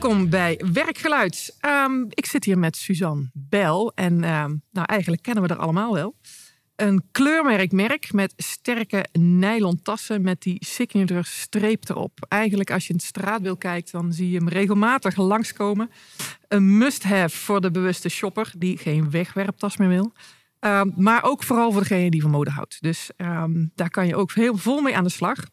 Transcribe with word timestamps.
Welkom 0.00 0.30
bij 0.30 0.60
Werkgeluid. 0.72 1.56
Ehm, 1.60 2.04
ik 2.08 2.26
zit 2.26 2.44
hier 2.44 2.58
met 2.58 2.76
Suzanne 2.76 3.30
Bel 3.32 3.92
en 3.94 4.24
ehm, 4.24 4.54
nou, 4.72 4.86
eigenlijk 4.86 5.22
kennen 5.22 5.42
we 5.42 5.48
er 5.48 5.56
allemaal 5.56 5.92
wel. 5.94 6.16
Een 6.76 7.02
kleurmerkmerk 7.12 8.12
met 8.12 8.32
sterke 8.36 9.06
nylon 9.12 9.82
tassen 9.82 10.22
met 10.22 10.42
die 10.42 10.64
signature 10.66 11.22
streep 11.24 11.88
erop. 11.88 12.26
Eigenlijk 12.28 12.70
als 12.70 12.82
je 12.82 12.88
in 12.88 12.96
het 12.96 13.04
straatbeeld 13.04 13.58
kijkt, 13.58 13.92
dan 13.92 14.12
zie 14.12 14.30
je 14.30 14.38
hem 14.38 14.48
regelmatig 14.48 15.16
langskomen. 15.16 15.90
Een 16.48 16.78
must-have 16.78 17.36
voor 17.36 17.60
de 17.60 17.70
bewuste 17.70 18.08
shopper 18.08 18.52
die 18.58 18.78
geen 18.78 19.10
wegwerptas 19.10 19.76
meer 19.76 19.88
wil. 19.88 20.12
Ehm, 20.58 20.90
maar 20.96 21.24
ook 21.24 21.42
vooral 21.42 21.72
voor 21.72 21.82
degene 21.82 22.10
die 22.10 22.22
van 22.22 22.30
mode 22.30 22.50
houdt. 22.50 22.78
Dus 22.80 23.10
daar 23.74 23.90
kan 23.90 24.06
je 24.06 24.16
ook 24.16 24.32
heel 24.32 24.56
vol 24.56 24.80
mee 24.80 24.96
aan 24.96 25.04
de 25.04 25.10
slag. 25.10 25.44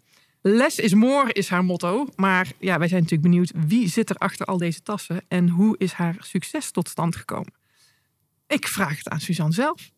Less 0.46 0.80
is 0.80 0.94
more 0.94 1.34
is 1.34 1.50
haar 1.50 1.64
motto. 1.64 2.08
Maar 2.16 2.52
ja, 2.60 2.78
wij 2.78 2.88
zijn 2.88 3.02
natuurlijk 3.02 3.30
benieuwd 3.30 3.52
wie 3.68 3.90
zit 3.90 4.10
er 4.10 4.16
achter 4.16 4.46
al 4.46 4.58
deze 4.58 4.82
tassen 4.82 5.22
en 5.28 5.50
hoe 5.50 5.76
is 5.78 5.92
haar 5.92 6.16
succes 6.20 6.72
tot 6.72 6.90
stand 6.90 7.16
gekomen. 7.16 7.54
Ik 8.48 8.68
vraag 8.68 8.98
het 8.98 9.10
aan 9.10 9.20
Suzanne 9.20 9.54
zelf. 9.54 9.92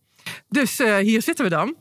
Dus 0.50 0.80
uh, 0.80 0.98
hier 0.98 1.22
zitten 1.22 1.46
we 1.46 1.52
dan. 1.52 1.76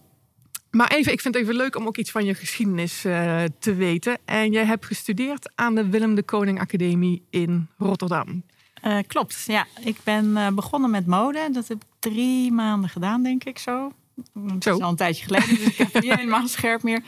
Maar 0.70 0.91
even, 0.91 1.12
ik 1.12 1.20
vind 1.20 1.34
het 1.34 1.42
even 1.42 1.56
leuk 1.56 1.77
om 1.77 1.86
ook 1.86 1.97
iets 1.97 2.11
van 2.11 2.25
je 2.25 2.34
geschiedenis 2.34 3.05
uh, 3.05 3.42
te 3.58 3.75
weten. 3.75 4.19
En 4.25 4.53
jij 4.53 4.64
hebt 4.64 4.86
gestudeerd 4.86 5.53
aan 5.55 5.75
de 5.75 5.88
Willem 5.88 6.14
de 6.14 6.22
Koning 6.22 6.60
Academie 6.60 7.27
in 7.31 7.69
Rotterdam. 7.78 8.44
Uh, 8.84 8.98
klopt, 9.06 9.44
ja. 9.47 9.66
Ik 9.81 9.97
ben 10.05 10.55
begonnen 10.55 10.91
met 10.91 11.06
mode. 11.06 11.48
Dat 11.53 11.69
heb 11.69 11.77
ik 11.77 11.88
drie 11.98 12.53
maanden 12.53 12.91
gedaan, 12.91 13.22
denk 13.22 13.44
ik 13.44 13.58
zo. 13.58 13.92
Dat 14.34 14.62
Zo. 14.62 14.75
is 14.75 14.83
al 14.83 14.91
een 14.91 14.97
tijdje 14.97 15.25
geleden, 15.25 15.48
dus 15.48 15.64
ik 15.64 15.77
heb 15.77 16.03
niet 16.03 16.14
helemaal 16.20 16.48
scherp 16.48 16.83
meer. 16.83 17.03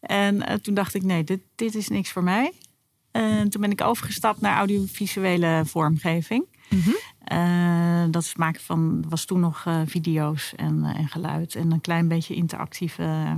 En 0.00 0.62
toen 0.62 0.74
dacht 0.74 0.94
ik, 0.94 1.02
nee, 1.02 1.24
dit, 1.24 1.40
dit 1.54 1.74
is 1.74 1.88
niks 1.88 2.10
voor 2.10 2.22
mij. 2.22 2.52
En 3.10 3.48
toen 3.48 3.60
ben 3.60 3.70
ik 3.70 3.80
overgestapt 3.80 4.40
naar 4.40 4.56
audiovisuele 4.56 5.62
vormgeving. 5.66 6.44
Mhm. 6.70 6.90
Uh, 7.32 8.04
dat 8.10 8.22
is 8.22 8.28
het 8.28 8.38
maken 8.38 8.60
van, 8.60 9.04
was 9.08 9.24
toen 9.24 9.40
nog 9.40 9.64
uh, 9.68 9.80
video's 9.86 10.52
en, 10.56 10.84
en 10.84 11.08
geluid. 11.08 11.54
En 11.54 11.72
een 11.72 11.80
klein 11.80 12.08
beetje 12.08 12.34
interactieve 12.34 13.36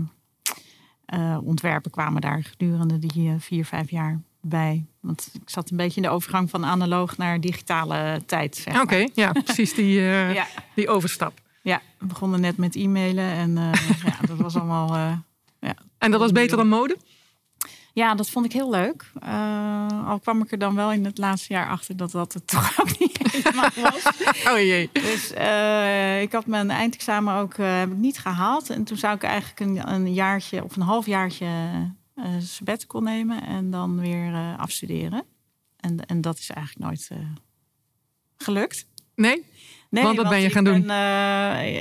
ontwerpen 1.43 1.91
kwamen 1.91 2.21
daar 2.21 2.43
gedurende 2.43 2.99
die 2.99 3.33
vier, 3.39 3.65
vijf 3.65 3.91
jaar 3.91 4.21
bij. 4.41 4.87
Want 5.01 5.31
ik 5.33 5.51
zat 5.51 5.71
een 5.71 5.77
beetje 5.77 5.97
in 5.97 6.03
de 6.03 6.15
overgang 6.15 6.51
van 6.51 6.65
analoog 6.65 7.17
naar 7.17 7.41
digitale 7.41 8.23
tijd. 8.27 8.57
Zeg 8.57 8.75
Oké, 8.75 8.83
okay, 8.83 9.11
ja, 9.15 9.33
precies 9.33 9.75
die, 9.75 10.01
ja. 10.41 10.47
die 10.75 10.89
overstap. 10.89 11.41
Ja, 11.63 11.83
we 11.99 12.07
begonnen 12.07 12.41
net 12.41 12.57
met 12.57 12.77
e-mailen 12.77 13.33
en 13.33 13.55
ja, 14.05 14.27
dat 14.27 14.37
was 14.37 14.57
allemaal. 14.57 15.23
Ja. 15.61 15.75
En 15.99 16.11
dat 16.11 16.21
was 16.21 16.33
beter 16.33 16.57
dan 16.57 16.69
mode? 16.69 16.97
Ja, 17.93 18.15
dat 18.15 18.31
vond 18.31 18.45
ik 18.45 18.53
heel 18.53 18.71
leuk. 18.71 19.13
Uh, 19.25 20.09
al 20.09 20.19
kwam 20.19 20.43
ik 20.43 20.53
er 20.53 20.59
dan 20.59 20.75
wel 20.75 20.93
in 20.93 21.05
het 21.05 21.19
laatste 21.19 21.53
jaar 21.53 21.69
achter 21.69 21.97
dat 21.97 22.11
dat 22.11 22.33
het 22.33 22.47
toch 22.57 22.81
ook 22.81 22.99
niet 22.99 23.19
helemaal 23.33 23.71
was. 23.75 24.07
oh 24.53 24.59
jee. 24.59 24.91
Dus 24.93 25.33
uh, 25.33 26.23
ik 26.23 26.33
had 26.33 26.47
mijn 26.47 26.71
eindexamen 26.71 27.35
ook 27.35 27.57
uh, 27.57 27.79
heb 27.79 27.91
ik 27.91 27.97
niet 27.97 28.19
gehaald. 28.19 28.71
En 28.71 28.85
toen 28.85 28.97
zou 28.97 29.15
ik 29.15 29.23
eigenlijk 29.23 29.61
een, 29.61 29.93
een 29.93 30.15
jaartje 30.15 30.65
of 30.65 30.77
een 30.77 30.83
halfjaartje 30.83 31.47
uh, 32.17 32.25
sabbatical 32.39 33.01
nemen 33.01 33.47
en 33.47 33.71
dan 33.71 34.01
weer 34.01 34.57
afstuderen. 34.57 35.25
En, 35.77 36.07
en 36.07 36.21
dat 36.21 36.39
is 36.39 36.51
eigenlijk 36.51 36.87
nooit 36.87 37.11
gelukt. 38.37 38.87
Nee? 39.15 39.45
Nee, 39.91 40.05
want 40.05 40.17
wat 40.17 40.29
ben 40.29 40.41
je 40.41 40.51
gaan 40.51 40.65
doen? 40.65 40.91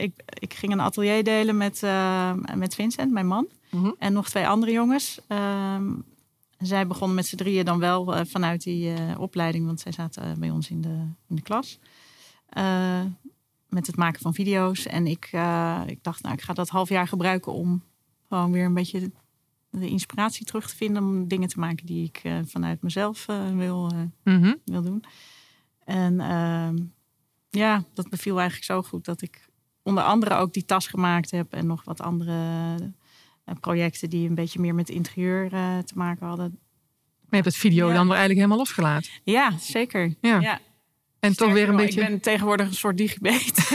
Ik, 0.03 0.13
ik 0.39 0.53
ging 0.53 0.71
een 0.71 0.79
atelier 0.79 1.23
delen 1.23 1.57
met, 1.57 1.81
met 2.55 2.75
Vincent, 2.75 3.11
mijn 3.11 3.27
man. 3.27 3.47
Mhm. 3.69 3.77
Mm 3.77 3.83
-hmm. 3.83 3.95
En 3.99 4.13
nog 4.13 4.29
twee 4.29 4.47
andere 4.47 4.71
jongens. 4.71 5.19
Um, 5.27 6.03
zij 6.57 6.87
begonnen 6.87 7.15
met 7.15 7.25
z'n 7.25 7.35
drieën 7.35 7.65
dan 7.65 7.79
wel 7.79 8.15
uh, 8.15 8.21
vanuit 8.25 8.63
die 8.63 8.93
uh, 8.93 9.19
opleiding, 9.19 9.65
want 9.65 9.79
zij 9.79 9.91
zaten 9.91 10.27
uh, 10.27 10.33
bij 10.33 10.49
ons 10.49 10.69
in 10.69 10.81
de, 10.81 11.05
in 11.27 11.35
de 11.35 11.41
klas. 11.41 11.79
met 13.67 13.87
het 13.87 13.95
maken 13.95 14.21
van 14.21 14.33
video's. 14.33 14.85
En 14.85 15.07
ik, 15.07 15.25
ik 15.85 16.03
dacht, 16.03 16.21
nou, 16.21 16.33
ik 16.33 16.41
ga 16.41 16.53
dat 16.53 16.69
half 16.69 16.89
jaar 16.89 17.07
gebruiken 17.07 17.53
om 17.53 17.83
gewoon 18.27 18.51
weer 18.51 18.65
een 18.65 18.73
beetje 18.73 19.11
de 19.69 19.87
inspiratie 19.87 20.45
terug 20.45 20.69
te 20.69 20.75
vinden. 20.75 21.03
Om 21.03 21.27
dingen 21.27 21.47
te 21.47 21.59
maken 21.59 21.85
die 21.85 22.03
ik 22.03 22.21
vanuit 22.45 22.81
mezelf 22.81 23.25
wil, 23.55 23.91
mm 24.23 24.41
-hmm. 24.41 24.57
wil 24.65 24.81
doen. 24.81 25.03
En 25.83 26.19
ehm, 26.19 26.77
ja, 27.49 27.83
dat 27.93 28.09
beviel 28.09 28.39
eigenlijk 28.39 28.65
zo 28.65 28.81
goed 28.81 29.05
dat 29.05 29.21
ik 29.21 29.49
onder 29.83 30.03
andere 30.03 30.35
ook 30.35 30.53
die 30.53 30.65
tas 30.65 30.87
gemaakt 30.87 31.31
heb 31.31 31.53
en 31.53 31.67
nog 31.67 31.83
wat 31.83 32.01
andere 32.01 32.75
projecten 33.59 34.09
die 34.09 34.29
een 34.29 34.35
beetje 34.35 34.59
meer 34.59 34.75
met 34.75 34.89
interieur 34.89 35.43
uh, 35.53 35.77
te 35.77 35.93
maken 35.95 36.27
hadden. 36.27 36.49
Maar 36.49 37.39
je 37.39 37.43
hebt 37.43 37.45
het 37.45 37.55
video 37.55 37.87
ja. 37.87 37.93
dan 37.93 38.07
weer 38.07 38.17
eigenlijk 38.17 38.39
helemaal 38.39 38.57
losgelaten. 38.57 39.11
Ja, 39.23 39.57
zeker. 39.57 40.15
Ja. 40.21 40.39
ja. 40.39 40.59
En 41.19 41.35
toch 41.35 41.53
weer 41.53 41.69
een 41.69 41.75
wel, 41.75 41.85
beetje. 41.85 42.01
Ik 42.01 42.07
ben 42.07 42.19
tegenwoordig 42.19 42.67
een 42.67 42.73
soort 42.73 42.97
digibet. 42.97 43.53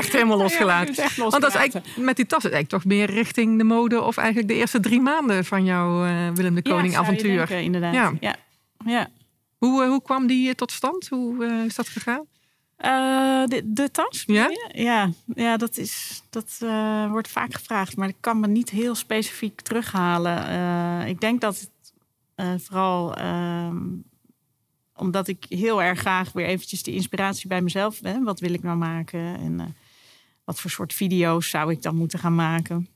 echt 0.00 0.12
helemaal 0.12 0.38
losgelaten. 0.38 0.94
Ja, 0.94 1.02
echt 1.02 1.16
losgelaten. 1.16 1.30
Want 1.30 1.42
dat 1.42 1.50
is 1.50 1.54
eigenlijk, 1.56 1.96
met 1.96 2.16
die 2.16 2.26
tas 2.26 2.44
is 2.44 2.50
eigenlijk 2.50 2.82
toch 2.82 2.84
meer 2.84 3.10
richting 3.10 3.58
de 3.58 3.64
mode 3.64 4.02
of 4.02 4.16
eigenlijk 4.16 4.48
de 4.48 4.54
eerste 4.54 4.80
drie 4.80 5.00
maanden 5.00 5.44
van 5.44 5.64
jouw 5.64 6.06
uh, 6.06 6.30
Willem 6.34 6.54
de 6.54 6.62
Koning 6.62 6.96
avontuur. 6.96 7.36
Denken, 7.36 7.62
inderdaad. 7.62 7.94
Ja. 7.94 8.12
Ja. 8.20 8.36
Ja. 8.84 9.08
Hoe, 9.58 9.82
uh, 9.82 9.88
hoe 9.88 10.02
kwam 10.02 10.26
die 10.26 10.54
tot 10.54 10.72
stand? 10.72 11.08
Hoe 11.08 11.64
is 11.66 11.74
dat 11.74 11.88
gegaan? 11.88 12.26
Uh, 12.78 13.46
de, 13.46 13.62
de 13.64 13.90
tas? 13.90 14.22
Ja? 14.26 14.50
Ja, 14.72 15.10
ja 15.34 15.56
dat, 15.56 15.76
is, 15.76 16.22
dat 16.30 16.58
uh, 16.62 17.10
wordt 17.10 17.28
vaak 17.28 17.54
gevraagd, 17.54 17.96
maar 17.96 18.08
ik 18.08 18.16
kan 18.20 18.40
me 18.40 18.46
niet 18.46 18.70
heel 18.70 18.94
specifiek 18.94 19.60
terughalen. 19.60 20.50
Uh, 20.50 21.08
ik 21.08 21.20
denk 21.20 21.40
dat 21.40 21.60
het 21.60 22.62
vooral 22.62 23.14
omdat 24.96 25.28
ik 25.28 25.46
heel 25.48 25.82
erg 25.82 25.98
graag 25.98 26.32
weer 26.32 26.46
eventjes 26.46 26.82
de 26.82 26.92
inspiratie 26.92 27.48
bij 27.48 27.60
mezelf 27.62 28.00
ben. 28.00 28.22
Wat 28.22 28.40
wil 28.40 28.52
ik 28.52 28.62
nou 28.62 28.76
maken 28.76 29.36
en 29.36 29.76
wat 30.44 30.60
voor 30.60 30.70
soort 30.70 30.92
video's 30.92 31.50
zou 31.50 31.70
ik 31.70 31.82
dan 31.82 31.96
moeten 31.96 32.18
gaan 32.18 32.34
maken? 32.34 32.88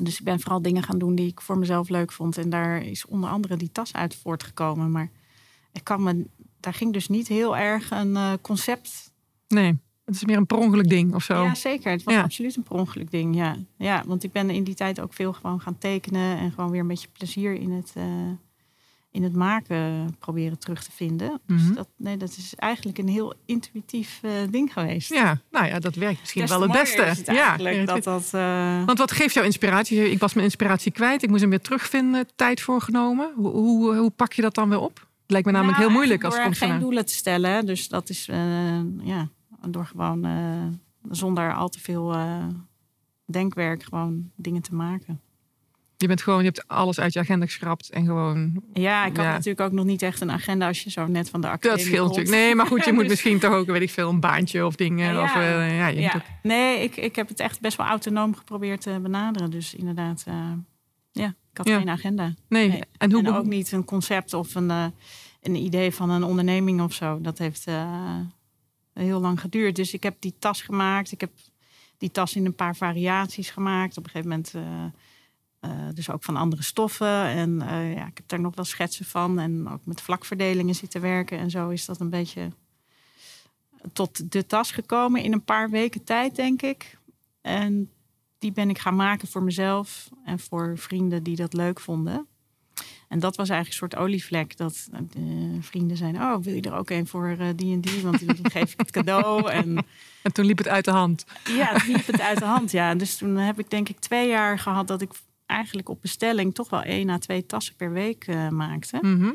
Dus 0.00 0.18
ik 0.18 0.24
ben 0.24 0.40
vooral 0.40 0.62
dingen 0.62 0.82
gaan 0.82 0.98
doen 0.98 1.14
die 1.14 1.26
ik 1.26 1.40
voor 1.40 1.58
mezelf 1.58 1.88
leuk 1.88 2.12
vond. 2.12 2.38
En 2.38 2.50
daar 2.50 2.82
is 2.82 3.06
onder 3.06 3.30
andere 3.30 3.56
die 3.56 3.72
tas 3.72 3.92
uit 3.92 4.14
voortgekomen. 4.14 4.90
Maar 4.90 5.10
ik 5.78 5.84
kan 5.84 6.02
me 6.02 6.26
daar 6.60 6.74
ging 6.74 6.92
dus 6.92 7.08
niet 7.08 7.28
heel 7.28 7.56
erg 7.56 7.90
een 7.90 8.10
uh, 8.10 8.32
concept. 8.42 9.12
Nee, 9.48 9.78
het 10.04 10.14
is 10.14 10.24
meer 10.24 10.36
een 10.36 10.46
per 10.46 10.56
ongeluk 10.56 10.88
ding 10.88 11.14
of 11.14 11.22
zo. 11.22 11.42
Ja, 11.42 11.54
zeker. 11.54 11.90
Het 11.92 12.02
was 12.02 12.14
Ja. 12.14 12.22
absoluut 12.22 12.56
een 12.56 12.62
per 12.62 12.76
ongeluk 12.76 13.10
ding. 13.10 13.36
Ja. 13.36 13.56
ja, 13.76 14.02
want 14.06 14.24
ik 14.24 14.32
ben 14.32 14.50
in 14.50 14.64
die 14.64 14.74
tijd 14.74 15.00
ook 15.00 15.12
veel 15.14 15.32
gewoon 15.32 15.60
gaan 15.60 15.78
tekenen 15.78 16.38
en 16.38 16.52
gewoon 16.52 16.70
weer 16.70 16.80
een 16.80 16.86
beetje 16.86 17.08
plezier 17.12 17.54
in 17.54 17.70
het, 17.70 17.92
uh, 17.96 18.04
in 19.10 19.22
het 19.22 19.34
maken 19.34 20.14
proberen 20.18 20.58
terug 20.58 20.84
te 20.84 20.92
vinden. 20.92 21.40
Mhm. 21.46 21.66
Dus 21.66 21.76
dat, 21.76 21.88
nee, 21.96 22.16
dat 22.16 22.28
is 22.36 22.54
eigenlijk 22.54 22.98
een 22.98 23.08
heel 23.08 23.34
intuïtief 23.46 24.20
uh, 24.24 24.30
ding 24.50 24.72
geweest. 24.72 25.12
Ja, 25.12 25.40
nou 25.50 25.66
ja, 25.66 25.78
dat 25.78 25.94
werkt 25.94 26.20
misschien 26.20 26.40
Des 26.42 26.50
wel 26.50 26.60
het 26.60 26.72
beste. 26.72 27.02
het 27.02 27.26
ja, 27.26 27.56
dat 27.84 28.04
dat. 28.04 28.30
uh, 28.34 28.84
Want 28.84 28.98
wat 28.98 29.12
geeft 29.12 29.34
jou 29.34 29.46
inspiratie? 29.46 30.10
Ik 30.10 30.18
was 30.18 30.32
mijn 30.32 30.46
inspiratie 30.46 30.92
kwijt. 30.92 31.22
Ik 31.22 31.28
moest 31.28 31.40
hem 31.40 31.50
weer 31.50 31.60
terugvinden. 31.60 32.26
Tijd 32.36 32.60
voorgenomen. 32.60 33.32
Hoe, 33.36 33.50
hoe, 33.50 33.96
hoe 33.96 34.10
pak 34.10 34.32
je 34.32 34.42
dat 34.42 34.54
dan 34.54 34.68
weer 34.68 34.80
op? 34.80 35.07
Het 35.28 35.36
lijkt 35.36 35.46
me 35.46 35.52
namelijk 35.52 35.78
nou, 35.78 35.90
heel 35.90 35.98
moeilijk 36.00 36.24
als 36.24 36.34
door 36.34 36.44
het 36.44 36.58
komt 36.58 36.70
geen 36.70 36.80
doelen 36.80 37.06
te 37.06 37.12
stellen. 37.12 37.66
Dus 37.66 37.88
dat 37.88 38.08
is 38.08 38.28
uh, 38.28 38.36
ja, 39.02 39.28
door 39.68 39.86
gewoon 39.86 40.26
uh, 40.26 40.66
zonder 41.10 41.54
al 41.54 41.68
te 41.68 41.80
veel 41.80 42.14
uh, 42.14 42.46
denkwerk 43.26 43.82
gewoon 43.82 44.30
dingen 44.36 44.62
te 44.62 44.74
maken. 44.74 45.20
Je 45.96 46.06
bent 46.06 46.22
gewoon, 46.22 46.38
je 46.38 46.44
hebt 46.44 46.68
alles 46.68 47.00
uit 47.00 47.12
je 47.12 47.18
agenda 47.18 47.44
geschrapt 47.46 47.90
en 47.90 48.04
gewoon. 48.04 48.62
Ja, 48.72 49.04
ik 49.06 49.16
had 49.16 49.24
Ja. 49.24 49.32
natuurlijk 49.32 49.60
ook 49.60 49.72
nog 49.72 49.84
niet 49.84 50.02
echt 50.02 50.20
een 50.20 50.30
agenda 50.30 50.66
als 50.66 50.82
je 50.82 50.90
zo 50.90 51.06
net 51.06 51.30
van 51.30 51.40
de 51.40 51.48
academie 51.48 51.76
Dat 51.76 51.86
scheelt 51.86 52.08
natuurlijk. 52.08 52.34
Nee, 52.36 52.54
maar 52.54 52.66
goed, 52.66 52.84
je 52.84 52.92
moet 52.92 53.00
Dus- 53.00 53.10
misschien 53.10 53.38
toch 53.38 53.52
ook, 53.52 53.66
weet 53.66 53.82
ik 53.82 53.90
veel, 53.90 54.08
een 54.08 54.20
baantje 54.20 54.66
of 54.66 54.76
dingen. 54.76 55.12
Ja. 55.14 55.22
Of, 55.22 55.34
eh, 55.34 55.76
ja, 55.78 55.86
je 55.86 56.00
Ja. 56.00 56.10
moet 56.12 56.22
ook- 56.22 56.28
Nee, 56.42 56.82
ik, 56.82 56.96
ik 56.96 57.16
heb 57.16 57.28
het 57.28 57.40
echt 57.40 57.60
best 57.60 57.76
wel 57.76 57.86
autonoom 57.86 58.34
geprobeerd 58.36 58.80
te 58.80 58.98
benaderen. 59.02 59.50
Dus 59.50 59.74
inderdaad, 59.74 60.24
ja, 61.12 61.34
had 61.58 61.68
Ja. 61.68 61.78
geen 61.78 61.88
agenda. 61.88 62.34
nee. 62.48 62.68
Nee. 62.68 62.82
En 62.98 63.12
hoe 63.12 63.24
en 63.24 63.34
ook 63.34 63.46
niet 63.46 63.72
een 63.72 63.84
concept 63.84 64.34
of 64.34 64.54
een, 64.54 64.68
uh, 64.68 64.86
een 65.42 65.54
idee 65.54 65.94
van 65.94 66.10
een 66.10 66.22
onderneming 66.24 66.80
of 66.80 66.92
zo. 66.92 67.20
Dat 67.20 67.38
heeft 67.38 67.68
uh, 67.68 68.16
heel 68.92 69.20
lang 69.20 69.40
geduurd. 69.40 69.76
Dus 69.76 69.92
ik 69.92 70.02
heb 70.02 70.16
die 70.18 70.34
tas 70.38 70.62
gemaakt. 70.62 71.12
Ik 71.12 71.20
heb 71.20 71.30
die 71.98 72.10
tas 72.10 72.34
in 72.34 72.46
een 72.46 72.54
paar 72.54 72.76
variaties 72.76 73.50
gemaakt. 73.50 73.96
Op 73.96 74.04
een 74.04 74.10
gegeven 74.10 74.28
moment 74.30 74.54
uh, 74.54 75.88
dus 75.94 76.10
ook 76.10 76.22
van 76.22 76.36
andere 76.36 76.62
stoffen. 76.62 77.22
En 77.24 77.58
ja, 77.94 78.06
ik 78.06 78.16
heb 78.16 78.28
daar 78.28 78.40
nog 78.40 78.54
wel 78.54 78.64
schetsen 78.64 79.04
van. 79.04 79.38
En 79.38 79.68
ook 79.68 79.80
met 79.84 80.00
vlakverdelingen 80.00 80.74
zitten 80.74 81.00
werken. 81.00 81.38
En 81.38 81.50
zo 81.50 81.68
is 81.68 81.84
dat 81.84 82.00
een 82.00 82.10
beetje 82.10 82.50
tot 83.92 84.32
de 84.32 84.46
tas 84.46 84.70
gekomen 84.70 85.22
in 85.22 85.32
een 85.32 85.44
paar 85.44 85.70
weken 85.70 86.04
tijd, 86.04 86.36
denk 86.36 86.62
ik. 86.62 86.98
En 87.40 87.90
die 88.38 88.52
ben 88.52 88.70
ik 88.70 88.78
gaan 88.78 88.96
maken 88.96 89.28
voor 89.28 89.42
mezelf 89.42 90.08
en 90.24 90.38
voor 90.38 90.78
vrienden 90.78 91.22
die 91.22 91.36
dat 91.36 91.52
leuk 91.52 91.80
vonden. 91.80 92.26
En 93.08 93.18
dat 93.18 93.36
was 93.36 93.48
eigenlijk 93.48 93.82
een 93.82 93.88
soort 93.88 94.04
olievlek. 94.04 94.56
Dat 94.56 94.88
de 95.10 95.58
vrienden 95.60 95.96
zeiden, 95.96 96.20
oh, 96.20 96.42
wil 96.42 96.54
je 96.54 96.60
er 96.60 96.74
ook 96.74 96.90
een 96.90 97.06
voor 97.06 97.36
eh, 97.38 97.48
die 97.56 97.72
en 97.72 97.80
die? 97.80 98.02
Want 98.02 98.26
dan 98.26 98.50
geef 98.50 98.72
ik 98.72 98.78
het 98.78 98.90
cadeau. 98.90 99.50
En, 99.50 99.84
En 100.22 100.32
toen 100.32 100.44
liep 100.44 100.58
het 100.58 100.68
uit 100.68 100.84
de 100.84 100.90
hand. 100.90 101.24
ja, 101.44 101.72
het 101.72 101.86
liep 101.86 102.06
het 102.06 102.20
uit 102.20 102.38
de 102.38 102.44
hand. 102.44 102.70
Ja. 102.70 102.94
Dus 102.94 103.16
toen 103.16 103.36
heb 103.36 103.58
ik 103.58 103.70
denk 103.70 103.88
ik 103.88 103.98
twee 103.98 104.28
jaar 104.28 104.58
gehad 104.58 104.86
dat 104.86 105.02
ik 105.02 105.10
eigenlijk 105.46 105.88
op 105.88 106.00
bestelling 106.00 106.54
toch 106.54 106.70
wel 106.70 106.82
één 106.82 107.08
à 107.08 107.18
twee 107.18 107.46
tassen 107.46 107.74
per 107.74 107.92
week 107.92 108.26
eh, 108.26 108.48
maakte. 108.48 108.98
Mhm. 109.00 109.32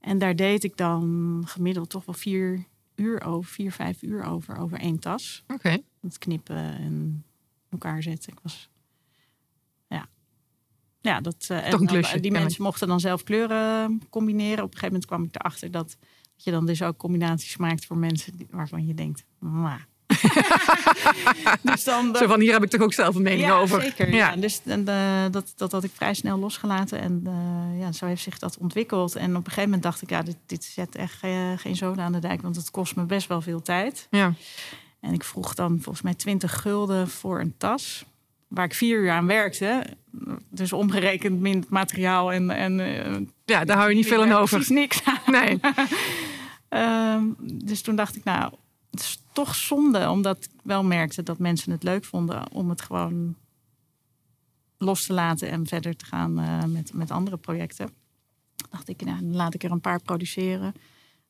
En 0.00 0.18
daar 0.18 0.36
deed 0.36 0.64
ik 0.64 0.76
dan 0.76 1.42
gemiddeld 1.46 1.90
toch 1.90 2.04
wel 2.04 2.14
vier 2.14 2.64
uur 2.94 3.24
over, 3.24 3.50
vier, 3.50 3.72
vijf 3.72 4.02
uur 4.02 4.24
over, 4.24 4.56
over 4.56 4.78
één 4.78 4.98
tas. 4.98 5.44
Oké. 5.46 5.78
Het 6.00 6.18
knippen 6.18 6.78
en 6.78 7.24
elkaar 7.70 8.02
zetten. 8.02 8.32
Ik 8.32 8.38
was. 8.42 8.68
Ja. 9.88 10.06
Ja, 11.00 11.20
dat. 11.20 11.46
eh, 11.48 11.72
en 11.72 11.86
klusje, 11.86 12.20
Die 12.20 12.30
mensen 12.30 12.62
mochten 12.62 12.88
dan 12.88 13.00
zelf 13.00 13.22
kleuren 13.22 14.02
combineren. 14.10 14.64
Op 14.64 14.72
een 14.72 14.78
gegeven 14.78 14.86
moment 14.86 15.06
kwam 15.06 15.22
ik 15.22 15.34
erachter 15.34 15.70
dat, 15.70 15.96
dat 16.34 16.44
je 16.44 16.50
dan 16.50 16.66
dus 16.66 16.82
ook 16.82 16.96
combinaties 16.96 17.56
maakt 17.56 17.84
voor 17.86 17.96
mensen 17.96 18.36
die- 18.36 18.46
waarvan 18.50 18.86
je 18.86 18.94
denkt. 18.94 19.24
"Mwah." 19.38 19.80
dus 21.62 21.84
dan, 21.84 22.16
Zo 22.16 22.26
van, 22.26 22.40
hier 22.40 22.52
heb 22.52 22.62
ik 22.62 22.70
toch 22.70 22.80
ook 22.80 22.92
zelf 22.92 23.14
een 23.14 23.22
mening 23.22 23.46
ja, 23.46 23.58
over. 23.58 23.82
Zeker. 23.82 24.08
Ja. 24.08 24.16
Ja. 24.16 24.36
Dus 24.36 24.60
en, 24.64 24.84
dat, 25.30 25.52
dat 25.56 25.72
had 25.72 25.84
ik 25.84 25.90
vrij 25.94 26.14
snel 26.14 26.38
losgelaten. 26.38 27.00
En 27.00 27.22
eh, 27.26 27.80
ja, 27.80 27.92
zo 27.92 28.06
heeft 28.06 28.22
zich 28.22 28.38
dat 28.38 28.58
ontwikkeld. 28.58 29.16
En 29.16 29.30
op 29.30 29.36
een 29.36 29.42
gegeven 29.44 29.62
moment 29.64 29.82
dacht 29.82 30.02
ik, 30.02 30.10
ja, 30.10 30.22
dit, 30.22 30.36
dit 30.46 30.64
zet 30.64 30.94
echt 30.94 31.22
eh, 31.22 31.52
geen 31.56 31.76
zoden 31.76 32.04
aan 32.04 32.12
de 32.12 32.18
dijk. 32.18 32.42
Want 32.42 32.56
het 32.56 32.70
kost 32.70 32.96
me 32.96 33.04
best 33.04 33.28
wel 33.28 33.40
veel 33.40 33.62
tijd. 33.62 34.06
Ja. 34.10 34.32
En 35.00 35.12
ik 35.12 35.24
vroeg 35.24 35.54
dan 35.54 35.80
volgens 35.80 36.04
mij 36.04 36.14
20 36.14 36.60
gulden 36.60 37.08
voor 37.08 37.40
een 37.40 37.54
tas. 37.56 38.04
Waar 38.48 38.64
ik 38.64 38.74
vier 38.74 38.98
uur 38.98 39.10
aan 39.10 39.26
werkte. 39.26 39.86
Dus 40.50 40.72
omgerekend 40.72 41.40
min 41.40 41.58
het 41.58 41.68
materiaal 41.68 42.32
en. 42.32 42.50
en 42.50 42.80
eh, 42.80 43.26
ja, 43.44 43.64
daar 43.64 43.76
hou 43.76 43.88
je 43.88 43.96
niet 43.96 44.06
veel 44.06 44.22
aan 44.22 44.32
over. 44.32 44.56
Precies 44.56 44.76
niks 44.76 45.04
aan. 45.04 45.32
Nee. 45.40 45.60
Ehm, 46.68 47.24
dus 47.38 47.82
toen 47.82 47.96
dacht 47.96 48.16
ik, 48.16 48.24
nou, 48.24 48.52
het 48.90 49.00
is 49.00 49.22
toch 49.32 49.54
zonde, 49.54 50.10
omdat 50.10 50.44
ik 50.44 50.50
wel 50.62 50.84
merkte 50.84 51.22
dat 51.22 51.38
mensen 51.38 51.72
het 51.72 51.82
leuk 51.82 52.04
vonden 52.04 52.52
om 52.52 52.68
het 52.68 52.82
gewoon 52.82 53.36
los 54.78 55.06
te 55.06 55.12
laten 55.12 55.50
en 55.50 55.66
verder 55.66 55.96
te 55.96 56.04
gaan 56.04 56.38
eh, 56.38 56.64
met, 56.64 56.92
met 56.92 57.10
andere 57.10 57.36
projecten. 57.36 57.90
Dacht 58.70 58.88
ik, 58.88 59.04
nou, 59.04 59.20
dan 59.20 59.36
laat 59.36 59.54
ik 59.54 59.64
er 59.64 59.70
een 59.70 59.80
paar 59.80 60.02
produceren. 60.02 60.74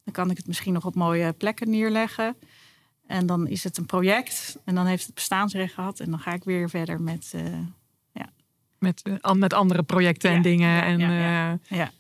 Dan 0.05 0.13
kan 0.13 0.31
ik 0.31 0.37
het 0.37 0.47
misschien 0.47 0.73
nog 0.73 0.87
op 0.87 0.95
mooie 0.95 1.33
plekken 1.33 1.71
neerleggen. 1.71 2.37
En 3.07 3.27
dan 3.27 3.47
is 3.49 3.65
het 3.65 3.77
een 3.79 3.87
project 3.87 4.59
en 4.65 4.75
dan 4.75 4.87
heeft 4.87 5.07
het 5.07 5.15
bestaansrecht 5.15 5.75
gehad. 5.75 6.01
En 6.01 6.11
dan 6.11 6.19
ga 6.19 6.33
ik 6.33 6.45
weer 6.45 6.71
verder 6.71 7.01
met. 7.01 7.33
eh, 7.35 7.43
Met, 8.79 9.03
eh, 9.21 9.33
met 9.33 9.53
andere 9.53 9.83
projecten 9.83 10.31
en 10.31 10.37
Ja, 10.37 10.43
dingen. 10.43 10.69
ja, 10.69 10.83
en, 10.83 10.99
ja, 10.99 11.11
ja. 11.13 11.59
eh, 11.69 11.79
Ja. 11.79 11.91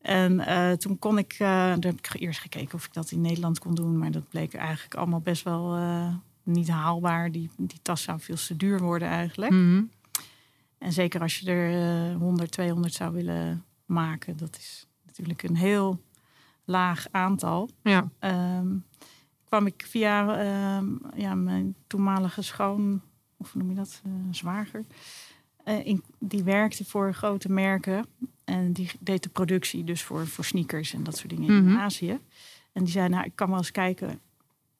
En 0.00 0.78
toen 0.78 0.98
kon 0.98 1.18
ik, 1.18 1.36
uh, 1.38 1.72
toen 1.72 1.90
heb 1.90 1.98
ik 1.98 2.20
eerst 2.20 2.40
gekeken 2.40 2.74
of 2.74 2.84
ik 2.86 2.92
dat 2.92 3.10
in 3.10 3.20
Nederland 3.20 3.58
kon 3.58 3.74
doen, 3.74 3.98
maar 3.98 4.10
dat 4.10 4.28
bleek 4.28 4.54
eigenlijk 4.54 4.94
allemaal 4.94 5.20
best 5.20 5.42
wel 5.42 5.78
niet 6.42 6.68
haalbaar. 6.68 7.32
Die, 7.32 7.50
die 7.56 7.78
tas 7.82 8.02
zou 8.02 8.20
veel 8.20 8.36
te 8.36 8.56
duur 8.56 8.78
worden 8.80 9.08
eigenlijk. 9.08 9.50
mhm. 9.52 9.82
En 10.78 10.92
zeker 10.92 11.20
als 11.20 11.38
je 11.38 11.50
er 11.50 12.10
eh 12.10 12.16
100, 12.16 12.50
200 12.50 12.94
zou 12.94 13.12
willen 13.14 13.64
maken, 13.86 14.36
dat 14.36 14.56
is 14.56 14.86
natuurlijk 15.06 15.42
een 15.42 15.56
heel 15.56 16.02
laag 16.64 17.06
aantal. 17.10 17.70
Ja. 17.82 18.08
Ehm, 18.18 18.66
kwam 19.52 19.66
ik 19.66 19.84
via 19.88 20.38
ehm, 20.38 20.86
ja, 21.14 21.34
mijn 21.34 21.74
toenmalige 21.86 22.42
schoon, 22.42 23.02
of 23.36 23.54
noem 23.54 23.68
je 23.68 23.74
dat, 23.74 24.00
eh, 24.04 24.10
zwager. 24.30 24.84
eh, 25.64 25.86
in, 25.86 26.02
die 26.18 26.42
werkte 26.42 26.84
voor 26.84 27.14
grote 27.14 27.48
merken 27.52 28.06
en 28.44 28.72
die 28.72 28.90
deed 29.00 29.22
de 29.22 29.28
productie 29.28 29.84
dus 29.84 30.02
voor, 30.02 30.26
voor 30.26 30.44
sneakers 30.44 30.94
en 30.94 31.02
dat 31.02 31.16
soort 31.16 31.28
dingen 31.30 31.48
in 31.48 31.64
Mhm. 31.64 31.76
Azië. 31.76 32.18
En 32.72 32.84
die 32.84 32.92
zei, 32.92 33.08
nou, 33.08 33.24
ik 33.24 33.32
kan 33.34 33.48
wel 33.48 33.56
eens 33.58 33.70
kijken 33.70 34.20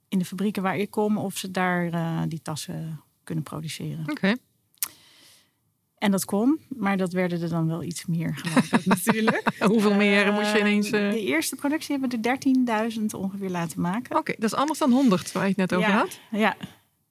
in 0.08 0.18
de 0.18 0.24
fabrieken 0.24 0.62
waar 0.62 0.76
ik 0.76 0.90
kom 0.90 1.16
of 1.18 1.36
ze 1.36 1.50
daar 1.50 1.92
eh, 1.92 2.22
die 2.28 2.42
tassen 2.42 3.00
kunnen 3.24 3.44
produceren. 3.44 4.10
Oké. 4.10 4.34
En 6.02 6.10
dat 6.10 6.24
kon, 6.24 6.60
maar 6.68 6.96
dat 6.96 7.12
werden 7.12 7.42
er 7.42 7.48
dan 7.48 7.66
wel 7.66 7.82
iets 7.82 8.06
meer 8.06 8.40
ik, 8.72 8.86
natuurlijk. 8.86 9.42
Hoeveel 9.72 9.94
meer 9.94 10.32
moest 10.32 10.52
je 10.52 10.58
ineens... 10.58 10.90
eh, 10.90 11.10
De 11.10 11.20
eerste 11.24 11.56
productie 11.56 11.98
hebben 11.98 12.20
we 12.20 12.28
er 12.28 12.92
13.000 12.98 13.04
ongeveer 13.16 13.50
laten 13.50 13.80
maken. 13.80 14.16
Oké, 14.16 14.32
dat 14.38 14.52
is 14.52 14.54
anders 14.58 14.78
dan 14.78 14.90
100 14.92 15.32
waar 15.32 15.42
je 15.42 15.48
het 15.48 15.56
net 15.58 15.74
over 15.74 15.88
ja, 15.88 15.96
had. 15.96 16.18
Ja, 16.30 16.56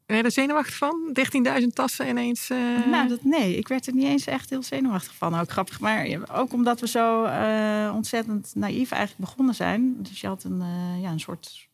Ben 0.05 0.17
je 0.17 0.23
er 0.23 0.31
zenuwachtig 0.31 0.75
van? 0.75 1.15
13.000 1.61 1.67
tassen 1.73 2.07
ineens. 2.07 2.49
eh, 2.49 2.57
nou 2.91 3.07
dat, 3.07 3.23
nee, 3.23 3.57
ik 3.57 3.67
werd 3.67 3.87
er 3.87 3.93
niet 3.93 4.05
eens 4.05 4.25
echt 4.25 4.49
heel 4.49 4.63
zenuwachtig 4.63 5.15
van. 5.15 5.35
Ook 5.39 5.51
grappig, 5.51 5.79
maar 5.79 6.07
ook 6.33 6.53
omdat 6.53 6.79
we 6.79 6.87
zo 6.87 7.23
eh, 7.23 7.91
ontzettend 7.95 8.51
naïef 8.55 8.91
eigenlijk 8.91 9.29
begonnen 9.29 9.55
zijn. 9.55 9.95
Dus 9.99 10.21
je 10.21 10.27
had 10.27 10.43
een, 10.43 10.63
ja, 11.01 11.11
een 11.11 11.19
soort 11.19 11.67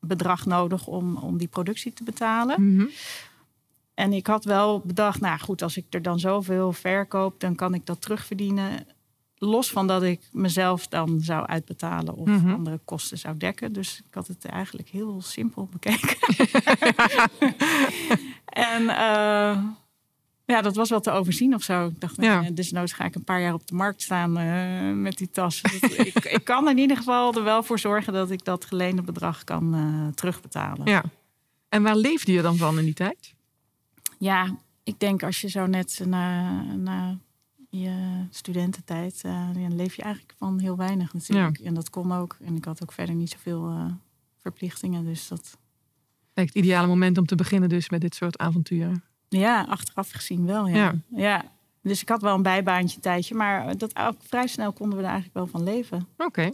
bedrag 0.00 0.46
nodig 0.46 0.86
om, 0.86 1.16
om 1.16 1.38
die 1.38 1.48
productie 1.48 1.92
te 1.92 2.04
betalen. 2.04 2.74
mhm. 2.76 2.86
En 4.02 4.12
ik 4.12 4.26
had 4.26 4.44
wel 4.44 4.80
bedacht, 4.84 5.20
nou 5.20 5.38
goed, 5.38 5.62
als 5.62 5.76
ik 5.76 5.84
er 5.90 6.02
dan 6.02 6.18
zoveel 6.18 6.72
verkoop, 6.72 7.40
dan 7.40 7.54
kan 7.54 7.74
ik 7.74 7.86
dat 7.86 8.00
terugverdienen. 8.00 8.86
Los 9.36 9.70
van 9.70 9.86
dat 9.86 10.02
ik 10.02 10.20
mezelf 10.32 10.86
dan 10.88 11.20
zou 11.20 11.46
uitbetalen 11.46 12.14
of 12.14 12.28
Mhm. 12.28 12.52
andere 12.52 12.80
kosten 12.84 13.18
zou 13.18 13.36
dekken. 13.36 13.72
Dus 13.72 13.98
ik 14.08 14.14
had 14.14 14.26
het 14.26 14.44
eigenlijk 14.44 14.88
heel 14.88 15.20
simpel 15.22 15.68
bekeken. 15.72 16.16
en 18.46 18.88
eh, 18.88 19.62
ja, 20.44 20.60
dat 20.62 20.76
was 20.76 20.90
wel 20.90 21.00
te 21.00 21.10
overzien 21.10 21.54
of 21.54 21.62
zo. 21.62 21.86
Ik 21.86 22.00
dacht, 22.00 22.16
nou, 22.16 22.30
Ja. 22.32 22.40
ja. 22.40 22.50
desnoods 22.50 22.92
ga 22.92 23.04
ik 23.04 23.14
een 23.14 23.24
paar 23.24 23.40
jaar 23.40 23.54
op 23.54 23.66
de 23.66 23.74
markt 23.74 24.02
staan 24.02 24.38
eh, 24.38 24.92
met 24.94 25.16
die 25.18 25.30
tas. 25.30 25.62
Dat- 25.80 25.98
ik, 25.98 26.24
ik 26.24 26.44
kan 26.44 26.68
in 26.68 26.78
ieder 26.78 26.96
geval 26.96 27.34
er 27.34 27.44
wel 27.44 27.62
voor 27.62 27.78
zorgen 27.78 28.12
dat 28.12 28.30
ik 28.30 28.44
dat 28.44 28.64
geleende 28.64 29.02
bedrag 29.02 29.44
kan 29.44 29.74
eh, 29.74 30.14
terugbetalen. 30.14 30.86
Ja. 30.86 31.02
En 31.68 31.82
waar 31.82 31.96
leefde 31.96 32.32
je 32.32 32.42
dan 32.42 32.56
van 32.56 32.78
in 32.78 32.84
die 32.84 32.94
tijd? 32.94 33.34
Ja, 34.22 34.56
ik 34.82 35.00
denk 35.00 35.22
als 35.22 35.40
je 35.40 35.48
zo 35.48 35.66
net 35.66 36.02
na, 36.06 36.60
na 36.62 37.18
je 37.70 38.24
studententijd, 38.30 39.20
eh, 39.24 39.48
dan 39.52 39.76
leef 39.76 39.94
je 39.94 40.02
eigenlijk 40.02 40.34
van 40.38 40.58
heel 40.58 40.76
weinig 40.76 41.12
natuurlijk. 41.12 41.58
En 41.58 41.74
dat 41.74 41.90
kon 41.90 42.12
ook. 42.12 42.36
En 42.44 42.56
ik 42.56 42.64
had 42.64 42.82
ook 42.82 42.92
verder 42.92 43.14
niet 43.14 43.30
zoveel 43.30 43.68
eh, 43.68 43.84
verplichtingen. 44.38 45.04
Dus 45.04 45.28
dat, 45.28 45.58
Lijkt 46.34 46.54
het 46.54 46.64
ideale 46.64 46.86
moment 46.86 47.18
om 47.18 47.26
te 47.26 47.34
beginnen 47.34 47.68
dus 47.68 47.90
met 47.90 48.00
dit 48.00 48.14
soort 48.14 48.38
avonturen. 48.38 49.04
ja, 49.28 49.62
achteraf 49.68 50.10
gezien 50.10 50.46
wel. 50.46 50.66
Ja. 50.66 50.76
Ja. 50.76 50.94
Ja. 51.08 51.44
Dus 51.80 52.02
ik 52.02 52.08
had 52.08 52.22
wel 52.22 52.34
een 52.34 52.42
bijbaantje 52.42 52.96
een 52.96 53.02
tijdje, 53.02 53.34
maar 53.34 53.78
dat 53.78 53.96
ook 53.96 54.16
vrij 54.18 54.46
snel 54.46 54.72
konden 54.72 54.98
we 54.98 55.04
er 55.04 55.10
eigenlijk 55.10 55.34
wel 55.34 55.46
van 55.46 55.62
leven. 55.62 56.08
Oké. 56.16 56.50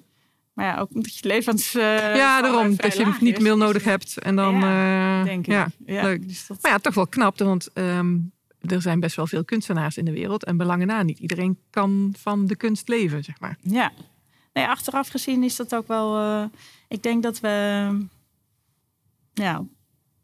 Maar 0.58 0.66
ja, 0.66 0.78
ook 0.80 0.94
omdat 0.94 1.16
je 1.16 1.28
levens. 1.28 1.74
eh, 1.74 1.82
ja, 2.16 2.42
daarom. 2.42 2.76
Dat 2.76 2.96
je 2.96 3.04
niet 3.20 3.40
meer 3.40 3.52
is 3.52 3.58
nodig 3.58 3.84
hebt. 3.84 4.18
En 4.18 4.36
dan... 4.36 4.54
eh, 4.62 5.24
Denk 5.24 5.46
ik. 5.46 5.52
ja. 5.52 5.68
Ja, 5.86 6.02
leuk. 6.02 6.28
Dus 6.28 6.46
dat, 6.46 6.62
Maar 6.62 6.70
ja, 6.70 6.78
toch 6.78 6.94
wel 6.94 7.06
knap, 7.06 7.38
want 7.38 7.72
ehm, 7.72 8.16
er 8.60 8.82
zijn 8.82 9.00
best 9.00 9.16
wel 9.16 9.26
veel 9.26 9.44
kunstenaars 9.44 9.96
in 9.96 10.04
de 10.04 10.12
wereld. 10.12 10.44
En 10.44 10.56
belangen 10.56 10.86
na, 10.86 11.02
niet 11.02 11.18
iedereen 11.18 11.58
kan 11.70 12.14
van 12.18 12.46
de 12.46 12.56
kunst 12.56 12.88
leven, 12.88 13.24
zeg 13.24 13.40
maar. 13.40 13.56
Ja. 13.62 13.92
Nee, 14.52 14.66
achteraf 14.66 15.08
gezien 15.08 15.42
is 15.42 15.56
dat 15.56 15.74
ook 15.74 15.88
wel. 15.88 16.16
eh, 16.18 16.44
ik 16.88 17.02
denk 17.02 17.22
dat 17.22 17.40
we. 17.40 18.06
Ja, 19.34 19.64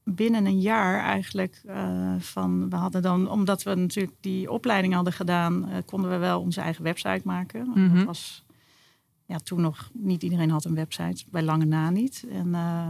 binnen 0.04 0.46
een 0.46 0.60
jaar 0.60 1.00
eigenlijk 1.04 1.60
eh, 1.66 2.14
van. 2.18 2.70
We 2.70 2.76
hadden 2.76 3.02
dan, 3.02 3.30
omdat 3.30 3.62
we 3.62 3.74
natuurlijk 3.74 4.14
die 4.20 4.50
opleiding 4.50 4.94
hadden 4.94 5.12
gedaan, 5.12 5.68
konden 5.86 6.10
we 6.10 6.16
wel 6.16 6.40
onze 6.40 6.60
eigen 6.60 6.84
website 6.84 7.20
maken. 7.24 7.92
Dat 7.94 8.04
was. 8.04 8.44
Ja, 9.26 9.38
toen 9.38 9.60
nog 9.60 9.90
niet 9.92 10.22
iedereen 10.22 10.50
had 10.50 10.64
een 10.64 10.74
website, 10.74 11.24
bij 11.30 11.42
lange 11.42 11.64
na 11.64 11.90
niet. 11.90 12.24
En 12.30 12.54
eh, 12.54 12.88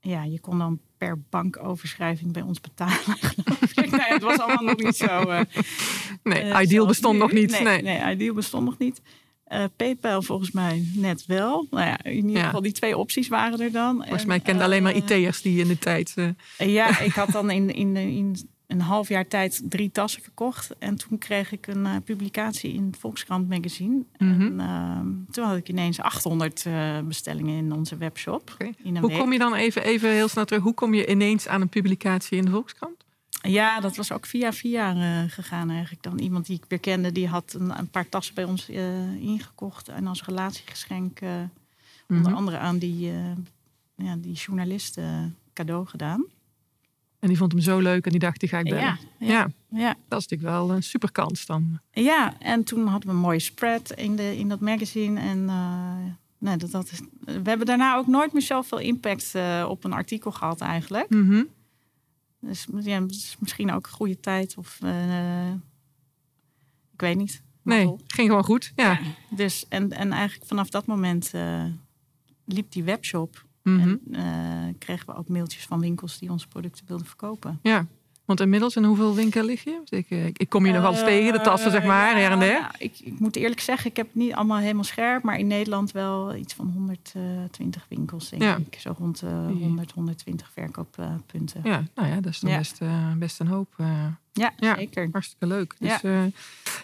ja, 0.00 0.22
je 0.24 0.40
kon 0.40 0.58
dan 0.58 0.78
per 0.98 1.18
bankoverschrijving 1.30 2.32
bij 2.32 2.42
ons 2.42 2.60
betalen. 2.60 2.94
geloof 3.34 3.60
ik. 3.76 3.90
nee, 3.90 4.00
het 4.00 4.22
was 4.22 4.38
allemaal 4.38 4.64
nog 4.64 4.76
niet 4.76 4.96
zo. 4.96 5.06
eh, 5.06 5.40
Nee, 6.22 6.40
eh, 6.42 6.62
Ideal 6.62 6.86
bestond 6.86 7.14
nu. 7.14 7.20
nog 7.20 7.32
niet. 7.32 7.50
Nee, 7.50 7.62
Nee. 7.62 7.82
nee. 7.82 8.12
Ideal 8.14 8.34
bestond 8.34 8.64
nog 8.64 8.78
niet. 8.78 9.00
PayPal 9.76 10.22
volgens 10.22 10.50
mij 10.50 10.84
net 10.94 11.26
wel. 11.26 11.66
Nou 11.70 11.86
ja, 11.86 12.02
in 12.02 12.14
ieder 12.14 12.30
Ja. 12.30 12.44
geval 12.44 12.62
die 12.62 12.72
twee 12.72 12.96
opties 12.96 13.28
waren 13.28 13.60
er 13.60 13.72
dan. 13.72 13.96
Volgens 13.96 14.22
En, 14.22 14.28
mij 14.28 14.40
kende 14.40 14.64
alleen 14.64 14.82
maar 14.82 14.94
IT'ers 14.96 15.42
die 15.42 15.60
in 15.60 15.68
de 15.68 15.78
tijd... 15.78 16.14
Ja, 16.58 16.98
ik 17.00 17.12
had 17.12 17.30
dan 17.30 17.50
in, 17.50 17.74
in, 17.74 17.96
in 17.96 18.36
een 18.70 18.80
half 18.80 19.08
jaar 19.08 19.28
tijd 19.28 19.62
drie 19.64 19.90
tassen 19.90 20.22
verkocht. 20.22 20.78
En 20.78 20.96
toen 20.96 21.18
kreeg 21.18 21.52
ik 21.52 21.66
een 21.66 21.86
eh, 21.86 21.96
publicatie 22.04 22.72
in 22.72 22.94
Volkskrant 22.98 23.48
magazine. 23.48 24.02
Mhm. 24.18 24.40
En 24.40 24.60
ehm, 24.60 25.08
toen 25.30 25.44
had 25.44 25.56
ik 25.56 25.68
ineens 25.68 26.00
800 26.00 26.66
eh, 26.66 26.98
bestellingen 27.00 27.56
in 27.56 27.72
onze 27.72 27.96
webshop. 27.96 28.50
Oké. 28.52 28.64
In 28.64 28.74
een 28.94 29.00
Hoe 29.00 29.10
week. 29.10 29.18
kom 29.18 29.32
je 29.32 29.38
dan 29.38 29.54
even, 29.54 29.82
even 29.82 30.10
heel 30.10 30.28
snel 30.28 30.44
terug? 30.44 30.62
Hoe 30.62 30.74
kom 30.74 30.94
je 30.94 31.06
ineens 31.10 31.48
aan 31.48 31.60
een 31.60 31.68
publicatie 31.68 32.38
in 32.38 32.44
de 32.44 32.50
Volkskrant? 32.50 33.04
Ja, 33.42 33.80
dat 33.80 33.96
was 33.96 34.12
ook 34.12 34.26
via 34.26 34.52
via 34.52 34.94
eh, 34.94 35.30
gegaan 35.30 35.70
eigenlijk. 35.70 36.02
Dan 36.02 36.18
iemand 36.18 36.46
die 36.46 36.56
ik 36.56 36.64
weer 36.68 36.80
kende, 36.80 37.12
die 37.12 37.28
had 37.28 37.52
een, 37.58 37.78
een 37.78 37.88
paar 37.88 38.08
tassen 38.08 38.34
bij 38.34 38.44
ons 38.44 38.68
ingekocht. 39.20 39.88
En 39.88 40.06
als 40.06 40.24
relatiegeschenk, 40.24 41.20
onder 42.08 42.30
Mhm. 42.30 42.34
andere 42.34 42.58
aan 42.58 42.78
die, 42.78 43.12
ja, 43.96 44.16
die 44.16 44.32
journalist 44.34 44.96
eh, 44.98 45.22
cadeau 45.52 45.86
gedaan. 45.86 46.24
En 47.20 47.28
die 47.28 47.36
vond 47.36 47.52
hem 47.52 47.60
zo 47.60 47.78
leuk 47.78 48.04
en 48.04 48.10
die 48.10 48.20
dacht, 48.20 48.40
die 48.40 48.48
ga 48.48 48.58
ik 48.58 48.64
bellen. 48.64 48.80
Ja, 48.80 48.98
Ja, 49.18 49.28
ja, 49.28 49.48
ja. 49.68 49.96
dat 50.08 50.20
is 50.20 50.26
natuurlijk 50.28 50.58
wel 50.58 50.70
een 50.70 50.82
super 50.82 51.12
kans 51.12 51.46
dan. 51.46 51.80
Ja, 51.92 52.38
en 52.38 52.64
toen 52.64 52.86
hadden 52.86 53.08
we 53.08 53.14
een 53.14 53.20
mooie 53.20 53.38
spread 53.38 53.90
in, 53.90 54.16
de, 54.16 54.36
in 54.36 54.48
dat 54.48 54.60
magazine. 54.60 55.20
En 55.20 55.48
eh, 55.48 55.94
nee, 56.38 56.56
dat, 56.56 56.70
dat 56.70 56.90
is, 56.90 57.00
we 57.24 57.48
hebben 57.48 57.66
daarna 57.66 57.96
ook 57.96 58.06
nooit 58.06 58.32
meer 58.32 58.42
zoveel 58.42 58.78
impact 58.78 59.34
eh, 59.34 59.66
op 59.68 59.84
een 59.84 59.92
artikel 59.92 60.30
gehad 60.30 60.60
eigenlijk. 60.60 61.10
Mhm. 61.10 61.42
Dus 62.40 62.66
ja, 62.80 63.04
is 63.08 63.36
misschien 63.38 63.72
ook 63.72 63.86
een 63.86 63.92
goede 63.92 64.20
tijd 64.20 64.56
of 64.56 64.78
eh, 64.82 65.50
ik 66.92 67.00
weet 67.00 67.16
niet. 67.16 67.42
Nee, 67.62 67.96
ging 68.06 68.28
gewoon 68.28 68.44
goed. 68.44 68.72
Ja. 68.76 69.00
Dus 69.30 69.66
en, 69.68 69.90
en 69.90 70.12
eigenlijk 70.12 70.48
vanaf 70.48 70.70
dat 70.70 70.86
moment 70.86 71.32
liep 72.44 72.72
die 72.72 72.84
webshop. 72.84 73.48
En 73.62 74.00
eh, 74.12 74.22
kregen 74.78 75.06
we 75.06 75.14
ook 75.14 75.28
mailtjes 75.28 75.64
van 75.66 75.80
winkels 75.80 76.18
die 76.18 76.30
onze 76.30 76.48
producten 76.48 76.84
wilden 76.86 77.06
verkopen. 77.06 77.58
ja. 77.62 77.86
Want 78.24 78.42
inmiddels, 78.42 78.76
in 78.76 78.84
hoeveel 78.84 79.14
winkel 79.14 79.44
lig 79.44 79.64
je? 79.64 79.80
Ik, 79.88 80.06
eh, 80.10 80.26
ik 80.26 80.48
kom 80.48 80.66
je 80.66 80.72
nog 80.72 80.82
wel 80.82 80.90
eens 80.90 81.02
tegen, 81.04 81.32
de 81.32 81.40
tassen 81.40 81.70
zeg 81.70 81.84
maar, 81.84 82.08
Eh, 82.14 82.14
her 82.22 82.30
en 82.30 82.38
der. 82.38 82.48
ja, 82.52 82.70
ik, 82.78 82.98
ik 82.98 83.18
moet 83.18 83.36
eerlijk 83.36 83.60
zeggen, 83.60 83.90
ik 83.90 83.96
heb 83.96 84.06
het 84.06 84.14
niet 84.14 84.32
allemaal 84.32 84.58
helemaal 84.58 84.84
scherp. 84.84 85.22
Maar 85.22 85.38
in 85.38 85.46
Nederland 85.46 85.92
wel 85.92 86.34
iets 86.34 86.54
van 86.54 86.70
120 86.74 87.86
winkels, 87.88 88.28
denk 88.28 88.42
Ja. 88.42 88.56
ik. 88.56 88.76
Zo 88.80 88.94
rond 88.98 89.20
de 89.20 89.26
100, 89.60 89.92
120 89.92 90.50
verkooppunten. 90.52 91.60
Ja, 91.64 91.84
nou 91.94 92.08
ja, 92.08 92.20
dat 92.20 92.32
is 92.32 92.40
dan 92.40 92.50
Ja. 92.50 92.58
best, 92.58 92.80
eh, 92.80 93.12
best 93.12 93.40
een 93.40 93.46
hoop. 93.46 93.74
eh, 93.76 93.86
Ja, 94.32 94.52
Ja. 94.56 94.76
zeker. 94.76 95.08
hartstikke 95.12 95.46
leuk. 95.46 95.74
Dus, 95.78 95.88
Ja. 95.88 96.00
eh, 96.02 96.24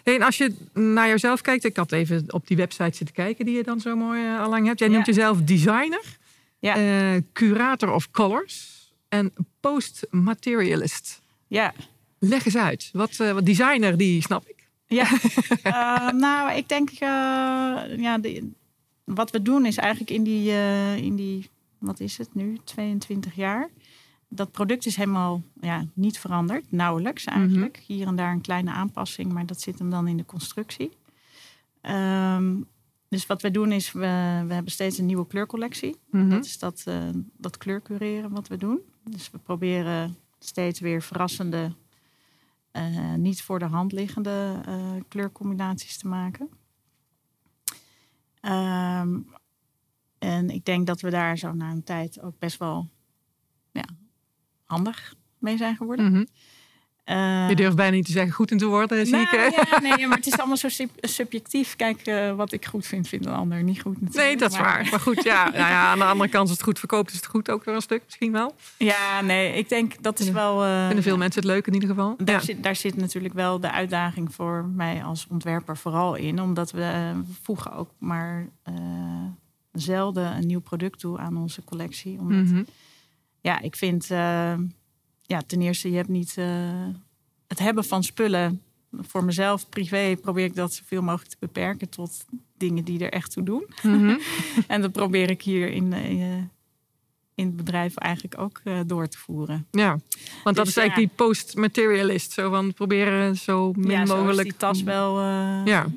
hey, 0.03 0.15
en 0.15 0.21
als 0.21 0.37
je 0.37 0.55
naar 0.73 1.07
jezelf 1.07 1.41
kijkt, 1.41 1.63
ik 1.63 1.77
had 1.77 1.91
even 1.91 2.33
op 2.33 2.47
die 2.47 2.57
website 2.57 2.97
zitten 2.97 3.15
kijken 3.15 3.45
die 3.45 3.55
je 3.55 3.63
dan 3.63 3.79
zo 3.79 3.95
mooi 3.95 4.25
eh, 4.25 4.41
al 4.41 4.49
lang 4.49 4.65
hebt. 4.65 4.79
Jij 4.79 4.87
Ja. 4.87 4.93
noemt 4.93 5.05
jezelf 5.07 5.41
designer, 5.41 6.17
Ja. 6.59 6.75
eh, 6.75 7.21
curator 7.33 7.93
of 7.93 8.11
colors 8.11 8.75
en 9.09 9.33
post-materialist. 9.59 11.21
Ja, 11.47 11.73
Leg 12.19 12.45
eens 12.45 12.55
uit. 12.57 12.89
Wat, 12.93 13.19
eh, 13.19 13.31
wat 13.31 13.45
designer, 13.45 13.97
die 13.97 14.21
snap 14.21 14.47
ik. 14.47 14.67
ja. 14.87 15.07
Eh, 15.63 16.09
nou, 16.09 16.51
ik 16.51 16.69
denk, 16.69 16.89
ja, 16.89 18.17
de- 18.17 18.49
wat 19.03 19.31
we 19.31 19.41
doen 19.41 19.65
is 19.65 19.77
eigenlijk 19.77 20.09
in 20.11 20.23
die, 20.23 20.51
in 21.01 21.15
die, 21.15 21.49
wat 21.77 21.99
is 21.99 22.17
het 22.17 22.33
nu, 22.35 22.57
22 22.63 23.35
jaar. 23.35 23.69
Dat 24.29 24.51
product 24.51 24.85
is 24.85 24.95
helemaal 24.95 25.41
ja, 25.61 25.85
niet 25.93 26.19
veranderd, 26.19 26.71
nauwelijks 26.71 27.25
eigenlijk. 27.25 27.83
Hier 27.87 28.07
en 28.07 28.15
daar 28.15 28.31
een 28.31 28.41
kleine 28.41 28.71
aanpassing, 28.71 29.31
maar 29.31 29.45
dat 29.45 29.61
zit 29.61 29.79
hem 29.79 29.89
dan 29.89 30.07
in 30.07 30.17
de 30.17 30.25
constructie. 30.25 30.91
Ehm, 31.81 32.55
dus 33.09 33.25
wat 33.25 33.41
we 33.41 33.51
doen 33.51 33.71
is, 33.71 33.91
we, 33.91 33.99
we 34.47 34.53
hebben 34.53 34.71
steeds 34.71 34.97
een 34.97 35.05
nieuwe 35.05 35.27
kleurcollectie. 35.27 35.99
Mhm. 36.09 36.29
Dat 36.29 36.45
is 36.45 36.59
dat, 36.59 36.83
eh, 36.85 37.09
dat 37.37 37.57
kleurcureren 37.57 38.31
wat 38.31 38.47
we 38.47 38.57
doen. 38.57 38.81
Dus 39.03 39.29
we 39.29 39.37
proberen 39.37 40.17
steeds 40.39 40.79
weer 40.79 41.01
verrassende, 41.01 41.75
eh, 42.71 43.13
niet 43.13 43.41
voor 43.41 43.59
de 43.59 43.65
hand 43.65 43.91
liggende 43.91 44.61
eh, 44.65 44.91
kleurcombinaties 45.07 45.97
te 45.97 46.07
maken. 46.07 46.49
Ehm, 48.39 49.19
en 50.17 50.49
ik 50.49 50.65
denk 50.65 50.87
dat 50.87 51.01
we 51.01 51.09
daar 51.09 51.37
zo 51.37 51.53
na 51.53 51.71
een 51.71 51.83
tijd 51.83 52.21
ook 52.21 52.39
best 52.39 52.57
wel 52.57 52.89
ja, 53.71 53.85
handig 54.63 55.15
mee 55.37 55.57
zijn 55.57 55.75
geworden. 55.75 56.11
Mhm. 56.11 56.25
Eh, 57.07 57.49
Je 57.49 57.55
durft 57.55 57.75
bijna 57.75 57.95
niet 57.95 58.05
te 58.05 58.11
zeggen 58.11 58.31
goed 58.31 58.51
in 58.51 58.57
te 58.57 58.65
worden, 58.65 59.05
zie 59.05 59.17
ik. 59.17 59.31
nou, 59.31 59.43
eh. 59.53 59.63
ja, 59.71 59.79
nee, 59.79 60.07
maar 60.07 60.17
het 60.17 60.27
is 60.27 60.37
allemaal 60.37 60.57
zo 60.57 60.69
sub- 60.69 60.91
subjectief. 61.01 61.75
Kijk, 61.75 62.01
eh, 62.01 62.33
wat 62.35 62.51
ik 62.51 62.65
goed 62.65 62.85
vind, 62.85 63.07
vindt 63.07 63.25
een 63.25 63.33
ander 63.33 63.63
niet 63.63 63.81
goed. 63.81 64.01
Natuurlijk. 64.01 64.25
Nee, 64.27 64.37
dat 64.37 64.51
is 64.51 64.57
Maar- 64.57 64.65
waar. 64.65 64.87
Maar 64.91 64.99
goed, 64.99 65.23
ja, 65.23 65.43
nou 65.49 65.55
ja, 65.57 65.85
aan 65.91 65.97
de 65.97 66.03
andere 66.03 66.29
kant, 66.29 66.41
als 66.47 66.51
het 66.57 66.63
goed 66.63 66.79
verkoopt, 66.79 67.09
is 67.09 67.15
het 67.15 67.25
goed 67.25 67.49
ook 67.51 67.63
weer 67.65 67.75
een 67.75 67.81
stuk 67.81 68.01
misschien 68.05 68.31
wel. 68.31 68.55
Ja, 68.77 69.21
nee, 69.21 69.53
ik 69.53 69.69
denk 69.69 70.03
dat 70.03 70.19
is 70.19 70.29
wel. 70.31 70.63
eh, 70.65 70.85
Vinden 70.85 71.03
veel 71.03 71.17
mensen 71.17 71.41
het 71.41 71.49
leuk 71.51 71.67
in 71.67 71.73
ieder 71.73 71.89
geval. 71.89 72.15
Daar, 72.17 72.35
Ja. 72.35 72.41
zit, 72.41 72.63
daar 72.63 72.75
zit 72.75 72.95
natuurlijk 72.95 73.33
wel 73.33 73.59
de 73.59 73.71
uitdaging 73.71 74.33
voor 74.33 74.65
mij 74.75 75.03
als 75.03 75.27
ontwerper 75.29 75.77
vooral 75.77 76.15
in. 76.15 76.41
Omdat 76.41 76.71
we 76.71 77.11
voegen 77.41 77.71
ook 77.73 77.89
maar 77.99 78.47
zelden 79.71 80.35
een 80.35 80.47
nieuw 80.47 80.61
product 80.61 80.99
toe 80.99 81.17
aan 81.19 81.37
onze 81.37 81.63
collectie. 81.63 82.19
Omdat, 82.19 82.43
Mhm. 82.45 82.63
Ja, 83.41 83.59
ik 83.61 83.75
vind... 83.75 84.09
eh, 85.27 85.37
ja, 85.37 85.41
ten 85.47 85.61
eerste, 85.61 85.89
je 85.89 85.95
hebt 85.95 86.09
niet... 86.09 86.33
eh, 86.37 86.87
het 87.47 87.59
hebben 87.59 87.83
van 87.83 88.03
spullen... 88.03 88.61
Voor 89.01 89.23
mezelf, 89.23 89.69
privé, 89.69 90.15
probeer 90.21 90.45
ik 90.45 90.55
dat 90.55 90.73
zoveel 90.73 91.01
mogelijk 91.01 91.29
te 91.29 91.37
beperken... 91.39 91.89
tot 91.89 92.25
dingen 92.57 92.83
die 92.83 92.99
er 93.03 93.11
echt 93.11 93.31
toe 93.31 93.43
doen. 93.43 93.67
Mhm. 93.83 94.17
En 94.67 94.81
dat 94.81 94.91
probeer 94.91 95.29
ik 95.29 95.41
hier 95.41 95.69
in, 95.69 95.93
eh, 95.93 96.35
in 97.35 97.45
het 97.45 97.55
bedrijf 97.55 97.95
eigenlijk 97.95 98.39
ook 98.39 98.61
eh, 98.63 98.79
door 98.85 99.07
te 99.07 99.17
voeren. 99.17 99.67
Ja, 99.71 99.89
want 100.43 100.55
dat 100.55 100.65
Dus 100.65 100.67
is 100.67 100.77
eigenlijk 100.77 101.09
die 101.09 101.25
post-materialist. 101.25 102.31
Zo 102.31 102.49
van 102.49 102.73
proberen 102.73 103.35
zo 103.35 103.71
min 103.75 103.91
ja, 103.91 104.03
mogelijk. 104.05 104.43
die 104.43 104.57
tas 104.57 104.83
wel... 104.83 105.19
eh, 105.19 105.61
Ja. 105.65 105.87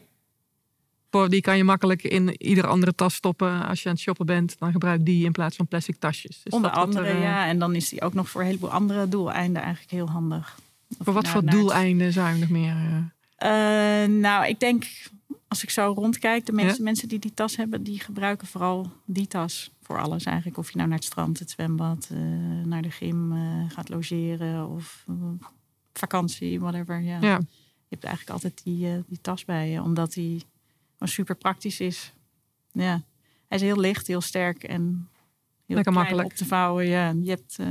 Voor 1.10 1.28
die 1.28 1.40
kan 1.40 1.56
je 1.56 1.64
makkelijk 1.64 2.02
in 2.02 2.42
iedere 2.42 2.66
andere 2.66 2.94
tas 2.94 3.14
stoppen. 3.14 3.66
Als 3.66 3.82
je 3.82 3.88
aan 3.88 3.94
het 3.94 4.02
shoppen 4.02 4.26
bent, 4.26 4.58
dan 4.58 4.72
gebruik 4.72 5.04
die 5.04 5.24
in 5.24 5.32
plaats 5.32 5.56
van 5.56 5.66
plastic 5.66 5.96
tasjes. 5.98 6.40
Dus 6.42 6.52
Onder 6.52 6.70
andere, 6.70 7.06
er, 7.06 7.14
eh, 7.16 7.22
ja. 7.22 7.46
En 7.46 7.58
dan 7.58 7.74
is 7.74 7.88
die 7.88 8.02
ook 8.02 8.14
nog 8.14 8.28
voor 8.28 8.40
een 8.40 8.46
heleboel 8.46 8.70
andere 8.70 9.08
doeleinden 9.08 9.62
eigenlijk 9.62 9.92
heel 9.92 10.08
handig. 10.08 10.58
Of 10.98 11.04
Voor 11.04 11.14
wat 11.14 11.28
voor 11.28 11.44
nou 11.44 11.56
doeleinden 11.58 12.12
zou 12.12 12.34
je 12.34 12.40
nog 12.40 12.48
meer... 12.48 12.76
eh, 13.36 14.02
Eh, 14.02 14.08
nou, 14.10 14.46
ik 14.46 14.60
denk, 14.60 14.84
als 15.48 15.62
ik 15.62 15.70
zo 15.70 15.92
rondkijk, 15.96 16.46
de 16.46 16.52
meeste 16.52 16.78
Ja? 16.78 16.84
mensen 16.84 17.08
die 17.08 17.18
die 17.18 17.34
tas 17.34 17.56
hebben, 17.56 17.82
die 17.82 18.00
gebruiken 18.00 18.46
vooral 18.46 18.92
die 19.04 19.26
tas 19.26 19.70
voor 19.82 20.00
alles 20.00 20.24
eigenlijk. 20.24 20.58
Of 20.58 20.70
je 20.70 20.76
nou 20.76 20.88
naar 20.88 20.98
het 20.98 21.06
strand, 21.06 21.38
het 21.38 21.50
zwembad, 21.50 22.10
naar 22.64 22.82
de 22.82 22.90
gym 22.90 23.32
gaat 23.68 23.88
logeren 23.88 24.68
of 24.68 25.04
vakantie, 25.92 26.60
whatever. 26.60 27.00
Ja. 27.02 27.18
ja. 27.20 27.36
Je 27.88 27.96
hebt 27.96 28.04
eigenlijk 28.04 28.34
altijd 28.34 28.60
die, 28.64 29.04
die 29.06 29.20
tas 29.20 29.44
bij 29.44 29.70
je, 29.70 29.82
omdat 29.82 30.12
die 30.12 30.42
gewoon 31.00 31.14
super 31.14 31.36
praktisch 31.36 31.80
is. 31.80 32.12
Ja. 32.72 33.02
Hij 33.48 33.58
is 33.58 33.64
heel 33.64 33.80
licht, 33.80 34.06
heel 34.06 34.20
sterk 34.20 34.64
en 34.64 35.08
heel 35.66 35.76
Lekker 35.76 35.92
makkelijk. 35.92 36.28
op 36.28 36.34
te 36.34 36.44
vouwen. 36.46 36.86
Ja, 36.86 37.14
je 37.22 37.30
hebt, 37.30 37.56
eh, 37.58 37.66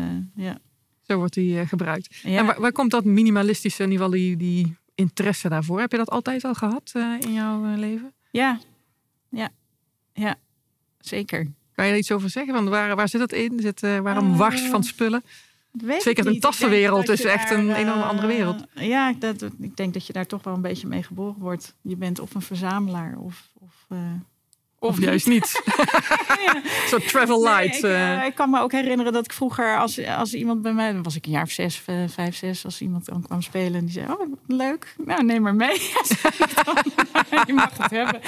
ja. 0.45 0.57
Zo 1.01 1.17
wordt 1.17 1.33
die 1.33 1.59
eh, 1.59 1.67
gebruikt. 1.67 2.15
Ja. 2.15 2.38
En 2.38 2.45
waar, 2.45 2.59
waar 2.62 2.71
komt 2.71 2.91
dat 2.91 3.05
minimalistische, 3.05 3.83
in 3.83 3.91
ieder 3.91 4.05
geval 4.05 4.19
die, 4.19 4.38
die 4.38 4.75
interesse 4.95 5.50
daarvoor? 5.50 5.79
Heb 5.79 5.91
je 5.91 5.98
dat 5.98 6.09
altijd 6.09 6.43
al 6.43 6.53
gehad 6.53 6.91
eh, 6.93 7.15
in 7.19 7.33
jouw 7.33 7.75
leven? 7.75 8.13
Ja, 8.31 8.59
ja, 9.29 9.50
ja, 10.13 10.36
zeker. 11.00 11.48
Kan 11.71 11.86
je 11.86 11.91
er 11.91 11.98
iets 11.98 12.12
over 12.12 12.29
zeggen? 12.29 12.53
Want 12.53 12.69
waar, 12.69 12.95
waar 12.95 13.09
zit 13.09 13.19
dat 13.19 13.31
in? 13.31 13.59
Zit, 13.59 13.81
waarom 13.81 14.38
wars 14.38 14.62
van 14.62 14.83
spullen? 14.83 15.24
Weet 15.71 16.01
Zeker 16.01 16.27
een 16.27 16.39
dat 16.39 17.09
is 17.09 17.23
echt 17.23 17.49
daar, 17.49 17.57
een 17.57 17.69
eh, 17.69 17.77
enorme 17.79 18.03
andere 18.03 18.27
wereld. 18.27 18.63
Ja, 18.73 19.09
ik, 19.09 19.21
dat, 19.21 19.41
ik 19.59 19.77
denk 19.77 19.93
dat 19.93 20.07
je 20.07 20.13
daar 20.13 20.25
toch 20.25 20.43
wel 20.43 20.53
een 20.53 20.61
beetje 20.61 20.88
mee 20.88 21.03
geboren 21.03 21.39
wordt. 21.39 21.75
Je 21.81 21.97
bent 21.97 22.19
of 22.19 22.35
een 22.35 22.41
verzamelaar 22.41 23.17
of... 23.17 23.47
Of, 23.59 23.85
eh, 23.89 23.97
Of 24.79 24.99
juist 24.99 25.27
niet. 25.27 25.61
Ja. 26.45 26.61
Zo 26.88 26.97
travel 26.97 27.43
Nee, 27.43 27.53
light. 27.53 27.77
ik, 27.77 27.83
eh. 27.83 28.25
ik 28.25 28.35
kan 28.35 28.49
me 28.49 28.59
ook 28.59 28.71
herinneren 28.71 29.13
dat 29.13 29.25
ik 29.25 29.33
vroeger, 29.33 29.77
als, 29.77 30.05
als 30.05 30.33
iemand 30.33 30.61
bij 30.61 30.73
mij, 30.73 30.91
dan 30.93 31.03
was 31.03 31.15
ik 31.15 31.25
een 31.25 31.31
jaar 31.31 31.43
of 31.43 31.51
zes, 31.51 31.83
vijf, 32.07 32.35
zes, 32.35 32.65
als 32.65 32.81
iemand 32.81 33.05
dan 33.05 33.21
kwam 33.21 33.41
spelen 33.41 33.79
en 33.79 33.85
die 33.85 33.93
zei: 33.93 34.11
Oh, 34.11 34.33
leuk, 34.47 34.95
nou 35.05 35.23
neem 35.23 35.41
maar 35.41 35.55
mee. 35.55 35.73
je 37.47 37.53
mag 37.53 37.77
het 37.77 37.91
hebben. 37.91 38.21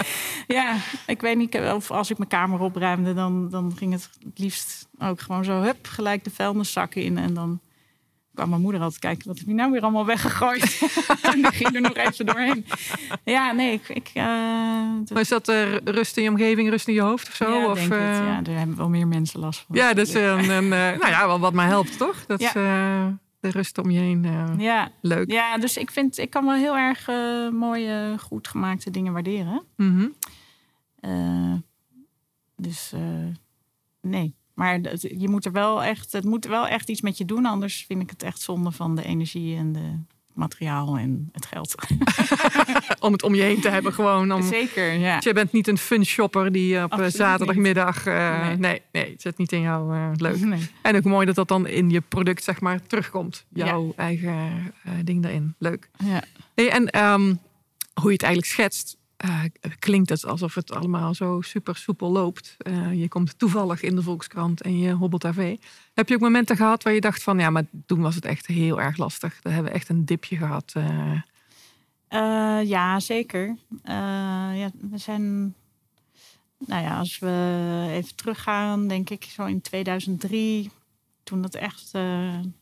Ja, 0.48 0.76
ik 1.08 1.22
weet 1.22 1.38
niet, 1.38 1.56
of 1.56 1.92
als 1.92 2.10
ik 2.10 2.18
mijn 2.18 2.30
kamer 2.30 2.60
opruimde, 2.60 3.14
dan, 3.14 3.50
dan 3.50 3.74
ging 3.78 3.92
het 3.92 4.10
het 4.24 4.40
liefst 4.40 4.88
ook 5.02 5.22
gewoon 5.22 5.44
zo, 5.44 5.62
hup, 5.62 5.88
gelijk 5.88 6.24
de 6.24 6.30
vuilniszakken 6.32 7.02
in 7.04 7.18
en 7.18 7.34
dan 7.34 7.60
kwam 8.34 8.50
mijn 8.50 8.62
moeder 8.62 8.82
altijd 8.82 9.00
kijken, 9.02 9.28
wat 9.28 9.38
heb 9.38 9.48
je 9.48 9.54
nou 9.54 9.72
weer 9.72 9.82
allemaal 9.82 10.06
weggegooid? 10.06 10.82
en 11.22 11.34
die 11.42 11.52
ging 11.52 11.76
er 11.76 11.82
nog 11.82 11.96
even 11.96 12.26
doorheen. 12.26 12.66
Ja, 13.24 13.52
nee, 13.52 13.74
ik... 13.74 13.90
ik 13.90 14.12
eh, 14.14 14.90
dat- 15.06 15.20
is 15.20 15.28
dat 15.28 15.48
eh, 15.48 15.76
rust 15.78 16.18
in 16.18 16.24
je 16.24 16.30
omgeving, 16.30 16.70
rust 16.70 16.88
in 16.88 16.94
je 16.94 17.02
hoofd 17.02 17.28
of 17.28 17.34
zo? 17.36 17.54
ja, 17.58 17.66
of, 17.66 17.78
denk 17.80 17.92
het. 17.92 18.00
eh, 18.00 18.18
ja, 18.26 18.42
daar 18.42 18.56
hebben 18.58 18.76
wel 18.76 18.90
meer 18.90 19.08
mensen 19.08 19.40
last 19.40 19.60
van. 19.60 19.76
ja, 19.76 19.94
dat 19.94 20.08
is 20.08 20.14
een, 20.14 20.50
een, 20.50 20.68
nou 21.00 21.08
ja, 21.08 21.28
wel 21.28 21.40
wat 21.40 21.54
mij 21.54 21.68
helpt, 21.68 21.98
toch? 21.98 22.26
Dat 22.26 22.42
is 22.42 22.52
de 22.52 23.50
rust 23.50 23.78
om 23.78 23.92
je 23.92 24.00
heen. 24.00 24.26
Ja, 24.58 24.92
Leuk. 25.02 25.32
ja, 25.32 25.58
dus 25.58 25.78
ik 25.78 25.92
vind, 25.92 26.18
ik 26.18 26.30
kan 26.30 26.46
wel 26.46 26.56
heel 26.56 26.78
erg 26.78 27.08
mooie, 27.54 28.16
goed 28.20 28.48
gemaakte 28.48 28.92
dingen 28.92 29.14
waarderen. 29.14 29.62
Mhm. 29.76 30.08
Dus 32.56 32.94
nee. 34.02 34.36
Maar 34.54 34.80
je 35.18 35.30
moet 35.30 35.46
er 35.46 35.52
wel 35.52 35.84
echt, 35.84 36.12
het 36.12 36.24
moet 36.26 36.46
wel 36.46 36.68
echt 36.68 36.90
iets 36.90 37.02
met 37.02 37.18
je 37.18 37.26
doen. 37.26 37.46
Anders 37.46 37.84
vind 37.88 38.02
ik 38.02 38.10
het 38.10 38.24
echt 38.24 38.42
zonde 38.42 38.72
van 38.72 38.96
de 38.96 39.04
energie 39.04 39.58
en 39.58 39.72
de 39.72 40.00
materiaal 40.34 40.98
en 40.98 41.30
het 41.32 41.46
geld. 41.46 41.76
Om 43.00 43.12
het 43.12 43.24
om 43.24 43.36
je 43.36 43.42
heen 43.42 43.62
te 43.62 43.70
hebben 43.70 43.94
gewoon. 43.94 44.32
Om, 44.34 44.42
Zeker, 44.44 44.94
ja. 44.94 45.18
je 45.20 45.34
bent 45.34 45.52
niet 45.52 45.68
een 45.68 45.78
fun 45.78 46.06
shopper 46.06 46.52
die 46.52 46.72
op 46.76 46.78
eh, 46.78 46.90
Absoluut 46.90 47.14
zaterdagmiddag... 47.14 48.06
eh, 48.06 48.40
Nee. 48.48 48.58
nee. 48.58 48.82
nee, 48.92 49.12
het 49.12 49.22
zit 49.22 49.38
niet 49.38 49.52
in 49.52 49.62
jou. 49.62 49.96
eh, 49.96 50.10
leuk. 50.16 50.40
Nee. 50.40 50.70
En 50.82 50.96
ook 50.96 51.04
mooi 51.04 51.26
dat 51.26 51.36
dat 51.36 51.48
dan 51.48 51.68
in 51.68 51.90
je 51.90 52.02
product 52.02 52.44
zeg 52.44 52.62
maar 52.62 52.82
terugkomt. 52.88 53.46
Jouw 53.54 53.94
eigen 53.96 54.74
ding 55.04 55.22
daarin. 55.22 55.56
Leuk. 55.58 55.90
Ja. 56.04 56.24
Hey, 56.56 56.70
en 56.70 56.90
ehm, 56.90 57.34
hoe 57.94 58.08
je 58.08 58.12
het 58.12 58.24
eigenlijk 58.24 58.54
schetst. 58.54 58.98
Eh, 59.22 59.44
klinkt 59.80 60.10
het 60.10 60.26
alsof 60.26 60.56
het 60.56 60.72
allemaal 60.72 61.14
zo 61.14 61.42
super 61.42 61.76
soepel 61.76 62.12
loopt. 62.12 62.56
Eh, 62.58 62.94
je 62.94 63.08
komt 63.08 63.40
toevallig 63.40 63.82
in 63.82 63.96
de 63.96 64.02
Volkskrant 64.02 64.62
en 64.62 64.78
je 64.78 64.92
hobbelt 64.92 65.22
tv. 65.22 65.58
Heb 65.94 66.10
je 66.10 66.16
ook 66.16 66.22
momenten 66.22 66.56
gehad 66.56 66.84
waar 66.84 66.94
je 66.94 67.02
dacht 67.02 67.24
van 67.24 67.40
ja, 67.40 67.50
maar 67.50 67.66
toen 67.86 68.02
was 68.02 68.16
het 68.16 68.26
echt 68.26 68.48
heel 68.48 68.82
erg 68.82 68.98
lastig. 68.98 69.42
Daar 69.42 69.54
hebben 69.54 69.72
we 69.72 69.78
echt 69.78 69.90
een 69.90 70.06
dipje 70.06 70.38
gehad. 70.38 70.72
eh. 70.76 71.22
Eh, 72.08 72.68
ja, 72.68 73.00
zeker. 73.00 73.58
Ja, 74.54 74.70
we 74.90 74.98
zijn, 74.98 75.54
nou 76.58 76.84
ja, 76.84 76.98
als 76.98 77.20
we 77.20 77.86
even 77.90 78.16
teruggaan, 78.16 78.88
denk 78.88 79.10
ik 79.10 79.24
zo 79.24 79.46
in 79.46 79.62
2003, 79.62 80.72
toen 81.24 81.42
dat 81.42 81.56
echt 81.56 81.90
een 81.94 82.54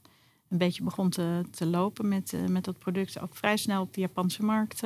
beetje 0.47 0.83
begon 0.83 1.09
te, 1.09 1.41
te 1.51 1.65
lopen 1.65 2.07
met, 2.07 2.33
met 2.47 2.63
dat 2.65 2.79
product, 2.79 3.19
ook 3.19 3.35
vrij 3.35 3.57
snel 3.57 3.81
op 3.81 3.93
de 3.93 4.01
Japanse 4.01 4.43
markt 4.43 4.81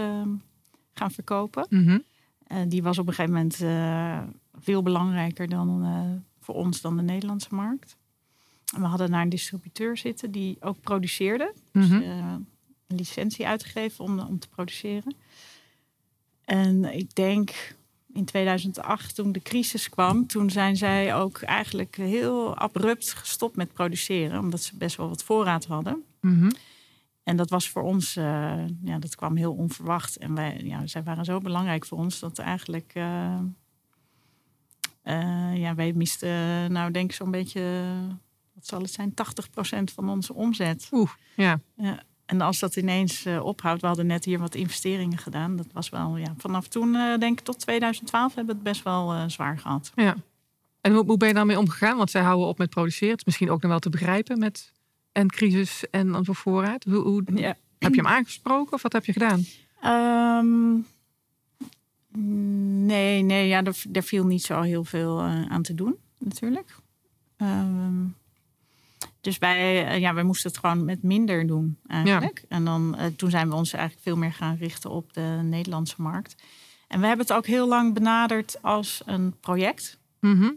gaan 0.93 1.11
verkopen. 1.11 1.65
Mhm. 1.69 1.99
Eh, 2.47 2.57
die 2.67 2.83
was 2.83 2.97
op 2.97 3.07
een 3.07 3.13
gegeven 3.13 3.35
moment 3.35 3.61
eh, 3.61 4.19
veel 4.59 4.81
belangrijker 4.83 5.49
dan, 5.49 5.83
eh, 5.83 6.21
voor 6.45 6.55
ons 6.55 6.81
dan 6.81 6.97
de 6.97 7.03
Nederlandse 7.03 7.55
markt. 7.55 7.95
En 8.75 8.81
we 8.81 8.87
hadden 8.87 9.09
naar 9.09 9.21
een 9.21 9.29
distributeur 9.29 9.97
zitten 9.97 10.31
die 10.31 10.57
ook 10.59 10.81
produceerde. 10.81 11.53
Dus, 11.71 11.87
Mhm. 11.87 12.01
een 12.87 12.97
licentie 12.97 13.47
uitgegeven 13.47 14.05
om, 14.05 14.19
om 14.19 14.39
te 14.39 14.47
produceren. 14.49 15.15
En 16.45 16.95
ik 16.97 17.15
denk 17.15 17.75
in 18.13 18.25
2008, 18.25 19.15
toen 19.15 19.31
de 19.31 19.41
crisis 19.41 19.89
kwam, 19.89 20.27
toen 20.27 20.49
zijn 20.49 20.77
zij 20.77 21.15
ook 21.15 21.41
eigenlijk 21.41 21.95
heel 21.95 22.55
abrupt 22.57 23.13
gestopt 23.13 23.55
met 23.55 23.73
produceren, 23.73 24.39
omdat 24.39 24.61
ze 24.63 24.77
best 24.77 24.95
wel 24.95 25.09
wat 25.09 25.23
voorraad 25.23 25.65
hadden. 25.65 26.03
Mhm. 26.19 26.51
En 27.23 27.35
dat 27.35 27.49
was 27.49 27.69
voor 27.69 27.81
ons, 27.81 28.15
eh, 28.15 28.63
ja, 28.83 28.99
dat 28.99 29.15
kwam 29.15 29.35
heel 29.35 29.53
onverwacht. 29.53 30.17
En 30.17 30.35
wij, 30.35 30.59
ja, 30.63 30.87
zij 30.87 31.03
waren 31.03 31.25
zo 31.25 31.39
belangrijk 31.39 31.85
voor 31.85 31.97
ons 31.97 32.19
dat 32.19 32.39
eigenlijk, 32.39 32.91
eh, 32.93 33.39
eh, 35.01 35.57
ja, 35.57 35.75
wij 35.75 35.93
misten, 35.93 36.71
nou 36.71 36.91
denk 36.91 37.09
ik 37.09 37.15
zo'n 37.15 37.31
beetje, 37.31 37.91
wat 38.53 38.67
zal 38.67 38.81
het 38.81 38.91
zijn, 38.91 39.13
80% 39.13 39.91
van 39.91 40.09
onze 40.09 40.33
omzet. 40.33 40.87
Oeh, 40.91 41.09
ja. 41.35 41.59
Ja. 41.75 42.03
En 42.25 42.41
als 42.41 42.59
dat 42.59 42.75
ineens 42.75 43.25
ophoudt, 43.41 43.81
we 43.81 43.87
hadden 43.87 44.05
net 44.07 44.25
hier 44.25 44.39
wat 44.39 44.55
investeringen 44.55 45.17
gedaan. 45.17 45.55
Dat 45.55 45.67
was 45.71 45.89
wel, 45.89 46.17
ja, 46.17 46.33
vanaf 46.37 46.67
toen, 46.67 46.91
denk 47.19 47.39
ik 47.39 47.45
tot 47.45 47.59
2012, 47.59 48.35
hebben 48.35 48.55
we 48.55 48.61
het 48.61 48.71
best 48.71 48.83
wel 48.83 49.29
zwaar 49.29 49.59
gehad. 49.59 49.91
ja. 49.95 50.15
En 50.81 50.93
hoe, 50.93 51.05
hoe 51.05 51.17
ben 51.17 51.27
je 51.27 51.33
daarmee 51.33 51.59
omgegaan? 51.59 51.97
Want 51.97 52.11
zij 52.11 52.21
houden 52.21 52.47
op 52.47 52.57
met 52.57 52.69
produceren. 52.69 53.09
Het 53.09 53.19
is 53.19 53.25
misschien 53.25 53.49
ook 53.49 53.61
nog 53.61 53.71
wel 53.71 53.79
te 53.79 53.89
begrijpen 53.89 54.39
met 54.39 54.71
en 55.13 55.27
crisis 55.27 55.83
en 55.89 56.11
dan 56.11 56.25
voor 56.25 56.35
voorraad. 56.35 56.83
Hoe, 56.83 56.95
hoe, 56.95 57.23
Ja. 57.33 57.57
Heb 57.79 57.93
je 57.93 58.01
hem 58.01 58.11
aangesproken 58.11 58.73
of 58.73 58.81
wat 58.81 58.93
heb 58.93 59.05
je 59.05 59.13
gedaan? 59.13 59.45
Ehm, 59.81 60.73
nee, 62.85 63.21
nee, 63.21 63.47
ja, 63.47 63.63
er, 63.63 63.83
er 63.91 64.03
viel 64.03 64.25
niet 64.25 64.43
zo 64.43 64.61
heel 64.61 64.83
veel 64.83 65.19
eh, 65.19 65.45
aan 65.45 65.61
te 65.61 65.73
doen, 65.73 65.95
natuurlijk. 66.17 66.75
Ehm, 67.37 68.05
dus 69.21 69.37
wij, 69.37 69.87
eh, 69.87 69.99
ja, 69.99 70.13
wij 70.13 70.23
moesten 70.23 70.51
het 70.51 70.59
gewoon 70.59 70.85
met 70.85 71.03
minder 71.03 71.47
doen, 71.47 71.77
eigenlijk. 71.87 72.43
En 72.47 72.65
dan, 72.65 72.97
eh, 72.97 73.05
toen 73.05 73.29
zijn 73.29 73.49
we 73.49 73.55
ons 73.55 73.73
eigenlijk 73.73 74.03
veel 74.03 74.17
meer 74.17 74.33
gaan 74.33 74.55
richten 74.55 74.89
op 74.89 75.13
de 75.13 75.39
Nederlandse 75.43 76.01
markt. 76.01 76.35
En 76.87 76.99
we 76.99 77.07
hebben 77.07 77.25
het 77.25 77.35
ook 77.35 77.45
heel 77.45 77.67
lang 77.67 77.93
benaderd 77.93 78.61
als 78.61 79.01
een 79.05 79.39
project. 79.39 79.99
Mhm. 80.19 80.51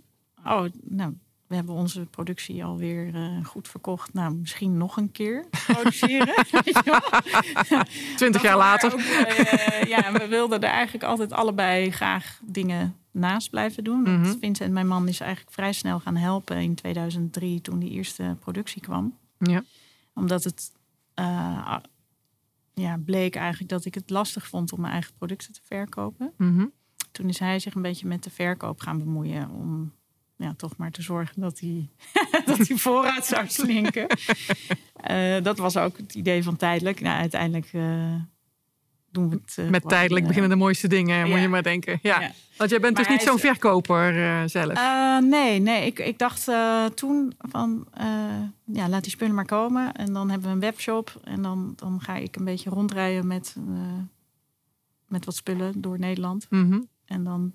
Oh, 0.44 0.64
nou, 0.82 1.14
we 1.46 1.54
hebben 1.54 1.74
onze 1.74 2.06
productie 2.06 2.64
alweer 2.64 3.14
eh 3.14 3.44
goed 3.44 3.68
verkocht. 3.68 4.12
Nou, 4.14 4.34
misschien 4.34 4.76
nog 4.76 4.96
een 4.96 5.12
keer 5.12 5.44
produceren. 5.66 6.34
Twintig 8.16 8.42
jaar 8.42 8.56
later. 8.56 8.92
ook, 8.92 8.98
eh, 9.00 9.82
ja, 9.88 10.12
we 10.12 10.26
wilden 10.28 10.60
er 10.60 10.68
eigenlijk 10.68 11.04
altijd 11.04 11.32
allebei 11.32 11.90
graag 11.90 12.40
dingen 12.44 12.96
naast 13.10 13.50
blijven 13.50 13.84
doen. 13.84 14.04
Want 14.04 14.18
Mhm. 14.18 14.38
Vincent, 14.38 14.72
mijn 14.72 14.86
man, 14.88 15.08
is 15.08 15.20
eigenlijk 15.20 15.52
vrij 15.52 15.72
snel 15.72 16.00
gaan 16.00 16.16
helpen 16.16 16.56
in 16.56 16.74
2003 16.74 17.60
toen 17.60 17.78
die 17.78 17.90
eerste 17.90 18.36
productie 18.40 18.80
kwam. 18.82 19.16
Ja. 19.38 19.62
Omdat 20.14 20.44
het 20.44 20.73
eh, 21.14 21.76
ja, 22.75 22.99
bleek 23.04 23.34
eigenlijk 23.36 23.71
dat 23.71 23.84
ik 23.84 23.94
het 23.94 24.10
lastig 24.10 24.47
vond 24.47 24.73
om 24.73 24.80
mijn 24.80 24.92
eigen 24.92 25.12
producten 25.18 25.52
te 25.52 25.60
verkopen. 25.64 26.32
Mhm. 26.36 26.66
Toen 27.12 27.28
is 27.28 27.38
hij 27.38 27.58
zich 27.58 27.75
een 27.75 27.82
beetje 27.82 28.06
met 28.06 28.23
de 28.25 28.30
verkoop 28.30 28.80
gaan 28.80 28.99
bemoeien 28.99 29.50
om 29.50 29.92
ja, 30.36 30.54
toch 30.56 30.76
maar 30.76 30.90
te 30.90 31.02
zorgen 31.02 31.40
dat 31.40 31.60
hij, 31.60 31.88
dat 32.46 32.58
die 32.58 32.76
voorraad 32.76 33.26
zou 33.26 33.44
slinken. 33.49 34.06
Eh, 34.96 35.42
dat 35.42 35.58
was 35.58 35.76
ook 35.76 35.96
het 35.96 36.14
idee 36.14 36.42
van 36.42 36.56
tijdelijk. 36.56 37.00
Nou, 37.00 37.20
uiteindelijk 37.20 37.70
eh, 37.72 38.14
doen 39.10 39.30
we 39.30 39.36
het. 39.36 39.56
eh, 39.58 39.68
Met 39.68 39.88
tijdelijk 39.88 40.26
beginnen 40.26 40.50
de 40.50 40.56
mooiste 40.56 40.88
dingen, 40.88 41.28
moet 41.28 41.40
je 41.40 41.49
maar 41.49 41.62
denken. 41.62 41.99
Ja. 42.02 42.20
ja. 42.20 42.30
Want 42.56 42.70
jij 42.70 42.80
bent 42.80 42.94
Maar 42.96 43.04
dus 43.04 43.12
niet 43.12 43.22
zo'n 43.22 43.38
verkoper 43.38 44.49
zelf. 44.50 44.78
Nee, 45.20 45.58
nee. 45.60 45.86
Ik, 45.86 45.99
ik 45.99 46.18
dacht 46.18 46.49
toen 46.94 47.32
van, 47.38 47.86
ja, 48.64 48.88
laat 48.88 49.02
die 49.02 49.12
spullen 49.12 49.34
maar 49.34 49.44
komen. 49.46 49.92
En 49.92 50.12
dan 50.12 50.30
hebben 50.30 50.49
we 50.49 50.54
een 50.54 50.60
webshop. 50.60 51.20
En 51.25 51.42
dan, 51.42 51.72
dan 51.76 52.00
ga 52.00 52.14
ik 52.16 52.36
een 52.36 52.44
beetje 52.44 52.70
rondrijden 52.70 53.26
met, 53.26 53.56
met 55.08 55.25
wat 55.25 55.36
spullen 55.36 55.80
door 55.80 55.99
Nederland. 55.99 56.46
Mhm. 56.50 56.80
En 57.04 57.25
dan, 57.25 57.52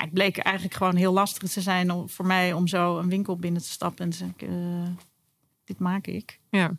het 0.00 0.12
bleek 0.12 0.36
eigenlijk 0.38 0.76
gewoon 0.76 0.96
heel 0.96 1.12
lastig 1.12 1.50
te 1.50 1.60
zijn 1.60 1.90
om, 1.90 2.08
voor 2.08 2.26
mij 2.26 2.52
om 2.52 2.66
zo 2.66 2.98
een 2.98 3.08
winkel 3.08 3.36
binnen 3.36 3.62
te 3.62 3.68
stappen 3.70 4.04
en 4.04 4.10
te 4.10 4.16
zeggen, 4.16 4.48
eh, 4.48 4.88
dit 5.64 5.78
maak 5.78 6.06
ik. 6.06 6.38
Ja. 6.50 6.76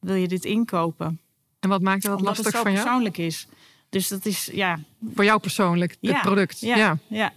Wil 0.00 0.14
je 0.14 0.28
dit 0.28 0.44
inkopen? 0.44 1.20
En 1.60 1.68
wat 1.68 1.80
maakt 1.82 2.02
dat 2.02 2.10
Omdat 2.10 2.26
lastig 2.26 2.44
het 2.46 2.54
zo 2.54 2.62
van 2.62 2.72
jou? 2.72 2.84
persoonlijk 2.84 3.18
is. 3.18 3.46
Dus 3.88 4.08
dat 4.08 4.26
is, 4.26 4.46
ja, 4.52 4.78
Voor 5.14 5.24
jou 5.24 5.40
persoonlijk, 5.40 5.90
het 5.90 5.98
Ja, 6.00 6.20
product. 6.20 6.60
ja, 6.60 6.76
Ja. 6.76 6.98
ja. 7.08 7.32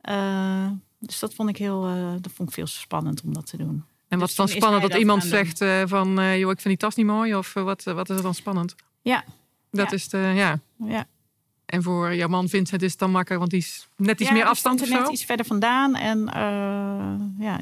Eh, 0.00 0.70
dus 0.98 1.18
dat 1.18 1.34
vond 1.34 1.48
ik 1.48 1.56
heel, 1.56 1.86
eh, 1.86 2.12
dat 2.20 2.32
vond 2.32 2.48
ik 2.48 2.54
veel 2.54 2.66
spannend 2.66 3.22
om 3.22 3.34
dat 3.34 3.46
te 3.46 3.56
doen. 3.56 3.84
En 4.08 4.18
wat 4.18 4.20
Dus 4.20 4.30
is 4.30 4.36
dan 4.36 4.46
is 4.48 4.52
spannend 4.52 4.82
dat 4.82 4.94
iemand 5.00 5.24
zegt 5.24 5.58
van... 5.90 6.08
joh, 6.38 6.50
ik 6.50 6.60
vind 6.60 6.62
die 6.64 6.76
tas 6.76 6.94
niet 6.94 7.06
mooi. 7.06 7.34
Of 7.34 7.52
wat, 7.52 7.82
wat 7.82 8.10
is 8.10 8.16
er 8.16 8.22
dan 8.22 8.34
spannend? 8.34 8.74
Ja. 9.02 9.24
Dat 9.70 9.90
Ja. 9.90 9.96
is 9.96 10.08
de, 10.08 10.18
ja. 10.18 10.60
Ja. 10.76 11.06
En 11.72 11.82
voor 11.82 12.14
jouw 12.14 12.28
man 12.28 12.48
Vincent 12.48 12.82
is 12.82 12.90
het 12.90 12.98
dan 13.00 13.10
makkelijker, 13.10 13.38
want 13.38 13.50
die 13.50 13.60
is 13.60 13.88
net 13.96 14.20
iets 14.20 14.28
Ja, 14.28 14.34
meer 14.34 14.44
afstand 14.44 14.80
of 14.80 14.86
zo. 14.88 14.98
net 14.98 15.08
iets 15.10 15.24
verder 15.24 15.46
vandaan. 15.46 15.94
En 15.94 16.28
eh, 16.28 17.44
ja, 17.46 17.60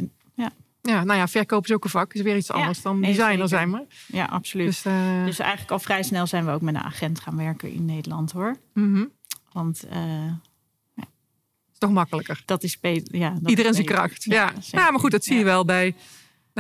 Ja, 0.83 1.05
nou 1.05 1.19
ja, 1.19 1.29
verkoop 1.29 1.65
is 1.65 1.73
ook 1.73 1.85
een 1.85 1.91
vak. 1.91 2.15
Is 2.15 2.21
weer 2.23 2.37
iets 2.37 2.47
Ja, 2.49 2.55
anders 2.55 2.83
dan 2.83 3.01
nee, 3.01 3.15
designer 3.15 3.49
zijn 3.49 3.71
maar. 3.71 3.83
ja, 4.07 4.25
absoluut. 4.25 4.67
Dus, 4.67 4.85
eh, 4.85 5.25
Dus 5.25 5.39
eigenlijk 5.39 5.71
al 5.71 5.79
vrij 5.79 6.03
snel 6.03 6.27
zijn 6.27 6.45
we 6.45 6.51
ook 6.51 6.61
met 6.61 6.75
een 6.75 6.81
agent 6.81 7.21
gaan 7.21 7.37
werken 7.37 7.73
in 7.73 7.85
Nederland 7.85 8.33
hoor. 8.33 8.57
mhm. 8.75 9.05
Want 9.53 9.83
eh, 9.91 10.27
is 11.73 11.79
toch 11.79 11.91
makkelijker. 11.91 12.43
dat 12.45 12.63
is 12.63 12.81
beter. 12.81 13.17
Ja, 13.17 13.31
dat 13.41 13.51
Iedereen 13.51 13.71
is 13.71 13.77
zijn 13.77 13.89
kracht. 13.89 14.25
Ja. 14.25 14.53
Ja, 14.71 14.91
maar 14.91 15.01
goed, 15.01 15.11
dat 15.11 15.25
zie 15.25 15.33
je 15.35 15.39
Ja. 15.41 15.45
wel 15.45 15.65
bij... 15.65 15.95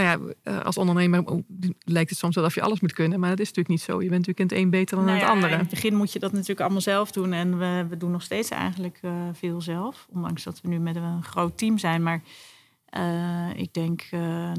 Nou 0.00 0.20
ja, 0.26 0.34
eh, 0.42 0.64
als 0.64 0.76
ondernemer 0.76 1.42
lijkt 1.84 2.10
het 2.10 2.18
soms 2.18 2.34
wel 2.34 2.44
of 2.44 2.54
je 2.54 2.62
alles 2.62 2.80
moet 2.80 2.92
kunnen. 2.92 3.20
Maar 3.20 3.30
dat 3.30 3.38
is 3.38 3.46
natuurlijk 3.46 3.68
niet 3.68 3.80
zo. 3.80 3.92
Je 4.02 4.08
bent 4.08 4.26
natuurlijk 4.26 4.38
in 4.50 4.56
het 4.56 4.64
een 4.64 4.70
beter 4.70 4.96
dan 4.96 5.04
in 5.08 5.10
Nou 5.12 5.24
het 5.24 5.34
andere. 5.34 5.52
In 5.52 5.58
het 5.58 5.68
begin 5.70 5.94
moet 5.94 6.12
je 6.12 6.18
dat 6.18 6.32
natuurlijk 6.32 6.60
allemaal 6.60 6.80
zelf 6.80 7.10
doen. 7.12 7.32
En 7.32 7.58
we, 7.58 7.86
we 7.88 7.96
doen 7.96 8.10
nog 8.10 8.22
steeds 8.22 8.48
eigenlijk 8.50 8.98
eh, 9.02 9.28
veel 9.32 9.60
zelf. 9.60 10.06
Ondanks 10.10 10.42
dat 10.42 10.60
we 10.60 10.68
nu 10.68 10.78
met 10.78 10.96
een 10.96 11.22
groot 11.22 11.58
team 11.58 11.78
zijn. 11.78 12.02
Maar 12.02 12.22
eh, 12.84 13.48
ik 13.56 13.72
denk 13.74 14.08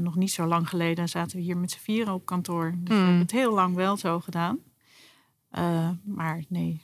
nog 0.02 0.16
niet 0.16 0.30
zo 0.32 0.46
lang 0.46 0.68
geleden 0.68 1.08
zaten 1.08 1.36
we 1.36 1.42
hier 1.42 1.56
met 1.56 1.70
z'n 1.70 1.78
vieren 1.80 2.14
op 2.14 2.26
kantoor. 2.26 2.70
Dus 2.78 2.88
we 2.88 2.94
Hmm. 2.94 3.02
hebben 3.02 3.20
het 3.20 3.30
heel 3.30 3.54
lang 3.54 3.74
wel 3.74 3.96
zo 3.96 4.20
gedaan. 4.20 4.58
Maar 6.04 6.44
nee, 6.48 6.82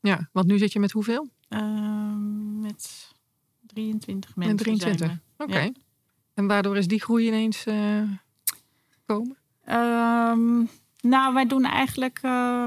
Ja, 0.00 0.28
want 0.32 0.46
nu 0.46 0.58
zit 0.58 0.72
je 0.72 0.80
met 0.80 0.92
hoeveel? 0.92 1.28
eh, 1.48 2.14
met 2.60 3.12
23 3.66 4.36
mensen. 4.36 4.54
Met 4.54 4.64
23. 4.64 5.06
zijn 5.06 5.20
Oké. 5.36 5.58
Ja. 5.58 5.70
En 6.34 6.46
waardoor 6.46 6.76
is 6.76 6.86
die 6.88 7.00
groei 7.00 7.26
ineens 7.26 7.66
eh 7.66 8.02
gekomen? 8.90 9.36
we. 9.64 9.70
Ehm, 9.72 10.64
nou, 11.10 11.34
wij 11.34 11.46
doen 11.46 11.64
eigenlijk... 11.64 12.18
eh, 12.22 12.66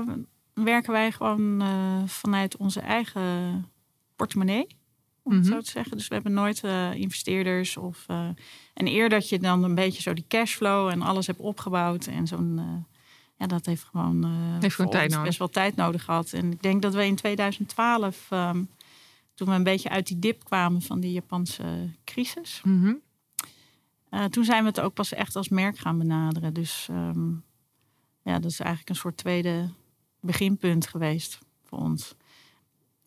werken 0.53 0.91
wij 0.91 1.11
gewoon 1.11 1.61
eh, 1.61 2.01
vanuit 2.05 2.57
onze 2.57 2.79
eigen 2.79 3.65
portemonnee. 4.15 4.67
Om 5.23 5.31
het 5.33 5.43
Mhm. 5.43 5.51
zo 5.53 5.59
te 5.61 5.69
zeggen. 5.71 5.97
Dus 5.97 6.07
we 6.07 6.13
hebben 6.13 6.33
nooit 6.33 6.63
eh, 6.63 6.93
investeerders. 6.93 7.77
Of, 7.77 8.03
eh, 8.07 8.27
en 8.73 8.87
eer 8.87 9.09
dat 9.09 9.29
je 9.29 9.39
dan 9.39 9.63
een 9.63 9.75
beetje 9.75 10.01
zo 10.01 10.13
die 10.13 10.25
cashflow 10.27 10.87
en 10.89 11.01
alles 11.01 11.27
hebt 11.27 11.39
opgebouwd. 11.39 12.07
En 12.07 12.27
zo'n... 12.27 12.53
eh, 12.59 12.93
ja, 13.37 13.47
dat 13.47 13.65
heeft 13.65 13.83
gewoon, 13.83 14.23
eh, 14.23 14.61
Heeft 14.61 14.75
gewoon 14.75 14.91
tijd 14.91 15.03
ons 15.03 15.11
nodig. 15.13 15.27
best 15.27 15.39
wel 15.39 15.49
tijd 15.49 15.75
nodig 15.75 16.03
gehad. 16.03 16.33
En 16.33 16.51
ik 16.51 16.61
denk 16.61 16.81
dat 16.81 16.93
we 16.93 17.05
in 17.05 17.15
2012, 17.15 18.27
ehm, 18.29 18.63
toen 19.33 19.47
we 19.47 19.53
een 19.53 19.63
beetje 19.63 19.89
uit 19.89 20.07
die 20.07 20.19
dip 20.19 20.43
kwamen 20.43 20.81
van 20.81 20.99
die 20.99 21.11
Japanse 21.11 21.63
crisis, 22.03 22.61
Mhm. 22.63 22.93
Eh, 24.17 24.25
toen 24.25 24.43
zijn 24.43 24.61
we 24.63 24.69
het 24.69 24.79
ook 24.79 24.93
pas 24.93 25.13
echt 25.13 25.35
als 25.35 25.49
merk 25.49 25.77
gaan 25.77 25.97
benaderen. 25.97 26.53
Dus 26.53 26.87
ehm, 26.89 27.29
ja, 28.23 28.39
dat 28.39 28.51
is 28.51 28.59
eigenlijk 28.59 28.89
een 28.89 28.95
soort 28.95 29.17
tweede 29.17 29.69
beginpunt 30.21 30.87
geweest 30.87 31.39
voor 31.63 31.79
ons. 31.79 32.15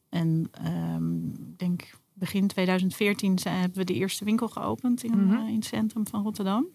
En 0.08 0.48
ehm, 0.52 1.26
ik 1.28 1.58
denk 1.58 1.90
begin 2.12 2.46
2014 2.46 3.38
zijn, 3.38 3.58
hebben 3.60 3.78
we 3.78 3.84
de 3.84 3.94
eerste 3.94 4.24
winkel 4.24 4.48
geopend 4.48 5.04
in, 5.04 5.26
Mhm. 5.26 5.34
eh, 5.36 5.48
in 5.48 5.54
het 5.54 5.64
centrum 5.64 6.06
van 6.06 6.22
Rotterdam. 6.22 6.66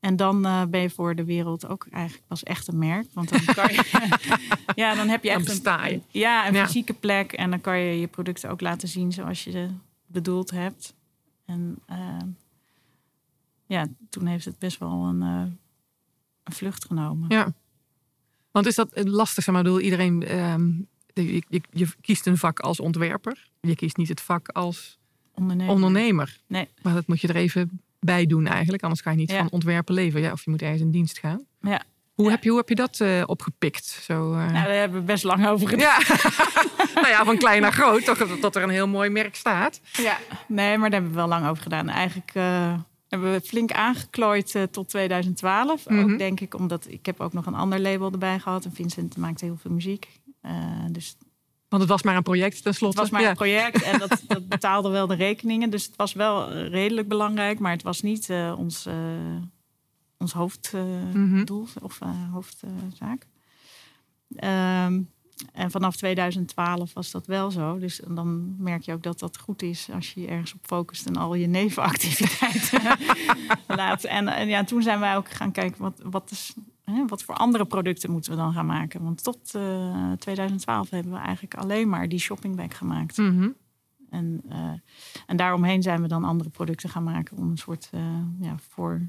En 0.00 0.16
dan 0.16 0.46
uh, 0.46 0.64
ben 0.64 0.80
je 0.80 0.90
voor 0.90 1.14
de 1.14 1.24
wereld 1.24 1.66
ook 1.66 1.86
eigenlijk 1.90 2.26
pas 2.26 2.42
echt 2.42 2.68
een 2.68 2.78
merk. 2.78 3.06
Want 3.12 3.28
dan 3.28 3.54
kan 3.54 3.72
je. 3.72 4.08
ja, 4.82 4.94
dan 4.94 5.08
heb 5.08 5.22
je 5.24 5.30
echt 5.30 5.64
een, 5.92 6.02
ja, 6.08 6.48
een 6.48 6.54
fysieke 6.66 6.92
plek. 6.94 7.32
En 7.32 7.50
dan 7.50 7.60
kan 7.60 7.78
je 7.78 8.00
je 8.00 8.06
producten 8.06 8.50
ook 8.50 8.60
laten 8.60 8.88
zien 8.88 9.12
zoals 9.12 9.44
je 9.44 9.68
bedoeld 10.06 10.50
hebt. 10.50 10.94
En 11.44 11.78
uh, 11.90 11.96
ja, 13.68 13.86
toen 14.10 14.26
heeft 14.26 14.44
het 14.44 14.58
best 14.58 14.78
wel 14.78 15.04
een, 15.04 15.22
uh, 15.22 15.52
een, 16.42 16.52
vlucht 16.52 16.84
genomen. 16.84 17.28
Ja. 17.28 17.52
Want 18.50 18.66
is 18.66 18.74
dat 18.74 18.90
lastig? 19.04 19.44
Zeg 19.44 19.54
maar, 19.54 19.62
bedoel, 19.62 19.80
iedereen. 19.80 20.38
Um, 20.38 20.88
je, 21.12 21.42
je, 21.48 21.60
je, 21.70 21.88
kiest 22.00 22.26
een 22.26 22.36
vak 22.36 22.60
als 22.60 22.80
ontwerper. 22.80 23.48
Je 23.60 23.74
kiest 23.74 23.96
niet 23.96 24.08
het 24.08 24.20
vak 24.20 24.48
als 24.48 24.98
ondernemer. 25.34 25.74
ondernemer. 25.74 26.40
Nee. 26.46 26.68
Maar 26.82 26.94
dat 26.94 27.06
moet 27.06 27.20
je 27.20 27.28
er 27.28 27.36
even 27.36 27.80
bij 28.00 28.26
doen 28.26 28.46
eigenlijk. 28.46 28.82
Anders 28.82 29.02
kan 29.02 29.12
je 29.12 29.18
niet 29.18 29.32
van 29.32 29.50
ontwerpen 29.50 29.94
leven. 29.94 30.20
Ja, 30.20 30.32
of 30.32 30.44
je 30.44 30.50
moet 30.50 30.62
ergens 30.62 30.80
in 30.80 30.90
dienst 30.90 31.18
gaan. 31.18 31.44
Ja. 31.60 31.82
Hoe, 32.14 32.30
Heb, 32.30 32.42
je, 32.42 32.48
hoe 32.48 32.58
heb 32.58 32.68
je 32.68 32.74
dat 32.74 32.98
uh, 33.00 33.22
opgepikt? 33.26 33.84
Zo, 33.84 34.32
uh... 34.32 34.38
nou, 34.38 34.52
daar 34.52 34.68
hebben 34.68 35.00
we 35.00 35.04
best 35.04 35.24
lang 35.24 35.46
over 35.46 35.68
gedaan. 35.68 36.00
Ja. 36.00 36.16
nou 36.94 37.08
ja, 37.08 37.24
van 37.24 37.38
klein 37.38 37.62
naar 37.62 37.72
groot, 37.72 38.04
toch, 38.04 38.40
dat 38.40 38.56
er 38.56 38.62
een 38.62 38.68
heel 38.68 38.88
mooi 38.88 39.10
merk 39.10 39.34
staat. 39.34 39.80
Ja, 39.92 40.18
nee, 40.46 40.78
maar 40.78 40.90
daar 40.90 41.00
hebben 41.00 41.10
we 41.10 41.16
wel 41.16 41.28
lang 41.28 41.46
over 41.46 41.62
gedaan. 41.62 41.88
Eigenlijk 41.88 42.34
uh, 42.34 42.74
hebben 43.08 43.32
we 43.32 43.40
flink 43.40 43.72
aangeklooid 43.72 44.68
tot 44.70 44.88
2012. 44.88 45.86
Ook 45.86 45.96
mhm. 45.96 46.16
denk 46.16 46.40
ik, 46.40 46.54
omdat 46.54 46.86
ik 46.88 47.06
heb 47.06 47.20
ook 47.20 47.32
nog 47.32 47.46
een 47.46 47.54
ander 47.54 47.80
label 47.80 48.12
erbij 48.12 48.38
gehad. 48.38 48.64
En 48.64 48.72
Vincent 48.72 49.16
maakte 49.16 49.44
heel 49.44 49.56
veel 49.56 49.70
muziek. 49.70 50.08
dus 50.90 51.16
want 51.68 51.82
het 51.82 51.90
was 51.90 52.02
maar 52.02 52.16
een 52.16 52.22
project 52.22 52.62
tenslotte. 52.62 53.00
Het 53.00 53.10
was 53.10 53.20
maar 53.20 53.30
een 53.30 53.36
project 53.36 53.82
en 53.82 53.98
dat, 53.98 54.22
dat, 54.26 54.48
betaalde 54.48 54.88
wel 54.88 55.06
de 55.06 55.14
rekeningen. 55.14 55.70
Dus 55.70 55.84
het 55.84 55.96
was 55.96 56.12
wel 56.12 56.52
redelijk 56.52 57.08
belangrijk, 57.08 57.58
maar 57.58 57.72
het 57.72 57.82
was 57.82 58.00
niet 58.00 58.28
uh, 58.28 58.54
ons, 58.58 58.86
uh, 58.86 58.94
ons 60.18 60.32
hoofddoel 60.32 60.80
uh, 60.80 61.14
mm 61.14 61.44
-hmm. 61.46 61.66
of 61.82 61.98
hoofdzaak. 62.32 63.26
Um, 64.44 65.10
en 65.52 65.70
vanaf 65.70 65.96
2012 65.96 66.92
was 66.92 67.10
dat 67.10 67.26
wel 67.26 67.50
zo. 67.50 67.78
Dus 67.78 68.00
dan 68.08 68.54
merk 68.58 68.82
je 68.82 68.92
ook 68.92 69.02
dat 69.02 69.18
dat 69.18 69.38
goed 69.38 69.62
is 69.62 69.88
als 69.92 70.12
je 70.12 70.20
je 70.20 70.26
ergens 70.26 70.54
op 70.54 70.60
focust 70.62 71.06
en 71.06 71.16
al 71.16 71.34
je 71.34 71.46
nevenactiviteiten 71.46 72.80
laat. 73.66 74.04
En, 74.04 74.28
en, 74.28 74.48
ja, 74.48 74.64
toen 74.64 74.82
zijn 74.82 75.00
wij 75.00 75.16
ook 75.16 75.30
gaan 75.30 75.52
kijken 75.52 75.82
wat, 75.82 76.00
wat 76.04 76.30
is 76.30 76.54
wat 77.06 77.22
voor 77.22 77.34
andere 77.34 77.64
producten 77.64 78.10
moeten 78.10 78.30
we 78.30 78.36
dan 78.36 78.52
gaan 78.52 78.66
maken? 78.66 79.02
Want 79.02 79.22
tot 79.22 79.54
2012 80.18 80.86
eh, 80.86 80.92
hebben 80.92 81.12
we 81.12 81.18
eigenlijk 81.18 81.54
alleen 81.54 81.88
maar 81.88 82.08
die 82.08 82.18
shoppingbag 82.18 82.76
gemaakt. 82.76 83.16
Mhm. 83.16 83.48
En, 84.10 84.42
uh, 84.48 84.72
en 85.26 85.36
daaromheen 85.36 85.82
zijn 85.82 86.02
we 86.02 86.08
dan 86.08 86.24
andere 86.24 86.50
producten 86.50 86.88
gaan 86.88 87.02
maken 87.02 87.36
om 87.36 87.50
een 87.50 87.58
soort 87.58 87.90
uh, 87.94 88.00
ja, 88.40 88.54
voor, 88.68 89.08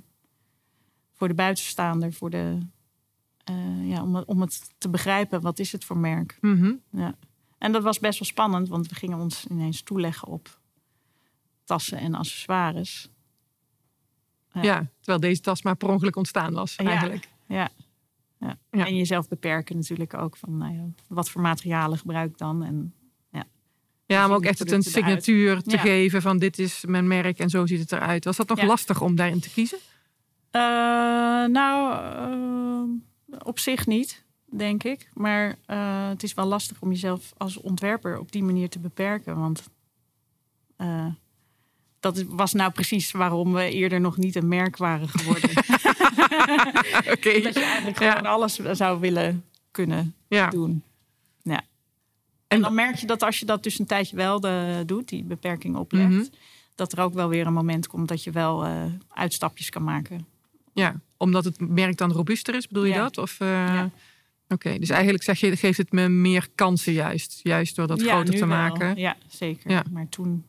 voor 1.13 1.27
de 1.27 1.33
buitenstaander, 1.33 2.13
voor 2.13 2.29
de, 2.29 2.57
ja, 3.87 4.03
om, 4.03 4.15
om 4.15 4.41
het 4.41 4.73
te 4.77 4.89
begrijpen, 4.89 5.41
wat 5.41 5.59
is 5.59 5.71
het 5.71 5.85
voor 5.85 5.97
merk? 5.97 6.37
Mm 6.41 6.81
ja. 6.91 7.15
En 7.57 7.71
dat 7.71 7.83
was 7.83 7.99
best 7.99 8.19
wel 8.19 8.27
spannend, 8.27 8.69
want 8.69 8.87
we 8.87 8.95
gingen 8.95 9.19
ons 9.19 9.45
ineens 9.47 9.81
toeleggen 9.81 10.27
op 10.27 10.59
tassen 11.63 11.97
en 11.97 12.13
accessoires. 12.13 13.09
Ja, 14.61 14.87
terwijl 14.97 15.19
deze 15.19 15.41
tas 15.41 15.61
maar 15.61 15.75
per 15.75 15.89
ongeluk 15.89 16.15
ontstaan 16.15 16.53
was 16.53 16.75
eigenlijk. 16.75 17.29
Ja. 17.47 17.69
Ja. 18.39 18.57
En 18.69 18.95
jezelf 18.95 19.27
beperken 19.27 19.75
natuurlijk 19.75 20.13
ook. 20.13 20.37
Van, 20.37 20.57
nou 20.57 20.73
ja, 20.73 20.85
wat 21.07 21.29
voor 21.29 21.41
materialen 21.41 21.97
gebruik 21.97 22.29
ik 22.29 22.37
dan? 22.37 22.63
En, 22.63 22.93
ja, 23.31 23.43
ja 24.05 24.27
maar 24.27 24.35
ook 24.35 24.43
echt 24.43 24.59
het 24.59 24.71
een 24.71 24.83
signatuur 24.83 25.61
te 25.61 25.77
geven 25.77 26.21
van 26.21 26.37
dit 26.37 26.59
is 26.59 26.83
mijn 26.87 27.07
merk 27.07 27.39
en 27.39 27.49
zo 27.49 27.65
ziet 27.65 27.79
het 27.79 27.91
eruit. 27.91 28.25
Was 28.25 28.37
dat 28.37 28.49
nog 28.49 28.61
lastig 28.61 29.01
om 29.01 29.15
daarin 29.15 29.39
te 29.39 29.49
kiezen? 29.49 29.77
Uh, 30.51 30.61
nou, 31.45 32.03
uh, 32.31 32.95
op 33.43 33.59
zich 33.59 33.87
niet, 33.87 34.23
denk 34.45 34.83
ik. 34.83 35.09
Maar 35.13 35.55
uh, 35.67 36.07
het 36.09 36.23
is 36.23 36.33
wel 36.33 36.45
lastig 36.45 36.81
om 36.81 36.89
jezelf 36.89 37.33
als 37.37 37.57
ontwerper 37.57 38.19
op 38.19 38.31
die 38.31 38.43
manier 38.43 38.69
te 38.69 38.79
beperken. 38.79 39.39
Want 39.39 39.63
dat 41.99 42.23
was 42.27 42.53
nou 42.53 42.71
precies 42.71 43.11
waarom 43.11 43.53
we 43.53 43.71
eerder 43.71 44.01
nog 44.01 44.17
niet 44.17 44.35
een 44.35 44.47
merk 44.47 44.77
waren 44.77 45.09
geworden. 45.09 45.49
okay. 47.15 47.41
Dat 47.41 47.53
je 47.53 47.63
eigenlijk 47.63 47.97
gewoon 47.97 48.25
alles 48.25 48.55
zou 48.55 48.99
willen 48.99 49.45
kunnen 49.71 50.15
doen. 50.49 50.83
Ja. 51.41 51.61
En 52.49 52.61
dan 52.61 52.73
merk 52.73 52.95
je 52.95 53.05
dat 53.05 53.23
als 53.23 53.39
je 53.39 53.45
dat 53.45 53.63
dus 53.63 53.79
een 53.79 53.85
tijdje 53.85 54.15
wel 54.15 54.39
de, 54.39 54.83
doet, 54.85 55.09
die 55.09 55.23
beperking 55.23 55.75
oplegt, 55.75 56.09
mhm. 56.09 56.23
dat 56.75 56.91
er 56.91 56.99
ook 56.99 57.13
wel 57.13 57.29
weer 57.29 57.47
een 57.47 57.53
moment 57.53 57.87
komt 57.87 58.07
dat 58.07 58.23
je 58.23 58.31
wel 58.31 58.65
uh, 58.65 58.83
uitstapjes 59.09 59.69
kan 59.69 59.83
maken. 59.83 60.25
Ja, 60.73 61.01
omdat 61.17 61.43
het 61.43 61.59
merk 61.59 61.97
dan 61.97 62.11
robuuster 62.11 62.55
is, 62.55 62.67
bedoel 62.67 62.83
je 62.83 62.93
dat? 62.93 63.17
Of, 63.17 63.39
uh, 63.39 63.83
Oké, 64.47 64.79
dus 64.79 64.89
eigenlijk 64.89 65.23
zeg 65.23 65.39
je, 65.39 65.55
geeft 65.55 65.77
het 65.77 65.91
me 65.91 66.07
meer 66.07 66.47
kansen 66.55 66.93
juist, 66.93 67.39
juist 67.43 67.75
door 67.75 67.87
dat 67.87 68.01
groter 68.01 68.35
te 68.35 68.45
maken. 68.45 68.97
Ja, 68.97 69.17
zeker. 69.27 69.83
Maar 69.91 70.09
toen 70.09 70.45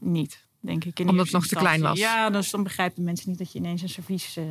niet 0.00 0.46
denk 0.60 0.84
ik. 0.84 1.00
In 1.00 1.08
Omdat 1.08 1.24
het 1.24 1.34
nog 1.34 1.46
te 1.46 1.54
klein 1.54 1.80
was. 1.80 1.98
Ja, 1.98 2.30
dus 2.30 2.50
dan 2.50 2.62
begrijpen 2.62 3.04
mensen 3.04 3.28
niet 3.28 3.38
dat 3.38 3.52
je 3.52 3.58
ineens 3.58 3.82
een 3.82 3.88
servies... 3.88 4.36
Uh, 4.36 4.44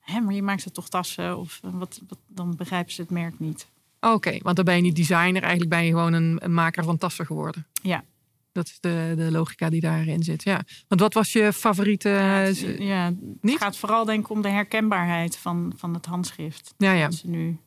hè, 0.00 0.20
maar 0.20 0.34
je 0.34 0.42
maakt 0.42 0.62
ze 0.62 0.70
toch 0.70 0.88
tassen 0.88 1.38
of 1.38 1.60
uh, 1.64 1.70
wat, 1.74 2.00
wat, 2.08 2.18
dan 2.26 2.56
begrijpen 2.56 2.92
ze 2.92 3.00
het 3.00 3.10
merk 3.10 3.38
niet. 3.38 3.66
Oké, 4.00 4.38
want 4.42 4.56
dan 4.56 4.64
ben 4.64 4.76
je 4.76 4.82
niet 4.82 4.96
designer. 4.96 5.42
Eigenlijk 5.42 5.70
ben 5.70 5.84
je 5.84 5.90
gewoon 5.90 6.12
een, 6.12 6.38
een, 6.38 6.54
maker 6.54 6.84
van 6.84 6.98
tassen 6.98 7.26
geworden. 7.26 7.66
Ja. 7.82 8.04
Dat 8.52 8.66
is 8.66 8.76
de, 8.80 9.12
de 9.16 9.30
logica 9.30 9.70
die 9.70 9.80
daarin 9.80 10.22
zit. 10.22 10.42
Ja. 10.42 10.62
Want 10.88 11.00
wat 11.00 11.14
was 11.14 11.32
je 11.32 11.52
favoriete... 11.52 12.08
Ja, 12.08 12.34
het, 12.34 12.58
ja, 12.78 13.12
niet? 13.40 13.58
gaat 13.58 13.76
vooral 13.76 14.04
denk 14.04 14.20
ik 14.20 14.30
om 14.30 14.42
de 14.42 14.48
herkenbaarheid 14.48 15.36
van, 15.36 15.72
van 15.76 15.94
het 15.94 16.06
handschrift. 16.06 16.74
Ja, 16.76 16.92
ja. 16.92 17.08
nu 17.22 17.58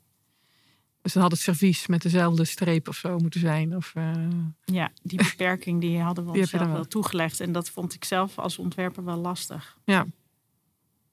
dus 1.04 1.13
dan 1.13 1.22
had 1.22 1.32
het 1.32 1.39
servies 1.39 1.88
met 1.88 2.02
dezelfde 2.02 2.46
streep 2.46 2.88
of 2.88 2.96
zo 2.96 3.17
moeten 3.17 3.39
zijn. 3.39 3.76
Of, 3.76 3.93
uh... 3.98 4.12
Ja, 4.65 4.91
die 5.02 5.17
beperking 5.30 5.82
die 5.82 6.00
hadden 6.00 6.26
we 6.26 6.32
die 6.32 6.41
onszelf 6.41 6.63
wel. 6.63 6.74
wel 6.74 6.88
toegelegd. 6.88 7.39
En 7.39 7.52
dat 7.52 7.69
vond 7.69 7.93
ik 7.93 8.04
zelf 8.04 8.39
als 8.39 8.58
ontwerper 8.58 9.04
wel 9.04 9.17
lastig. 9.17 9.78
Ja. 9.86 10.06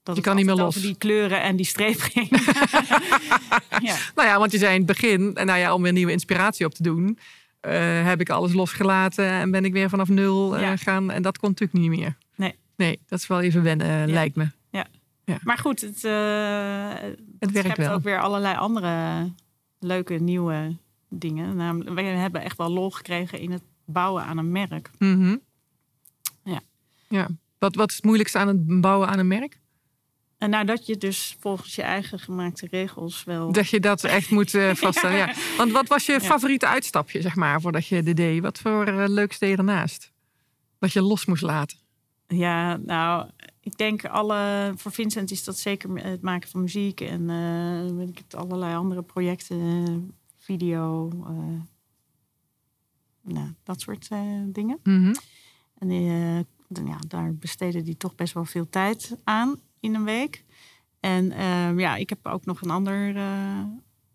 Dat 0.02 0.16
je 0.16 0.22
kan 0.22 0.36
niet 0.36 0.44
meer 0.44 0.54
los. 0.54 0.66
Over 0.66 0.80
die 0.80 0.96
kleuren 0.96 1.42
en 1.42 1.56
die 1.56 1.66
streep 1.66 2.00
ging. 2.00 2.28
ja. 3.88 3.96
Nou 4.14 4.28
ja, 4.28 4.38
want 4.38 4.52
je 4.52 4.58
zei 4.58 4.72
in 4.72 4.78
het 4.78 4.86
begin, 4.86 5.32
nou 5.32 5.58
ja, 5.58 5.74
om 5.74 5.82
weer 5.82 5.92
nieuwe 5.92 6.12
inspiratie 6.12 6.66
op 6.66 6.74
te 6.74 6.82
doen, 6.82 7.18
uh, 7.66 8.06
heb 8.06 8.20
ik 8.20 8.30
alles 8.30 8.52
losgelaten 8.52 9.24
en 9.24 9.50
ben 9.50 9.64
ik 9.64 9.72
weer 9.72 9.88
vanaf 9.88 10.08
nul 10.08 10.58
uh, 10.58 10.72
gaan. 10.74 11.10
En 11.10 11.22
dat 11.22 11.38
kon 11.38 11.48
natuurlijk 11.48 11.78
niet 11.78 11.98
meer. 11.98 12.16
Nee. 12.34 12.54
Nee, 12.76 13.00
dat 13.06 13.18
is 13.18 13.26
wel 13.26 13.40
even 13.40 13.62
wennen, 13.62 14.10
lijkt 14.10 14.36
me. 14.36 14.50
Ja. 14.70 14.86
ja. 15.24 15.38
Maar 15.42 15.58
goed, 15.58 15.80
het, 15.80 16.02
het 17.38 17.50
werkt 17.50 17.76
wel. 17.76 17.92
ook 17.92 18.02
weer 18.02 18.20
allerlei 18.20 18.56
andere 18.56 18.92
leuke 19.78 20.14
nieuwe 20.14 20.76
dingen. 21.08 21.56
Namelijk, 21.56 21.94
we 21.94 22.02
hebben 22.02 22.42
echt 22.42 22.56
wel 22.56 22.70
lol 22.70 22.90
gekregen 22.90 23.38
in 23.38 23.50
het 23.50 23.62
bouwen 23.84 24.24
aan 24.24 24.38
een 24.38 24.52
merk. 24.52 24.90
Mhm. 24.98 25.36
Ja. 26.44 26.60
ja. 27.08 27.28
Wat, 27.58 27.74
wat 27.74 27.88
is 27.88 27.96
het 27.96 28.04
moeilijkste 28.04 28.38
aan 28.38 28.48
het 28.48 28.80
bouwen 28.80 29.08
aan 29.08 29.18
een 29.18 29.28
merk? 29.28 29.59
En 30.40 30.50
nou, 30.50 30.64
dat 30.64 30.86
je 30.86 30.96
dus 30.96 31.36
volgens 31.40 31.74
je 31.74 31.82
eigen 31.82 32.18
gemaakte 32.18 32.66
regels 32.70 33.24
wel. 33.24 33.52
Dat 33.52 33.68
je 33.68 33.80
dat 33.80 34.04
echt 34.04 34.30
moet 34.30 34.54
uh, 34.54 34.74
vaststellen. 34.84 35.16
ja. 35.16 35.34
Want 35.56 35.72
wat 35.72 35.88
was 35.88 36.06
je 36.06 36.20
favoriete 36.20 36.66
uitstapje, 36.66 37.20
zeg 37.20 37.34
maar, 37.34 37.60
voordat 37.60 37.86
je 37.86 38.02
dit 38.02 38.16
deed? 38.16 38.42
Wat 38.42 38.58
voor 38.58 38.88
uh, 38.88 39.04
leuks 39.06 39.38
deed 39.38 39.50
je 39.50 39.56
ernaast? 39.56 40.12
Dat 40.78 40.92
je 40.92 41.02
los 41.02 41.24
moest 41.24 41.42
laten? 41.42 41.78
Ja, 42.26 42.76
nou, 42.76 43.30
ik 43.60 43.76
denk 43.76 44.04
alle, 44.04 44.72
voor 44.76 44.92
Vincent 44.92 45.30
is 45.30 45.44
dat 45.44 45.58
zeker 45.58 46.04
het 46.04 46.22
maken 46.22 46.48
van 46.48 46.60
muziek 46.60 47.00
en 47.00 47.20
uh, 47.28 47.96
weet 47.96 48.08
ik 48.08 48.18
het, 48.18 48.34
allerlei 48.34 48.74
andere 48.74 49.02
projecten, 49.02 50.14
video, 50.36 51.08
nou, 53.22 53.54
dat 53.62 53.80
soort 53.80 54.08
dingen. 54.46 54.78
Mm 54.82 55.14
En 55.78 55.90
ja, 56.86 56.98
daar 57.08 57.34
besteden 57.34 57.84
die 57.84 57.96
toch 57.96 58.14
best 58.14 58.34
wel 58.34 58.44
veel 58.44 58.68
tijd 58.68 59.16
aan 59.24 59.60
in 59.80 59.94
een 59.94 60.04
week. 60.04 60.44
En 61.00 61.32
ehm, 61.32 61.78
ja, 61.78 61.96
ik 61.96 62.08
heb 62.08 62.26
ook 62.26 62.44
nog 62.44 62.62
een 62.62 62.70
ander, 62.70 63.16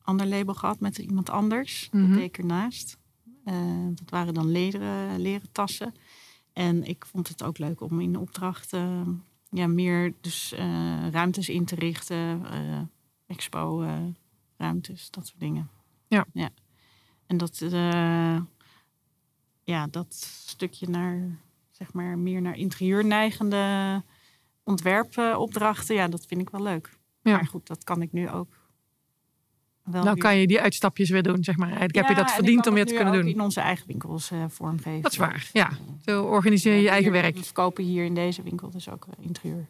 ander 0.01 0.25
label 0.25 0.53
gehad 0.53 0.79
met 0.79 0.97
iemand 0.97 1.29
anders. 1.29 1.89
Mm 1.91 1.99
-hmm. 1.99 2.09
Dat 2.09 2.17
deed 2.17 2.27
ik 2.27 2.37
ernaast. 2.37 2.97
dat 3.93 4.09
waren 4.09 4.33
dan 4.33 4.51
lederen, 4.51 5.19
leren 5.19 5.51
tassen. 5.51 5.93
En 6.55 6.83
ik 6.83 7.05
vond 7.05 7.27
het 7.27 7.43
ook 7.43 7.57
leuk 7.57 7.81
om 7.81 7.99
in 7.99 8.17
opdracht 8.17 8.73
uh, 8.73 9.01
ja, 9.49 9.67
meer 9.67 10.13
dus, 10.21 10.53
uh, 10.53 11.09
ruimtes 11.09 11.49
in 11.49 11.65
te 11.65 11.75
richten. 11.75 12.41
Uh, 12.53 12.81
expo 13.27 13.85
ruimtes, 14.57 15.11
dat 15.11 15.27
soort 15.27 15.39
dingen. 15.39 15.69
Ja. 16.07 16.25
ja. 16.33 16.49
En 17.25 17.37
dat, 17.37 17.57
ja, 19.63 19.87
dat 19.87 20.13
stukje 20.47 20.89
naar, 20.89 21.39
zeg 21.71 21.93
maar, 21.93 22.17
meer 22.17 22.41
naar 22.41 22.57
interieur 22.57 23.05
neigende 23.05 24.03
ontwerpopdrachten, 24.65 25.95
ja, 25.95 26.07
dat 26.07 26.25
vind 26.25 26.41
ik 26.41 26.49
wel 26.49 26.61
leuk. 26.61 26.89
Ja. 27.21 27.31
Maar 27.31 27.47
goed, 27.47 27.67
dat 27.67 27.83
kan 27.83 28.01
ik 28.01 28.11
nu 28.11 28.29
ook 28.29 28.65
nou 29.85 30.17
kan 30.17 30.37
je 30.37 30.47
die 30.47 30.61
uitstapjes 30.61 31.09
weer 31.09 31.23
doen, 31.23 31.43
zeg 31.43 31.57
maar. 31.57 31.67
Eigenlijk 31.67 31.95
heb 31.95 32.07
je 32.07 32.23
dat 32.23 32.31
verdiend 32.31 32.67
om 32.67 32.73
weer 32.73 32.85
te 32.85 32.93
kunnen 32.93 33.13
doen. 33.13 33.27
in 33.27 33.41
onze 33.41 33.59
eigen 33.59 33.87
winkels 33.87 34.31
uh, 34.31 34.45
vormgeven. 34.47 35.01
Dat 35.01 35.11
is 35.11 35.17
waar, 35.17 35.49
ja. 35.53 35.69
Zo 36.05 36.23
organiseer 36.23 36.73
je, 36.75 36.81
je 36.81 36.89
eigen 36.89 37.11
werk. 37.11 37.35
We 37.35 37.43
verkopen 37.43 37.83
hier 37.83 38.05
in 38.05 38.13
deze 38.13 38.43
winkel 38.43 38.69
dus 38.69 38.89
ook 38.89 39.07
uh, 39.07 39.25
interieur 39.25 39.67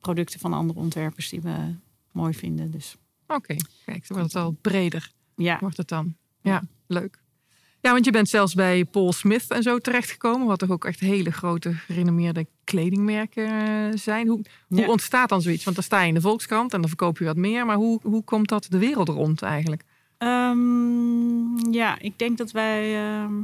producten 0.00 0.40
van 0.40 0.52
andere 0.52 0.78
ontwerpers 0.78 1.28
die 1.28 1.40
we 1.40 1.74
mooi 2.12 2.34
vinden. 2.34 2.70
Dus 2.70 2.96
Oké, 3.26 3.56
kijk, 3.84 4.08
dan 4.08 4.18
wordt 4.18 4.32
het 4.32 4.42
al 4.42 4.56
breder. 4.60 5.12
ja, 5.34 5.58
Wordt 5.60 5.76
het 5.76 5.88
dan. 5.88 6.16
Ja, 6.40 6.62
leuk. 6.86 7.22
Ja, 7.80 7.92
want 7.92 8.04
je 8.04 8.10
bent 8.10 8.28
zelfs 8.28 8.54
bij 8.54 8.84
Paul 8.84 9.12
Smith 9.12 9.50
en 9.50 9.62
zo 9.62 9.78
terechtgekomen. 9.78 10.46
Wat 10.46 10.58
toch 10.58 10.70
ook 10.70 10.84
echt 10.84 11.00
hele 11.00 11.32
grote, 11.32 11.72
gerenommeerde 11.72 12.46
kledingmerken 12.68 13.46
eh, 13.46 13.98
zijn. 13.98 14.28
Hoe, 14.28 14.40
hoe 14.68 14.78
Ja. 14.80 14.88
ontstaat 14.88 15.28
dan 15.28 15.42
zoiets? 15.42 15.64
Want 15.64 15.76
dan 15.76 15.84
sta 15.84 16.00
je 16.02 16.08
in 16.08 16.14
de 16.14 16.20
Volkskrant 16.20 16.72
en 16.72 16.80
dan 16.80 16.88
verkoop 16.88 17.18
je 17.18 17.24
wat 17.24 17.36
meer. 17.36 17.66
Maar 17.66 17.76
hoe, 17.76 18.00
hoe 18.02 18.24
komt 18.24 18.48
dat 18.48 18.66
de 18.70 18.78
wereld 18.78 19.08
rond 19.08 19.42
eigenlijk? 19.42 19.84
Ehm, 20.18 21.72
ja, 21.72 21.98
ik 21.98 22.18
denk 22.18 22.38
dat 22.38 22.50
wij. 22.50 22.96
ehm, 22.96 23.34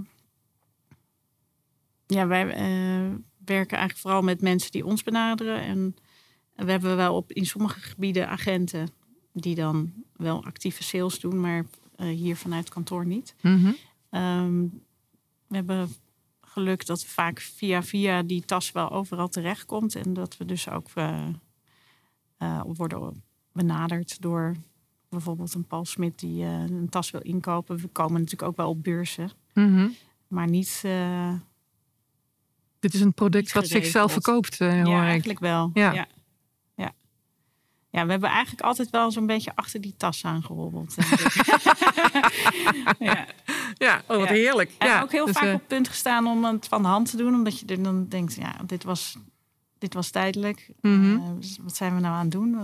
ja, 2.06 2.26
wij 2.26 2.42
eh, 2.50 3.14
werken 3.44 3.76
eigenlijk 3.78 3.98
vooral 3.98 4.22
met 4.22 4.40
mensen 4.40 4.70
die 4.70 4.84
ons 4.87 5.02
benaderen. 5.02 5.60
En 5.60 5.96
we 6.56 6.70
hebben 6.70 6.96
wel 6.96 7.14
op, 7.16 7.32
in 7.32 7.46
sommige 7.46 7.80
gebieden 7.80 8.28
agenten 8.28 8.88
die 9.32 9.54
dan 9.54 9.92
wel 10.16 10.44
actieve 10.44 10.82
sales 10.82 11.20
doen, 11.20 11.40
maar 11.40 11.64
eh, 11.96 12.06
hier 12.08 12.37
vanuit 12.37 12.68
kantoor 12.68 13.06
niet. 13.06 13.34
Ehm, 14.10 14.60
we 15.46 15.56
hebben 15.56 15.88
geluk 16.55 16.87
dat 16.87 17.05
vaak 17.05 17.40
via 17.40 17.83
via 17.83 18.23
die 18.23 18.45
tas 18.45 18.73
wel 18.73 18.90
overal 18.90 19.29
terechtkomt. 19.29 19.95
En 19.95 20.12
dat 20.12 20.37
we 20.37 20.45
dus 20.45 20.69
ook 20.69 20.87
eh, 20.95 21.27
eh, 22.37 22.61
worden 22.67 23.23
benaderd 23.53 24.21
door 24.21 24.57
bijvoorbeeld 25.09 25.55
een 25.55 25.67
Paul 25.67 25.85
Smit 25.85 26.19
die 26.19 26.45
eh, 26.45 26.51
een 26.61 26.88
tas 26.88 27.11
wil 27.11 27.21
inkopen. 27.21 27.77
We 27.77 27.88
komen 27.88 28.21
natuurlijk 28.21 28.49
ook 28.51 28.57
wel 28.57 28.69
op 28.69 28.83
beurzen, 28.83 29.31
Mhm. 29.55 29.88
maar 30.29 30.49
niet. 30.49 30.83
Dit 32.79 32.95
is 32.95 33.01
een 33.01 33.12
product 33.14 33.53
wat 33.53 33.69
zichzelf 33.69 34.12
verkoopt, 34.12 34.59
hoor 34.59 34.69
ja, 34.69 35.03
ik. 35.03 35.09
eigenlijk 35.09 35.38
wel. 35.38 35.71
Ja. 35.75 35.93
Ja. 35.93 36.07
Ja. 36.75 36.93
ja. 37.90 38.05
we 38.05 38.11
hebben 38.11 38.31
eigenlijk 38.31 38.62
altijd 38.62 38.90
wel 38.90 39.11
zo'n 39.11 39.27
beetje 39.27 39.57
achter 39.57 39.81
die 39.81 39.95
tas 39.97 40.23
ik. 40.23 40.97
ja. 42.99 43.27
Ja, 43.74 44.03
oh, 44.09 44.16
wat 44.16 44.29
Ja. 44.29 44.35
heerlijk. 44.35 44.70
En 44.79 44.88
ja, 44.88 45.03
ook 45.03 45.12
heel 45.12 45.27
dus, 45.27 45.35
vaak 45.37 45.44
eh, 45.44 45.55
op 45.55 45.62
punt 45.68 45.88
gestaan 45.88 46.27
om 46.27 46.44
het 46.44 46.66
van 46.66 46.83
de 46.83 46.88
hand 46.88 47.11
te 47.11 47.16
doen. 47.16 47.35
Omdat 47.35 47.59
je 47.61 47.66
er 47.66 47.83
dan 47.83 48.09
denkt, 48.09 48.35
ja, 48.35 48.57
dit 48.66 48.85
was, 48.85 49.16
dit 49.79 49.94
was 49.94 50.11
tijdelijk. 50.11 50.70
Mhm. 50.81 51.14
Eh, 51.16 51.31
dus 51.38 51.59
wat 51.62 51.77
zijn 51.77 51.94
we 51.94 52.00
nou 52.00 52.14
aan 52.14 52.22
het 52.22 52.31
doen? 52.31 52.57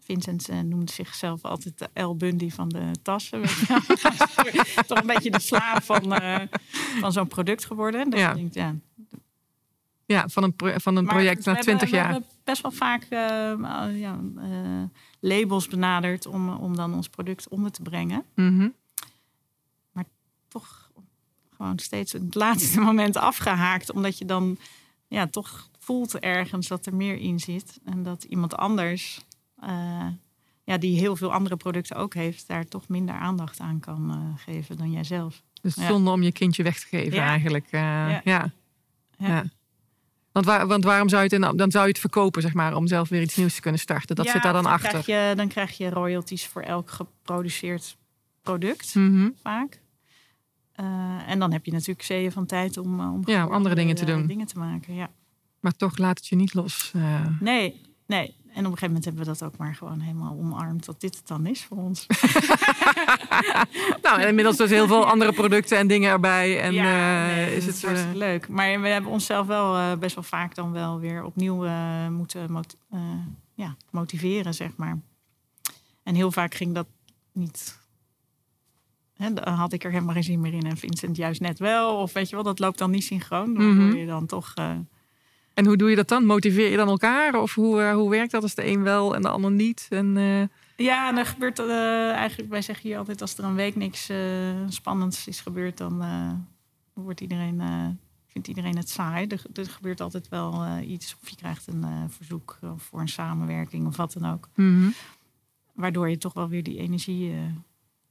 Vincent 0.00 0.48
eh, 0.48 0.60
noemde 0.60 0.92
zichzelf 0.92 1.44
altijd 1.44 1.78
de 1.78 1.88
El 1.92 2.16
Bundy 2.16 2.50
van 2.50 2.68
de 2.68 2.90
tassen. 3.02 3.42
Toch 4.86 5.00
een 5.00 5.06
beetje 5.06 5.30
de 5.30 5.40
slaaf 5.40 5.84
van, 5.84 6.20
van 7.00 7.12
zo'n 7.12 7.28
product 7.28 7.64
geworden. 7.64 8.10
Dus 8.10 8.20
Ja. 8.20 8.28
je 8.28 8.34
denkt, 8.34 8.54
ja. 8.54 8.74
ja, 10.04 10.28
van 10.28 10.42
een, 10.42 10.80
van 10.80 10.96
een 10.96 11.06
project 11.06 11.44
na 11.44 11.54
20 11.54 11.66
hebben, 11.66 11.88
jaar. 11.98 12.06
We 12.06 12.12
hebben 12.12 12.30
best 12.44 12.62
wel 12.62 12.70
vaak 12.72 13.06
ja, 13.94 14.20
labels 15.20 15.68
benaderd 15.68 16.26
om, 16.26 16.48
om 16.48 16.76
dan 16.76 16.94
ons 16.94 17.08
product 17.08 17.48
onder 17.48 17.70
te 17.70 17.82
brengen. 17.82 18.24
Mhm. 18.34 18.68
Toch 20.50 20.90
gewoon 21.56 21.78
steeds 21.78 22.12
het 22.12 22.34
laatste 22.34 22.80
moment 22.90 23.16
afgehaakt. 23.16 23.92
Omdat 23.92 24.18
je 24.18 24.24
dan 24.24 24.58
ja, 25.08 25.26
toch 25.26 25.68
voelt 25.78 26.18
ergens 26.18 26.68
dat 26.68 26.86
er 26.86 26.94
meer 26.94 27.16
in 27.16 27.38
zit. 27.40 27.78
En 27.84 28.02
dat 28.02 28.24
iemand 28.24 28.56
anders, 28.56 29.20
eh, 29.60 30.06
ja, 30.64 30.78
die 30.78 30.98
heel 30.98 31.16
veel 31.16 31.32
andere 31.32 31.56
producten 31.56 31.96
ook 31.96 32.14
heeft, 32.14 32.46
daar 32.48 32.66
toch 32.66 32.88
minder 32.88 33.14
aandacht 33.14 33.60
aan 33.60 33.80
kan 33.80 34.10
eh, 34.10 34.42
geven 34.44 34.76
dan 34.76 34.90
jijzelf. 34.90 35.42
Dus 35.62 35.74
Ja. 35.74 35.86
zonde 35.86 36.10
om 36.10 36.22
je 36.22 36.32
kindje 36.32 36.62
weg 36.62 36.78
te 36.80 36.86
geven 36.86 37.14
Ja. 37.18 37.26
eigenlijk. 37.26 37.66
eh, 37.70 38.20
ja. 38.24 38.52
Ja. 39.18 39.44
Want, 40.32 40.46
waar, 40.46 40.66
want 40.66 40.84
waarom 40.84 41.08
zou 41.08 41.24
je 41.28 41.36
het 41.36 41.58
dan 41.58 41.70
zou 41.70 41.84
je 41.84 41.90
het 41.90 42.00
verkopen, 42.00 42.42
zeg 42.42 42.54
maar, 42.54 42.74
om 42.76 42.86
zelf 42.86 43.08
weer 43.08 43.22
iets 43.22 43.36
nieuws 43.36 43.54
te 43.54 43.60
kunnen 43.60 43.80
starten? 43.80 44.16
Dat 44.16 44.26
Ja, 44.26 44.32
zit 44.32 44.42
daar 44.42 44.52
dan, 44.52 44.66
achter. 44.66 45.02
Krijg 45.02 45.06
je, 45.30 45.36
dan 45.36 45.48
krijg 45.48 45.76
je 45.76 45.90
royalties 45.90 46.46
voor 46.46 46.62
elk 46.62 46.90
geproduceerd 46.90 47.96
product, 48.42 48.94
Mhm. 48.94 49.28
vaak. 49.42 49.80
Eh, 50.80 50.86
en 51.30 51.38
dan 51.38 51.52
heb 51.52 51.64
je 51.64 51.72
natuurlijk 51.72 52.02
zeeën 52.02 52.32
van 52.32 52.46
tijd 52.46 52.76
om, 52.78 53.00
eh, 53.00 53.12
om 53.12 53.22
Ja, 53.24 53.42
andere 53.44 53.74
dingen 53.74 53.94
te 53.94 54.04
eh, 54.04 54.08
doen. 54.14 54.26
dingen 54.26 54.46
te 54.46 54.58
maken. 54.58 54.94
Ja. 54.94 55.10
Maar 55.60 55.72
toch 55.76 55.98
laat 55.98 56.18
het 56.18 56.26
je 56.26 56.36
niet 56.36 56.54
los. 56.54 56.92
eh. 56.94 57.26
Nee, 57.40 57.80
nee. 58.06 58.34
En 58.52 58.66
op 58.66 58.72
een 58.72 58.78
gegeven 58.78 58.86
moment 58.86 59.04
hebben 59.04 59.22
we 59.24 59.28
dat 59.30 59.42
ook 59.42 59.56
maar 59.56 59.74
gewoon 59.74 60.00
helemaal 60.00 60.36
omarmd. 60.38 60.84
Dat 60.84 61.00
dit 61.00 61.16
het 61.16 61.26
dan 61.26 61.46
is 61.46 61.64
voor 61.64 61.76
ons. 61.76 62.06
nou, 64.02 64.20
en 64.20 64.28
inmiddels 64.28 64.56
dus 64.56 64.70
heel 64.70 64.86
veel 64.86 65.06
andere 65.06 65.32
producten 65.32 65.78
en 65.78 65.86
dingen 65.86 66.10
erbij. 66.10 66.60
En 66.60 66.72
ja, 66.72 67.28
eh, 67.28 67.34
nee, 67.36 67.56
is 67.56 67.66
het. 67.66 67.82
hartstikke 67.82 68.12
eh, 68.12 68.18
leuk. 68.18 68.48
Maar 68.48 68.80
we 68.80 68.88
hebben 68.88 69.10
onszelf 69.10 69.46
wel 69.46 69.76
eh, 69.76 69.98
best 69.98 70.14
wel 70.14 70.24
vaak 70.24 70.54
dan 70.54 70.72
wel 70.72 70.98
weer 71.00 71.24
opnieuw 71.24 71.64
eh, 71.64 72.08
moeten 72.08 72.52
mot- 72.52 72.76
eh, 72.90 73.00
ja, 73.54 73.76
motiveren, 73.90 74.54
zeg 74.54 74.70
maar. 74.76 74.98
En 76.02 76.14
heel 76.14 76.32
vaak 76.32 76.54
ging 76.54 76.74
dat 76.74 76.86
niet. 77.32 77.79
Dan 79.20 79.48
had 79.54 79.72
ik 79.72 79.84
er 79.84 79.90
helemaal 79.90 80.14
geen 80.14 80.22
zin 80.24 80.40
meer 80.40 80.52
in 80.52 80.66
en 80.66 80.76
Vincent 80.76 81.16
juist 81.16 81.40
net 81.40 81.58
wel. 81.58 81.96
Of 81.96 82.12
weet 82.12 82.28
je 82.28 82.34
wel, 82.34 82.44
dat 82.44 82.58
loopt 82.58 82.78
dan 82.78 82.90
niet 82.90 83.04
synchroon. 83.04 83.54
Dan 83.54 83.76
Mhm. 83.76 83.96
je 83.96 84.06
dan 84.06 84.26
toch... 84.26 84.52
eh, 84.54 84.70
en 85.54 85.66
hoe 85.66 85.76
doe 85.76 85.90
je 85.90 85.96
dat 85.96 86.08
dan? 86.08 86.24
Motiveer 86.26 86.70
je 86.70 86.76
dan 86.76 86.88
elkaar? 86.88 87.34
Of 87.40 87.54
hoe, 87.54 87.80
eh, 87.82 87.92
hoe 87.94 88.10
werkt 88.10 88.30
dat 88.30 88.42
als 88.42 88.54
de 88.54 88.66
een 88.66 88.82
wel 88.82 89.14
en 89.14 89.22
de 89.22 89.28
ander 89.28 89.50
niet? 89.50 89.86
En, 89.90 90.16
eh, 90.16 90.42
Ja, 90.86 91.08
en 91.08 91.16
er 91.16 91.26
gebeurt 91.26 91.58
eh, 91.58 92.10
eigenlijk, 92.10 92.50
wij 92.50 92.62
zeggen 92.62 92.88
hier 92.88 92.98
altijd, 92.98 93.20
als 93.20 93.38
er 93.38 93.44
een 93.44 93.54
week 93.54 93.76
niks 93.76 94.08
eh, 94.08 94.18
spannends 94.68 95.26
is 95.26 95.40
gebeurd, 95.40 95.76
dan 95.78 96.02
eh, 96.02 96.32
wordt 97.04 97.20
iedereen, 97.20 97.60
eh, 97.60 97.86
vindt 98.26 98.48
iedereen 98.48 98.76
het 98.76 98.88
saai. 98.88 99.26
Er, 99.26 99.42
er 99.54 99.66
gebeurt 99.66 100.00
altijd 100.00 100.28
wel 100.28 100.64
eh, 100.64 100.90
iets, 100.90 101.16
of 101.22 101.28
je 101.28 101.36
krijgt 101.36 101.66
een 101.66 101.84
eh, 101.84 102.04
verzoek 102.08 102.58
eh, 102.60 102.70
voor 102.76 103.00
een 103.00 103.08
samenwerking 103.08 103.86
of 103.86 103.96
wat 103.96 104.12
dan 104.12 104.32
ook. 104.32 104.48
mhm. 104.54 104.88
Waardoor 105.74 106.08
je 106.10 106.18
toch 106.18 106.32
wel 106.34 106.48
weer 106.48 106.62
die 106.62 106.78
energie 106.78 107.32
eh, 107.32 107.38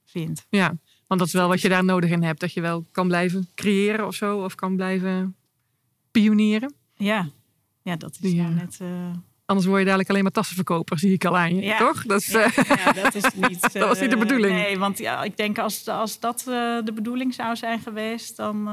vindt. 0.05 0.45
Ja, 0.49 0.77
want 1.09 1.19
dat 1.19 1.27
is 1.29 1.33
wel 1.33 1.47
wat 1.47 1.61
je 1.61 1.69
daar 1.69 1.83
nodig 1.83 2.09
in 2.09 2.23
hebt. 2.23 2.39
Dat 2.39 2.53
je 2.53 2.61
wel 2.61 2.85
kan 2.91 3.07
blijven 3.07 3.47
creëren 3.55 4.07
of 4.07 4.15
zo. 4.15 4.43
Of 4.43 4.55
kan 4.55 4.75
blijven 4.75 5.35
pionieren. 6.11 6.73
Ja, 6.95 7.29
ja 7.81 7.95
dat 7.95 8.17
is 8.21 8.33
nou 8.33 8.49
eh, 8.49 8.55
net... 8.55 8.77
eh, 8.81 9.11
Anders 9.45 9.67
word 9.67 9.79
je 9.79 9.85
dadelijk 9.85 10.09
alleen 10.09 10.23
maar 10.23 10.31
tassenverkoper, 10.31 10.99
zie 10.99 11.13
ik 11.13 11.25
al 11.25 11.37
aan 11.37 11.55
je. 11.55 11.61
Ja. 11.61 11.77
Toch? 11.77 12.03
Dat 12.05 12.19
is, 12.19 12.27
ja, 12.27 12.55
eh, 12.55 12.77
ja, 12.85 12.91
dat 12.91 13.15
is 13.15 13.33
niet... 13.33 13.61
Dat 13.73 13.87
was 13.87 13.99
niet 13.99 14.09
de 14.09 14.17
bedoeling. 14.17 14.53
Nee, 14.53 14.77
want 14.77 14.97
ja, 14.97 15.23
ik 15.23 15.37
denk 15.37 15.57
als, 15.57 15.87
als 15.87 16.19
dat 16.19 16.41
de 16.85 16.91
bedoeling 16.93 17.33
zou 17.33 17.55
zijn 17.55 17.79
geweest, 17.79 18.35
dan 18.37 18.67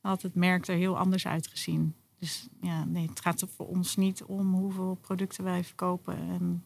had 0.00 0.22
het 0.22 0.34
merk 0.34 0.66
er 0.68 0.76
heel 0.76 0.98
anders 0.98 1.26
uitgezien. 1.26 1.94
Dus 2.18 2.48
ja, 2.60 2.84
nee, 2.84 3.08
het 3.08 3.20
gaat 3.20 3.40
er 3.40 3.48
voor 3.56 3.66
ons 3.66 3.96
niet 3.96 4.22
om 4.24 4.54
hoeveel 4.54 4.98
producten 5.00 5.44
wij 5.44 5.64
verkopen 5.64 6.16
en 6.16 6.64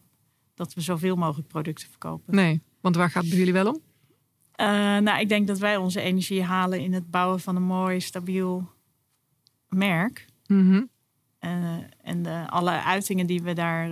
dat 0.55 0.73
we 0.73 0.81
zoveel 0.81 1.15
mogelijk 1.15 1.47
producten 1.47 1.89
verkopen. 1.89 2.35
nee, 2.35 2.61
want 2.81 2.95
waar 2.95 3.09
gaat 3.09 3.21
het 3.21 3.29
bij 3.29 3.39
jullie 3.39 3.53
wel 3.53 3.67
om? 3.67 3.81
Eh, 4.57 4.67
nou, 4.97 5.19
ik 5.19 5.29
denk 5.29 5.47
dat 5.47 5.59
wij 5.59 5.77
onze 5.77 6.01
energie 6.01 6.43
halen 6.43 6.79
in 6.79 6.93
het 6.93 7.11
bouwen 7.11 7.39
van 7.39 7.55
een 7.55 7.63
mooi, 7.63 7.99
stabiel 7.99 8.69
merk. 9.69 10.25
Mhm. 10.47 10.83
Eh, 11.39 11.75
en 12.01 12.23
de, 12.23 12.43
alle 12.49 12.83
uitingen 12.83 13.27
die 13.27 13.41
we 13.41 13.53
daar, 13.53 13.91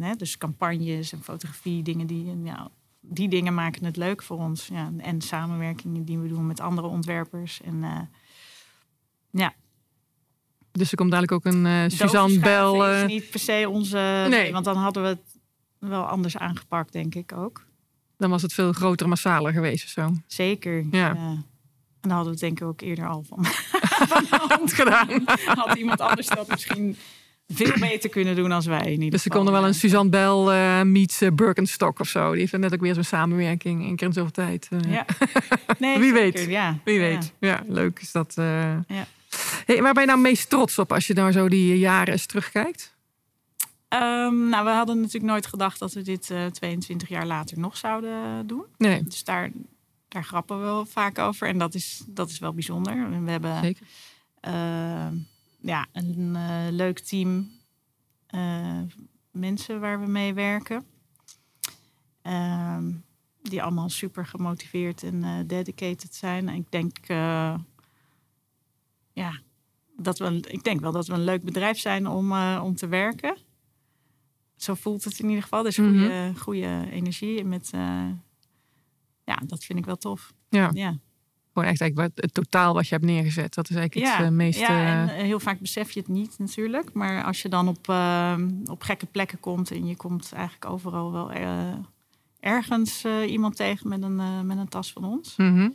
eh, 0.00 0.12
dus 0.16 0.38
campagnes 0.38 1.12
en 1.12 1.22
fotografie, 1.22 1.82
dingen 1.82 2.06
die, 2.06 2.42
ja, 2.42 2.70
die 3.00 3.28
dingen 3.28 3.54
maken 3.54 3.84
het 3.84 3.96
leuk 3.96 4.22
voor 4.22 4.38
ons. 4.38 4.66
Ja, 4.66 4.92
en 4.98 5.20
samenwerkingen 5.20 6.04
die 6.04 6.18
we 6.18 6.28
doen 6.28 6.46
met 6.46 6.60
andere 6.60 6.86
ontwerpers. 6.86 7.60
En 7.62 8.08
ja, 9.30 9.54
Dus 10.72 10.90
er 10.90 10.96
komt 10.96 11.10
dadelijk 11.10 11.32
ook 11.32 11.54
een 11.54 11.66
eh, 11.66 11.84
Suzanne 11.86 12.38
Bel. 12.38 12.90
is 12.90 13.00
eh, 13.00 13.06
niet 13.06 13.30
per 13.30 13.40
se 13.40 13.68
onze. 13.68 14.26
Nee. 14.28 14.52
want 14.52 14.64
dan 14.64 14.76
hadden 14.76 15.02
we 15.02 15.08
het 15.08 15.38
wel 15.78 16.04
anders 16.04 16.36
aangepakt, 16.36 16.92
denk 16.92 17.14
ik 17.14 17.32
ook. 17.32 17.65
Dan 18.16 18.30
was 18.30 18.42
het 18.42 18.52
veel 18.52 18.72
groter, 18.72 19.08
massaler 19.08 19.52
geweest 19.52 19.84
of 19.84 19.90
zo. 19.90 20.12
Zeker. 20.26 20.84
Ja. 20.90 21.08
En 21.10 21.44
dan 22.00 22.10
hadden 22.10 22.24
we 22.24 22.30
het 22.30 22.40
denk 22.40 22.60
ik 22.60 22.66
ook 22.66 22.80
eerder 22.80 23.06
al 23.08 23.24
van, 23.28 23.44
van 24.12 24.22
de 24.30 24.44
hand 24.48 24.72
Gedaan. 24.72 25.08
Had 25.64 25.76
iemand 25.76 26.00
anders 26.00 26.26
dat 26.26 26.48
misschien 26.48 26.96
veel 27.48 27.72
beter 27.80 28.10
kunnen 28.10 28.36
doen 28.36 28.52
als 28.52 28.66
wij 28.66 28.80
in 28.84 28.90
ieder 28.92 29.10
Dus 29.10 29.22
ze 29.22 29.28
konden 29.28 29.52
wel 29.52 29.66
een 29.66 29.74
Suzanne 29.74 30.10
Bel 30.10 30.52
eh 30.52 30.82
meets 30.82 31.20
eh, 31.20 31.30
Birkenstock 31.32 32.00
of 32.00 32.08
zo. 32.08 32.30
Die 32.30 32.40
heeft 32.40 32.56
net 32.58 32.74
ook 32.74 32.80
weer 32.80 32.94
zo'n 32.94 33.04
samenwerking. 33.04 33.84
één 33.84 33.96
keer 33.96 34.06
in 34.06 34.12
zoveel 34.12 34.30
tijd. 34.30 34.68
eh. 34.70 34.92
Ja. 34.92 35.04
Nee, 35.78 35.98
Wie 35.98 36.12
zeker, 36.14 36.38
weet. 36.40 36.50
Ja. 36.50 36.78
Wie 36.84 36.98
weet. 36.98 37.32
Ja, 37.40 37.62
leuk 37.66 37.98
is 38.00 38.12
dat. 38.12 38.32
Ja. 38.36 39.06
Hey, 39.66 39.82
waar 39.82 39.92
ben 39.92 40.02
je 40.02 40.08
nou 40.08 40.20
meest 40.20 40.50
trots 40.50 40.78
op 40.78 40.92
als 40.92 41.06
je 41.06 41.14
nou 41.14 41.32
zo 41.32 41.48
die 41.48 41.78
jaren 41.78 42.12
eens 42.12 42.26
terugkijkt? 42.26 42.94
Ehm, 44.00 44.48
nou, 44.48 44.64
we 44.64 44.70
hadden 44.70 44.96
natuurlijk 44.96 45.32
nooit 45.32 45.46
gedacht 45.46 45.78
dat 45.78 45.92
we 45.92 46.02
dit 46.02 46.30
eh 46.30 46.46
22 46.46 47.08
jaar 47.08 47.26
later 47.26 47.58
nog 47.58 47.76
zouden 47.76 48.46
doen. 48.46 48.64
Nee, 48.78 49.02
Dus 49.02 49.24
daar, 49.24 49.50
daar 50.08 50.24
grappen 50.24 50.58
we 50.58 50.64
wel 50.64 50.86
vaak 50.86 51.18
over. 51.18 51.48
En 51.48 51.58
dat 51.58 51.74
is, 51.74 52.02
dat 52.06 52.30
is 52.30 52.38
wel 52.38 52.52
bijzonder. 52.54 53.22
We 53.24 53.30
hebben 53.30 53.60
zeker. 53.62 53.86
eh, 54.40 55.08
ja, 55.60 55.86
een 55.92 56.36
eh, 56.36 56.66
leuk 56.70 56.98
team 56.98 57.50
eh, 58.26 58.80
mensen 59.30 59.80
waar 59.80 60.00
we 60.00 60.06
mee 60.06 60.34
werken. 60.34 60.84
Ehm, 62.22 62.92
die 63.42 63.62
allemaal 63.62 63.88
super 63.88 64.26
gemotiveerd 64.26 65.02
en 65.02 65.46
dedicated 65.46 66.14
zijn. 66.14 66.48
En 66.48 66.54
ik 66.54 66.70
denk, 66.70 66.96
ja, 69.12 69.40
dat 69.96 70.18
we, 70.18 70.40
ik 70.48 70.64
denk 70.64 70.80
wel 70.80 70.92
dat 70.92 71.06
we 71.06 71.12
een 71.12 71.24
leuk 71.24 71.42
bedrijf 71.42 71.78
zijn 71.78 72.06
om, 72.06 72.32
om 72.58 72.76
te 72.76 72.86
werken. 72.88 73.36
Zo 74.56 74.74
voelt 74.74 75.04
het 75.04 75.18
in 75.18 75.28
ieder 75.28 75.42
geval. 75.42 75.62
Dus 75.62 75.76
goede, 75.76 75.90
Mhm. 75.98 76.34
goede 76.36 76.86
energie. 76.90 77.44
Met, 77.44 77.70
eh, 77.74 78.04
ja, 79.24 79.36
dat 79.46 79.64
vind 79.64 79.78
ik 79.78 79.84
wel 79.84 79.96
tof. 79.96 80.32
Ja, 80.48 80.70
Ja, 80.72 80.98
gewoon 81.52 81.68
echt 81.68 81.80
eigenlijk 81.80 82.12
het 82.20 82.34
totaal 82.34 82.74
wat 82.74 82.88
je 82.88 82.94
hebt 82.94 83.06
neergezet. 83.06 83.54
Dat 83.54 83.70
is 83.70 83.76
eigenlijk 83.76 84.06
ja, 84.06 84.16
het 84.16 84.26
eh, 84.26 84.32
meest... 84.32 84.58
ja 84.58 84.86
en 84.86 85.08
eh, 85.16 85.22
heel 85.22 85.40
vaak 85.40 85.60
besef 85.60 85.90
je 85.90 86.00
het 86.00 86.08
niet 86.08 86.38
natuurlijk. 86.38 86.92
Maar 86.92 87.24
als 87.24 87.42
je 87.42 87.48
dan 87.48 87.68
op, 87.68 87.88
eh, 87.88 88.36
op 88.64 88.82
gekke 88.82 89.06
plekken 89.06 89.40
komt... 89.40 89.70
en 89.70 89.86
je 89.86 89.96
komt 89.96 90.32
eigenlijk 90.32 90.64
overal 90.70 91.12
wel 91.12 91.30
ergens 92.40 93.04
iemand 93.26 93.56
tegen 93.56 93.88
met 93.88 94.02
een, 94.02 94.46
met 94.46 94.58
een 94.58 94.68
tas 94.68 94.92
van 94.92 95.04
ons. 95.04 95.36
mhm. 95.36 95.68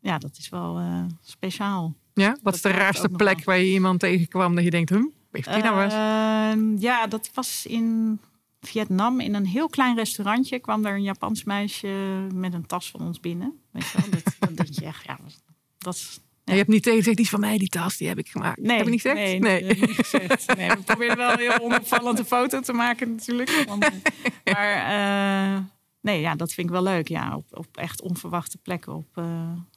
Ja, 0.00 0.18
dat 0.18 0.36
is 0.38 0.48
wel 0.48 0.80
speciaal. 1.22 1.94
Ja, 2.14 2.28
wat 2.30 2.40
Dat 2.42 2.54
is 2.54 2.60
de 2.62 2.70
raarste 2.70 3.08
plek 3.08 3.44
waar 3.44 3.58
je 3.58 3.72
iemand 3.72 4.00
tegenkwam 4.00 4.54
dat 4.54 4.64
je 4.64 4.70
denkt, 4.70 4.90
hm, 4.90 5.04
heeft 5.36 5.52
die 5.52 5.62
nou 5.62 5.82
eens? 5.82 5.92
Ehm, 5.92 6.76
ja, 6.78 7.06
dat 7.06 7.30
was 7.34 7.66
in 7.66 8.20
Vietnam. 8.60 9.20
In 9.20 9.34
een 9.34 9.46
heel 9.46 9.68
klein 9.68 9.96
restaurantje 9.96 10.58
kwam 10.58 10.84
er 10.84 10.94
een 10.94 11.02
Japans 11.02 11.44
meisje 11.44 11.88
met 12.34 12.54
een 12.54 12.66
tas 12.66 12.90
van 12.90 13.00
ons 13.00 13.20
binnen. 13.20 13.60
Weet 13.70 13.90
je 13.90 13.98
wel? 14.00 14.10
Dat, 14.10 14.34
dan 14.38 14.54
denk 14.54 14.68
je 14.68 14.84
echt, 14.84 15.04
ja, 15.04 15.18
dat 15.78 15.94
is... 15.94 16.18
Je 16.44 16.52
hebt 16.52 16.68
niet 16.68 16.82
tegen 16.82 16.98
gezegd, 16.98 17.16
die 17.16 17.24
is 17.24 17.30
van 17.30 17.40
mij, 17.40 17.58
die 17.58 17.68
tas, 17.68 17.96
die 17.96 18.08
heb 18.08 18.18
ik 18.18 18.28
gemaakt. 18.28 18.60
Nee, 18.60 18.76
heb 18.76 18.84
je 18.84 18.90
niet 18.90 19.00
gezegd? 19.00 19.20
Nee, 19.20 19.38
nee. 19.38 19.62
nee. 19.62 19.80
niet 19.80 19.90
gezegd. 19.90 20.56
Nee, 20.56 20.68
we 20.68 20.82
probeerden 20.84 21.16
wel 21.16 21.32
een 21.32 21.38
heel 21.38 21.60
onopvallende 21.66 22.24
foto 22.24 22.60
te 22.60 22.72
maken 22.72 23.10
natuurlijk. 23.10 23.64
Want, 23.66 23.90
maar 24.52 24.72
eh, 24.72 25.60
nee, 26.04 26.20
ja, 26.20 26.34
dat 26.34 26.52
vind 26.52 26.66
ik 26.66 26.72
wel 26.72 26.82
leuk. 26.82 27.08
Ja, 27.08 27.36
op, 27.36 27.44
op 27.50 27.76
echt 27.76 28.02
onverwachte 28.02 28.58
plekken 28.58 28.94
op, 28.94 29.06
eh, 29.14 29.24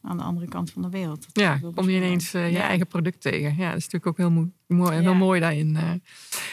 aan 0.01 0.17
de 0.17 0.23
andere 0.23 0.47
kant 0.47 0.71
van 0.71 0.81
de 0.81 0.89
wereld. 0.89 1.21
Dat 1.21 1.43
Ja, 1.43 1.59
kom 1.75 1.89
je 1.89 1.95
ineens 1.97 2.33
eh, 2.33 2.45
je 2.47 2.51
Ja. 2.57 2.61
eigen 2.61 2.87
product 2.87 3.21
tegen. 3.21 3.55
Ja, 3.57 3.67
dat 3.69 3.77
is 3.77 3.87
natuurlijk 3.89 4.07
ook 4.07 4.17
heel, 4.17 4.49
mooi, 4.67 5.01
heel 5.01 5.13
mooi 5.13 5.39
daarin. 5.39 5.75
eh. 5.75 5.91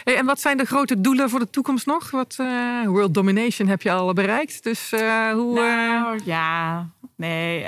Hey, 0.05 0.17
en 0.17 0.27
wat 0.27 0.41
zijn 0.41 0.57
de 0.57 0.65
grote 0.65 1.01
doelen 1.01 1.31
voor 1.31 1.39
de 1.39 1.51
toekomst 1.51 1.87
nog? 1.87 2.11
Wat, 2.11 2.37
world 2.85 3.15
domination 3.15 3.69
heb 3.69 3.83
je 3.83 3.91
al 3.93 4.13
bereikt. 4.13 4.63
Dus 4.63 4.91
hoe... 4.91 5.55
Nou, 5.55 6.21
ja, 6.25 6.89
nee. 7.17 7.61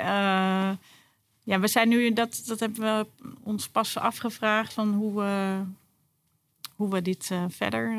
ja, 1.43 1.59
we 1.59 1.67
zijn 1.67 1.89
nu, 1.89 2.13
dat, 2.13 2.43
dat 2.45 2.59
hebben 2.59 2.81
we 2.81 3.07
ons 3.43 3.67
pas 3.69 3.97
afgevraagd 3.97 4.73
van 4.73 4.93
hoe 4.93 5.15
we, 5.21 5.61
hoe 6.75 6.89
we 6.89 7.01
dit 7.01 7.31
verder. 7.49 7.91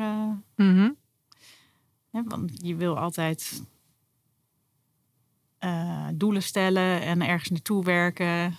mhm. 0.55 0.89
hè, 2.11 2.21
want 2.25 2.51
je 2.55 2.75
wil 2.75 2.97
altijd 2.99 3.61
eh, 5.59 6.07
doelen 6.13 6.43
stellen 6.43 7.01
en 7.01 7.21
ergens 7.21 7.49
naartoe 7.49 7.83
werken. 7.83 8.57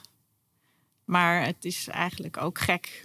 Maar 1.05 1.45
het 1.47 1.65
is 1.65 1.89
eigenlijk 1.89 2.37
ook 2.43 2.59
gek 2.59 3.05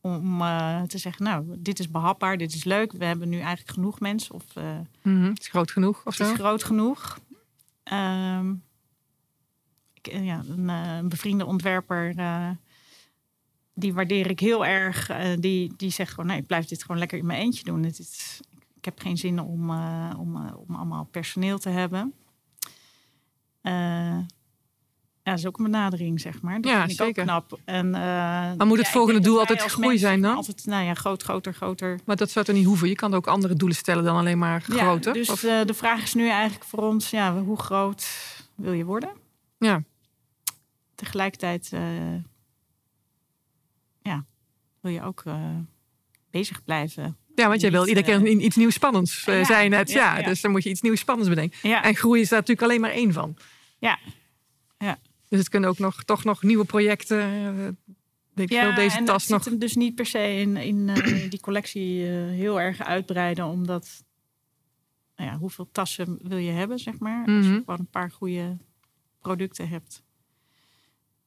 om 0.00 0.40
eh, 0.40 0.82
te 0.82 0.98
zeggen, 0.98 1.24
nou, 1.24 1.54
dit 1.58 1.78
is 1.78 1.90
behapbaar, 1.90 2.36
dit 2.36 2.54
is 2.54 2.64
leuk. 2.64 2.92
We 2.92 3.04
hebben 3.04 3.28
nu 3.28 3.38
eigenlijk 3.38 3.70
genoeg 3.70 4.00
mensen. 4.00 4.34
Of 4.34 4.44
eh, 4.56 4.78
Mhm. 5.02 5.22
Het 5.28 5.40
is 5.40 5.48
groot 5.48 5.70
genoeg 5.70 5.98
of 5.98 6.04
het 6.04 6.26
zo? 6.26 6.32
is 6.32 6.38
groot 6.38 6.64
genoeg. 6.64 7.18
Ehm, 7.82 8.54
ik, 9.94 10.06
eh, 10.06 10.24
ja, 10.24 10.42
een, 10.48 10.68
een 10.68 11.08
bevriende 11.08 11.46
ontwerper, 11.46 12.14
die 13.74 13.94
waardeer 13.94 14.30
ik 14.30 14.40
heel 14.40 14.66
erg. 14.66 15.06
die, 15.38 15.72
die 15.76 15.90
zegt 15.90 16.10
gewoon, 16.10 16.26
nee, 16.26 16.38
ik 16.38 16.46
blijf 16.46 16.66
dit 16.66 16.82
gewoon 16.82 16.98
lekker 16.98 17.18
in 17.18 17.26
mijn 17.26 17.40
eentje 17.40 17.64
doen. 17.64 17.82
Het 17.82 17.98
is, 17.98 18.40
ik 18.76 18.84
heb 18.84 19.00
geen 19.00 19.16
zin 19.16 19.40
om, 19.40 19.70
om, 20.16 20.36
om 20.46 20.74
allemaal 20.74 21.04
personeel 21.04 21.58
te 21.58 21.68
hebben. 21.68 22.14
Eh, 23.62 23.72
ja, 25.22 25.30
dat 25.30 25.38
is 25.38 25.46
ook 25.46 25.58
een 25.58 25.64
benadering, 25.64 26.20
zeg 26.20 26.42
maar. 26.42 26.60
Dat 26.60 26.70
Ja, 26.70 26.78
vind 26.78 26.90
ik 26.90 26.96
zeker. 26.96 27.22
ook 27.22 27.28
knap. 27.28 27.58
En, 27.64 27.94
eh, 27.94 28.00
Maar 28.56 28.66
moet 28.66 28.76
het 28.78 28.86
ja, 28.86 28.92
volgende 28.92 29.20
doel 29.20 29.38
altijd 29.38 29.60
groei 29.62 29.98
zijn 29.98 30.20
dan? 30.20 30.36
Altijd, 30.36 30.66
nou 30.66 30.84
ja, 30.84 30.94
groot, 30.94 31.22
groter, 31.22 31.54
groter. 31.54 32.00
Maar 32.04 32.16
dat 32.16 32.30
zou 32.30 32.44
toch 32.44 32.54
niet 32.54 32.64
hoeven? 32.66 32.88
Je 32.88 32.94
kan 32.94 33.14
ook 33.14 33.26
andere 33.26 33.54
doelen 33.54 33.76
stellen 33.76 34.04
dan 34.04 34.16
alleen 34.16 34.38
maar 34.38 34.64
Ja, 34.68 34.74
groter? 34.84 35.12
dus 35.12 35.30
Of- 35.30 35.42
eh, 35.42 35.64
de 35.64 35.74
vraag 35.74 36.02
is 36.02 36.14
nu 36.14 36.28
eigenlijk 36.28 36.64
voor 36.64 36.82
ons, 36.82 37.10
ja, 37.10 37.38
hoe 37.38 37.56
groot 37.58 38.06
wil 38.54 38.72
je 38.72 38.84
worden? 38.84 39.10
Ja. 39.58 39.82
Tegelijkertijd 40.94 41.68
ja, 44.02 44.24
wil 44.80 44.92
je 44.92 45.02
ook 45.02 45.22
bezig 46.30 46.64
blijven. 46.64 47.16
Ja, 47.42 47.48
want 47.48 47.60
jij 47.60 47.70
wil 47.70 47.86
iedere 47.86 48.12
eh, 48.12 48.18
keer 48.22 48.28
iets 48.28 48.56
nieuws 48.56 48.74
spannends 48.74 49.26
uh, 49.28 49.38
ja, 49.38 49.44
zijn. 49.44 49.72
Het, 49.72 49.90
ja. 49.90 50.22
Dus 50.22 50.40
dan 50.40 50.50
moet 50.50 50.62
je 50.62 50.70
iets 50.70 50.80
nieuws 50.80 51.00
spannends 51.00 51.28
bedenken. 51.28 51.82
En 51.82 51.94
groei 51.96 52.20
is 52.20 52.28
daar 52.28 52.38
natuurlijk 52.38 52.66
alleen 52.68 52.80
maar 52.80 52.90
één 52.90 53.12
van. 53.12 53.36
Ja. 53.78 53.98
Ja. 54.78 54.98
Dus 55.28 55.38
het 55.38 55.48
kunnen 55.48 55.68
ook 55.70 55.78
nog, 55.78 56.04
toch 56.04 56.24
nog 56.24 56.42
nieuwe 56.42 56.64
projecten. 56.64 57.18
eh, 57.20 58.42
ik 58.44 58.50
ja 58.50 58.62
veel, 58.64 58.74
deze 58.74 58.96
en 58.96 59.04
tas 59.04 59.28
nog. 59.28 59.42
zit 59.42 59.50
hem 59.50 59.60
dus 59.60 59.74
niet 59.74 59.94
per 59.94 60.06
se 60.06 60.18
in, 60.36 60.56
in 60.56 60.88
eh, 60.88 61.30
die 61.30 61.40
collectie 61.40 62.06
eh, 62.06 62.12
heel 62.26 62.60
erg 62.60 62.80
uitbreiden, 62.82 63.44
omdat 63.46 64.04
nou 65.16 65.30
ja, 65.30 65.36
hoeveel 65.38 65.68
tassen 65.72 66.18
wil 66.22 66.38
je 66.38 66.50
hebben, 66.50 66.78
zeg 66.78 66.98
maar. 66.98 67.26
Als 67.26 67.44
Mhm. 67.46 67.52
je 67.54 67.58
gewoon 67.64 67.78
een 67.80 67.86
paar 67.90 68.10
goede 68.10 68.56
producten 69.20 69.68
hebt. 69.68 70.02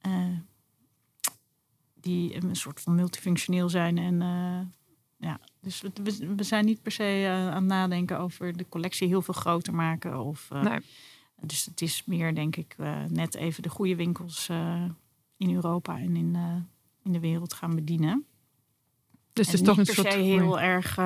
eh, 0.01 0.11
die 2.01 2.35
een 2.43 2.55
soort 2.55 2.81
van 2.81 2.95
multifunctioneel 2.95 3.69
zijn. 3.69 3.97
En 3.97 4.21
eh, 4.21 4.59
ja, 5.17 5.39
dus 5.61 5.81
we, 5.81 5.91
we- 6.35 6.43
zijn 6.43 6.65
niet 6.65 6.81
per 6.81 6.91
se 6.91 7.03
eh, 7.03 7.31
aan 7.47 7.55
het 7.55 7.63
nadenken 7.63 8.19
over 8.19 8.57
de 8.57 8.65
collectie 8.69 9.07
heel 9.07 9.21
veel 9.21 9.33
groter 9.33 9.73
maken. 9.73 10.19
Of, 10.21 10.47
eh, 10.51 10.61
Nee. 10.61 10.79
Dus 11.41 11.65
het 11.65 11.81
is 11.81 12.03
meer, 12.05 12.35
denk 12.35 12.55
ik, 12.55 12.75
eh, 12.77 13.03
net 13.03 13.35
even 13.35 13.63
de 13.63 13.69
goede 13.69 13.95
winkels 13.95 14.49
in 15.37 15.53
Europa 15.53 15.97
en 15.99 16.15
in, 16.15 16.35
in 17.03 17.11
de 17.11 17.19
wereld 17.19 17.53
gaan 17.53 17.75
bedienen. 17.75 18.25
Dus 19.33 19.45
En 19.47 19.51
het 19.51 19.61
is 19.61 19.67
toch 19.67 19.77
een 19.77 19.83
niet 19.83 19.95
per 19.95 20.03
soort. 20.03 20.11
se 20.13 20.19
heel 20.19 20.59
erg 20.59 20.97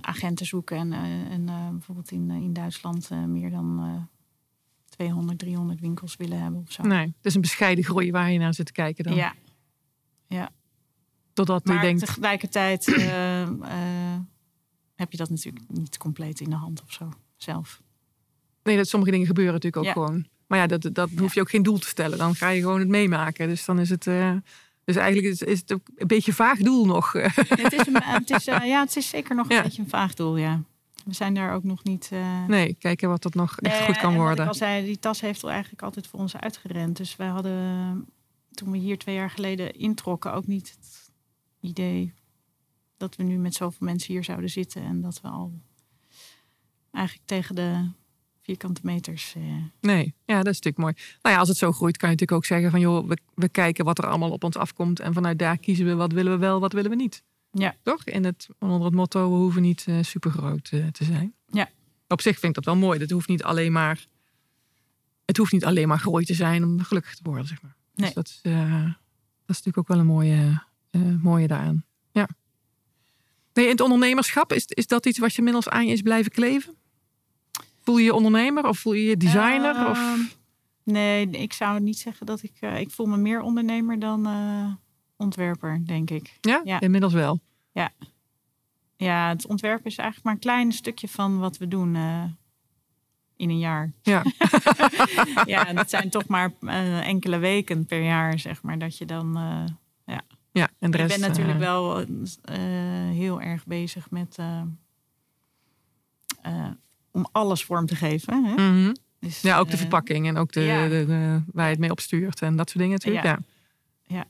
agenten 0.00 0.46
zoeken. 0.46 0.92
En, 0.92 0.92
en 1.30 1.44
bijvoorbeeld 1.70 2.10
in, 2.10 2.30
in 2.30 2.52
Duitsland 2.52 3.10
meer 3.26 3.50
dan 3.50 3.78
eh 3.82 4.02
200, 4.88 5.38
300 5.38 5.80
winkels 5.80 6.16
willen 6.16 6.40
hebben 6.40 6.60
of 6.60 6.72
zo. 6.72 6.82
Nee, 6.82 7.06
het 7.06 7.14
is 7.26 7.34
een 7.34 7.40
bescheiden 7.40 7.84
groei 7.84 8.10
waar 8.10 8.30
je 8.32 8.38
naar 8.38 8.54
zit 8.54 8.66
te 8.66 8.72
kijken 8.72 9.04
dan. 9.04 9.14
Ja, 10.28 10.50
Totdat 11.46 11.64
maar 11.64 11.80
denkt. 11.80 12.00
tegelijkertijd 12.06 12.88
eh, 12.94 13.42
eh, 13.42 13.48
heb 14.94 15.10
je 15.12 15.16
dat 15.18 15.30
natuurlijk 15.30 15.64
niet 15.68 15.96
compleet 15.98 16.40
in 16.40 16.50
de 16.50 16.56
hand 16.56 16.82
of 16.82 16.92
zo 16.92 17.12
zelf. 17.36 17.80
Nee, 18.62 18.76
dat 18.76 18.88
sommige 18.88 19.12
dingen 19.12 19.26
gebeuren 19.26 19.54
natuurlijk 19.54 19.82
ook 19.86 19.94
Ja. 19.94 20.02
gewoon. 20.04 20.26
Maar 20.46 20.58
ja, 20.58 20.66
dat, 20.66 20.88
dat 20.92 21.10
hoef 21.18 21.34
je 21.34 21.40
ook 21.40 21.50
geen 21.50 21.62
doel 21.62 21.78
te 21.78 21.86
stellen. 21.86 22.18
Dan 22.18 22.34
ga 22.34 22.48
je 22.48 22.60
gewoon 22.60 22.78
het 22.78 22.88
meemaken. 22.88 23.48
Dus 23.48 23.64
dan 23.64 23.78
is 23.78 23.88
het. 23.90 24.06
eh, 24.06 24.32
dus 24.84 24.96
eigenlijk 24.96 25.32
is, 25.34 25.42
is 25.42 25.58
het 25.60 25.72
ook 25.72 25.80
een 25.96 26.06
beetje 26.06 26.30
een 26.30 26.36
vaag 26.36 26.58
doel 26.58 26.86
nog. 26.86 27.12
het, 27.12 27.72
is 27.72 27.86
een, 27.86 28.02
het, 28.02 28.30
is, 28.30 28.44
ja, 28.44 28.80
het 28.80 28.96
is 28.96 29.08
zeker 29.08 29.34
nog 29.34 29.50
een 29.50 29.62
beetje 29.62 29.82
een 29.82 29.88
vaag 29.88 30.14
doel, 30.14 30.36
ja. 30.36 30.62
We 31.04 31.14
zijn 31.14 31.34
daar 31.34 31.52
ook 31.54 31.64
nog 31.64 31.84
niet... 31.84 32.08
eh, 32.12 32.44
Nee, 32.46 32.74
kijken 32.78 33.08
wat 33.08 33.22
dat 33.22 33.34
nog 33.34 33.58
echt 33.60 33.84
goed 33.84 33.96
kan 33.96 34.10
en 34.10 34.16
wat 34.16 34.26
worden. 34.26 34.44
Ik 34.44 34.50
al 34.50 34.56
zei, 34.56 34.84
die 34.84 34.98
tas 34.98 35.20
heeft 35.20 35.42
er 35.42 35.48
eigenlijk 35.48 35.82
altijd 35.82 36.06
voor 36.06 36.20
ons 36.20 36.36
uitgerend. 36.36 36.96
Dus 36.96 37.16
wij 37.16 37.28
hadden 37.28 38.08
toen 38.54 38.70
we 38.70 38.78
hier 38.78 38.98
twee 38.98 39.14
jaar 39.14 39.30
geleden 39.30 39.74
introkken 39.74 40.32
ook 40.32 40.46
niet 40.46 40.76
idee 41.60 42.12
dat 42.96 43.16
we 43.16 43.22
nu 43.22 43.36
met 43.36 43.54
zoveel 43.54 43.86
mensen 43.86 44.12
hier 44.12 44.24
zouden 44.24 44.50
zitten 44.50 44.82
en 44.82 45.00
dat 45.00 45.20
we 45.20 45.28
al 45.28 45.52
eigenlijk 46.92 47.26
tegen 47.26 47.54
de 47.54 47.90
vierkante 48.40 48.80
meters. 48.84 49.34
Eh, 49.34 49.42
Nee, 49.80 50.14
ja, 50.24 50.36
dat 50.36 50.52
is 50.52 50.60
natuurlijk 50.60 50.78
mooi. 50.78 50.94
Nou 51.22 51.34
ja, 51.34 51.40
als 51.40 51.48
het 51.48 51.58
zo 51.58 51.72
groeit, 51.72 51.96
kan 51.96 52.08
je 52.08 52.14
natuurlijk 52.14 52.40
ook 52.40 52.48
zeggen 52.48 52.70
van 52.70 52.80
joh, 52.80 53.08
we, 53.08 53.18
we 53.34 53.48
kijken 53.48 53.84
wat 53.84 53.98
er 53.98 54.06
allemaal 54.06 54.30
op 54.30 54.44
ons 54.44 54.56
afkomt. 54.56 55.00
En 55.00 55.14
vanuit 55.14 55.38
daar 55.38 55.58
kiezen 55.58 55.86
we 55.86 55.94
wat 55.94 56.12
willen 56.12 56.32
we 56.32 56.38
wel, 56.38 56.60
wat 56.60 56.72
willen 56.72 56.90
we 56.90 56.96
niet. 56.96 57.22
Ja. 57.50 57.76
Toch? 57.82 58.04
In 58.04 58.24
het, 58.24 58.48
onder 58.58 58.84
het 58.84 58.94
motto, 58.94 59.30
we 59.30 59.36
hoeven 59.36 59.62
niet 59.62 59.80
super 59.80 60.04
supergroot 60.04 60.68
eh, 60.72 60.86
te 60.86 61.04
zijn. 61.04 61.34
Ja. 61.46 61.68
Op 62.08 62.20
zich 62.20 62.38
vind 62.38 62.56
ik 62.56 62.64
dat 62.64 62.74
wel 62.74 62.82
mooi. 62.82 62.98
Dat 62.98 63.10
hoeft 63.10 63.28
niet 63.28 63.42
alleen 63.42 63.72
maar. 63.72 64.06
Het 65.24 65.36
hoeft 65.36 65.52
niet 65.52 65.64
alleen 65.64 65.88
maar 65.88 65.98
groei 65.98 66.24
te 66.24 66.34
zijn 66.34 66.64
om 66.64 66.80
gelukkig 66.80 67.14
te 67.14 67.22
worden, 67.24 67.46
zeg 67.46 67.62
maar. 67.62 67.76
Nee. 67.94 68.06
Dus 68.06 68.14
dat 68.14 68.26
is, 68.28 68.40
eh, 68.42 68.82
dat 68.82 69.56
is 69.56 69.62
natuurlijk 69.64 69.78
ook 69.78 69.88
wel 69.88 69.98
een 69.98 70.06
mooie, 70.06 70.62
eh, 71.06 71.22
mooie 71.22 71.46
daaraan. 71.46 71.84
Ja. 72.10 72.28
Nee, 73.52 73.64
in 73.64 73.70
het 73.70 73.80
ondernemerschap, 73.80 74.52
is, 74.52 74.64
is 74.66 74.86
dat 74.86 75.06
iets 75.06 75.18
wat 75.18 75.32
je 75.32 75.38
inmiddels 75.38 75.68
aan 75.68 75.86
je 75.86 75.92
is 75.92 76.02
blijven 76.02 76.30
kleven? 76.32 76.74
Voel 77.82 77.98
je 77.98 78.04
je 78.04 78.14
ondernemer 78.14 78.66
of 78.66 78.78
voel 78.78 78.92
je 78.92 79.04
je 79.04 79.16
designer? 79.16 79.88
of... 79.90 79.98
Ehm, 79.98 80.20
Nee, 80.82 81.30
ik 81.30 81.52
zou 81.52 81.80
niet 81.80 81.98
zeggen 81.98 82.26
dat 82.26 82.42
ik. 82.42 82.52
eh, 82.60 82.80
ik 82.80 82.90
voel 82.90 83.06
me 83.06 83.16
meer 83.16 83.40
ondernemer 83.40 83.98
dan 83.98 84.26
eh, 84.26 84.72
ontwerper, 85.16 85.82
denk 85.86 86.10
ik. 86.10 86.38
Ja? 86.40 86.60
ja. 86.64 86.80
inmiddels 86.80 87.12
wel. 87.12 87.40
Ja, 88.96 89.28
het 89.28 89.46
ontwerpen 89.46 89.84
is 89.84 89.96
eigenlijk 89.96 90.24
maar 90.24 90.34
een 90.34 90.40
klein 90.40 90.72
stukje 90.72 91.08
van 91.08 91.38
wat 91.38 91.56
we 91.58 91.68
doen 91.68 91.96
in 93.36 93.50
een 93.50 93.58
jaar. 93.58 93.92
Ja. 94.02 94.22
ja, 95.54 95.72
dat 95.72 95.90
zijn 95.90 96.10
toch 96.10 96.26
maar 96.26 96.52
enkele 97.02 97.38
weken 97.38 97.86
per 97.86 98.02
jaar, 98.02 98.38
zeg 98.38 98.62
maar, 98.62 98.78
dat 98.78 98.98
je 98.98 99.04
dan. 99.04 99.38
Ja, 100.58 100.68
en 100.78 100.90
de 100.90 100.98
ik 100.98 101.06
ben 101.08 101.20
natuurlijk 101.20 101.54
eh, 101.54 101.60
wel 101.60 102.00
eh, 102.00 102.06
heel 103.12 103.40
erg 103.40 103.66
bezig 103.66 104.10
met. 104.10 104.36
eh, 104.38 104.62
om 107.10 107.28
alles 107.32 107.64
vorm 107.64 107.86
te 107.86 107.96
geven. 107.96 108.44
Hè? 108.44 108.52
mhm. 108.70 108.94
Dus, 109.20 109.40
Ja, 109.40 109.58
ook 109.58 109.70
de 109.70 109.76
verpakking 109.76 110.26
en 110.26 110.36
ook 110.36 110.52
de, 110.52 110.60
ja. 110.60 110.88
de, 110.88 111.04
de- 111.06 111.42
waar 111.52 111.64
je 111.64 111.70
het 111.70 111.78
mee 111.80 111.90
opstuurt 111.90 112.42
en 112.42 112.56
dat 112.56 112.66
soort 112.70 112.78
dingen 112.78 112.94
natuurlijk. 112.96 113.24
Ja. 113.24 113.38
Ja. 114.06 114.24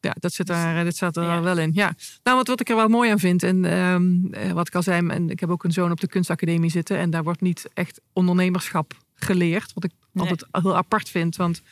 ja 0.00 0.14
dat 0.18 0.32
zit 0.32 0.48
er, 0.48 0.84
dat 0.84 0.96
zat 0.96 1.16
er 1.16 1.42
wel 1.42 1.58
in. 1.58 1.70
Ja. 1.74 1.94
Nou, 2.22 2.36
wat, 2.36 2.46
wat 2.46 2.60
ik 2.60 2.68
er 2.68 2.76
wel 2.76 2.88
mooi 2.88 3.10
aan 3.10 3.18
vind, 3.18 3.42
en 3.42 3.64
ehm, 3.64 4.26
eh, 4.34 4.52
wat 4.52 4.66
ik 4.66 4.74
al 4.74 4.82
zei, 4.82 5.08
en 5.08 5.30
ik 5.30 5.40
heb 5.40 5.50
ook 5.50 5.64
een 5.64 5.72
zoon 5.72 5.90
op 5.90 6.00
de 6.00 6.08
kunstacademie 6.08 6.70
zitten. 6.70 6.98
En 6.98 7.10
daar 7.10 7.22
wordt 7.22 7.40
niet 7.40 7.68
echt 7.74 8.00
ondernemerschap 8.12 8.92
geleerd. 9.14 9.72
Wat 9.72 9.84
ik 9.84 9.92
altijd 10.14 10.46
heel 10.52 10.76
apart 10.76 11.08
vind. 11.08 11.36
Want 11.36 11.62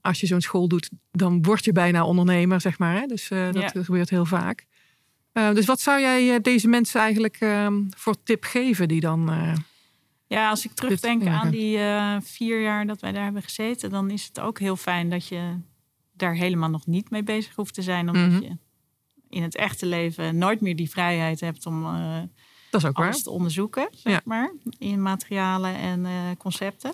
als 0.00 0.20
je 0.20 0.26
zo'n 0.26 0.40
school 0.40 0.68
doet, 0.68 0.90
dan 1.10 1.42
word 1.42 1.64
je 1.64 1.72
bijna 1.72 2.04
ondernemer, 2.04 2.60
zeg 2.60 2.78
maar. 2.78 2.94
Hè? 2.94 3.06
Dus 3.06 3.30
uh, 3.30 3.52
dat 3.52 3.72
gebeurt 3.84 4.10
heel 4.10 4.24
vaak. 4.24 4.66
Uh, 5.32 5.54
dus 5.54 5.66
wat 5.66 5.80
zou 5.80 6.00
jij 6.00 6.40
deze 6.40 6.68
mensen 6.68 7.00
eigenlijk 7.00 7.36
ehm, 7.40 7.82
voor 7.96 8.22
tip 8.22 8.44
geven 8.44 8.88
die 8.88 9.00
dan. 9.00 9.30
ja, 10.26 10.50
als 10.50 10.64
ik 10.64 10.72
terugdenk 10.72 11.26
aan 11.26 11.50
die 11.50 11.78
vier 12.20 12.62
jaar 12.62 12.86
dat 12.86 13.00
wij 13.00 13.12
daar 13.12 13.24
hebben 13.24 13.42
gezeten, 13.42 13.90
dan 13.90 14.10
is 14.10 14.24
het 14.26 14.40
ook 14.40 14.58
heel 14.58 14.76
fijn 14.76 15.10
dat 15.10 15.28
je 15.28 15.56
daar 16.12 16.34
helemaal 16.34 16.70
nog 16.70 16.86
niet 16.86 17.10
mee 17.10 17.22
bezig 17.22 17.54
hoeft 17.54 17.74
te 17.74 17.82
zijn. 17.82 18.08
Omdat 18.08 18.30
mhm. 18.30 18.42
je 18.42 18.56
in 19.28 19.42
het 19.42 19.56
echte 19.56 19.86
leven 19.86 20.38
nooit 20.38 20.60
meer 20.60 20.76
die 20.76 20.90
vrijheid 20.90 21.40
hebt 21.40 21.66
om 21.66 21.82
dat 22.70 22.82
is 22.82 22.88
ook 22.88 22.96
alles 22.96 23.14
waar. 23.14 23.22
te 23.22 23.30
onderzoeken, 23.30 23.88
zeg 23.92 24.24
maar, 24.24 24.52
in 24.78 25.02
materialen 25.02 25.74
en 25.74 26.06
concepten. 26.36 26.92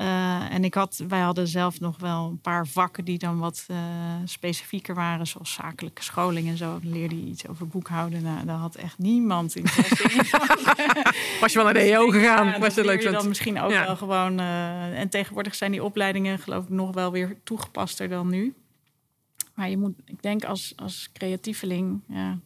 Uh, 0.00 0.52
en 0.52 0.64
ik 0.64 0.74
had, 0.74 1.04
wij 1.08 1.20
hadden 1.20 1.48
zelf 1.48 1.80
nog 1.80 1.98
wel 1.98 2.28
een 2.28 2.40
paar 2.40 2.66
vakken 2.66 3.04
die 3.04 3.18
dan 3.18 3.38
wat 3.38 3.66
uh, 3.70 3.78
specifieker 4.24 4.94
waren, 4.94 5.26
zoals 5.26 5.52
zakelijke 5.52 6.02
scholing 6.02 6.48
en 6.48 6.56
zo. 6.56 6.78
Dan 6.82 6.92
leerde 6.92 7.24
je 7.24 7.30
iets 7.30 7.48
over 7.48 7.68
boekhouden. 7.68 8.22
Nou, 8.22 8.46
daar 8.46 8.56
had 8.56 8.74
echt 8.74 8.98
niemand 8.98 9.56
in. 9.56 9.62
Was 11.40 11.52
je 11.52 11.54
wel 11.54 11.64
naar 11.64 11.74
de 11.74 11.80
EO 11.80 12.08
gegaan? 12.08 12.46
Ja, 12.46 12.58
was 12.58 12.74
leuk? 12.74 13.02
Je 13.02 13.10
dan 13.10 13.28
misschien 13.28 13.60
ook 13.60 13.70
wel 13.70 13.96
gewoon. 13.96 14.40
Uh, 14.40 14.98
en 14.98 15.08
tegenwoordig 15.08 15.54
zijn 15.54 15.70
die 15.70 15.84
opleidingen, 15.84 16.38
geloof 16.38 16.64
ik, 16.64 16.70
nog 16.70 16.94
wel 16.94 17.12
weer 17.12 17.36
toegepaster 17.44 18.08
dan 18.08 18.28
nu. 18.28 18.54
Maar 19.54 19.70
je 19.70 19.78
moet, 19.78 19.94
ik 20.04 20.22
denk 20.22 20.44
als, 20.44 20.72
als 20.76 21.10
creatieveling, 21.12 22.00
ja. 22.08 22.38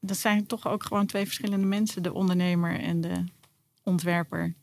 dat 0.00 0.16
zijn 0.16 0.46
toch 0.46 0.68
ook 0.68 0.82
gewoon 0.82 1.06
twee 1.06 1.24
verschillende 1.24 1.66
mensen, 1.66 2.02
de 2.02 2.12
ondernemer 2.12 2.80
en 2.80 3.00
de 3.00 3.24
ontwerper. 3.84 4.54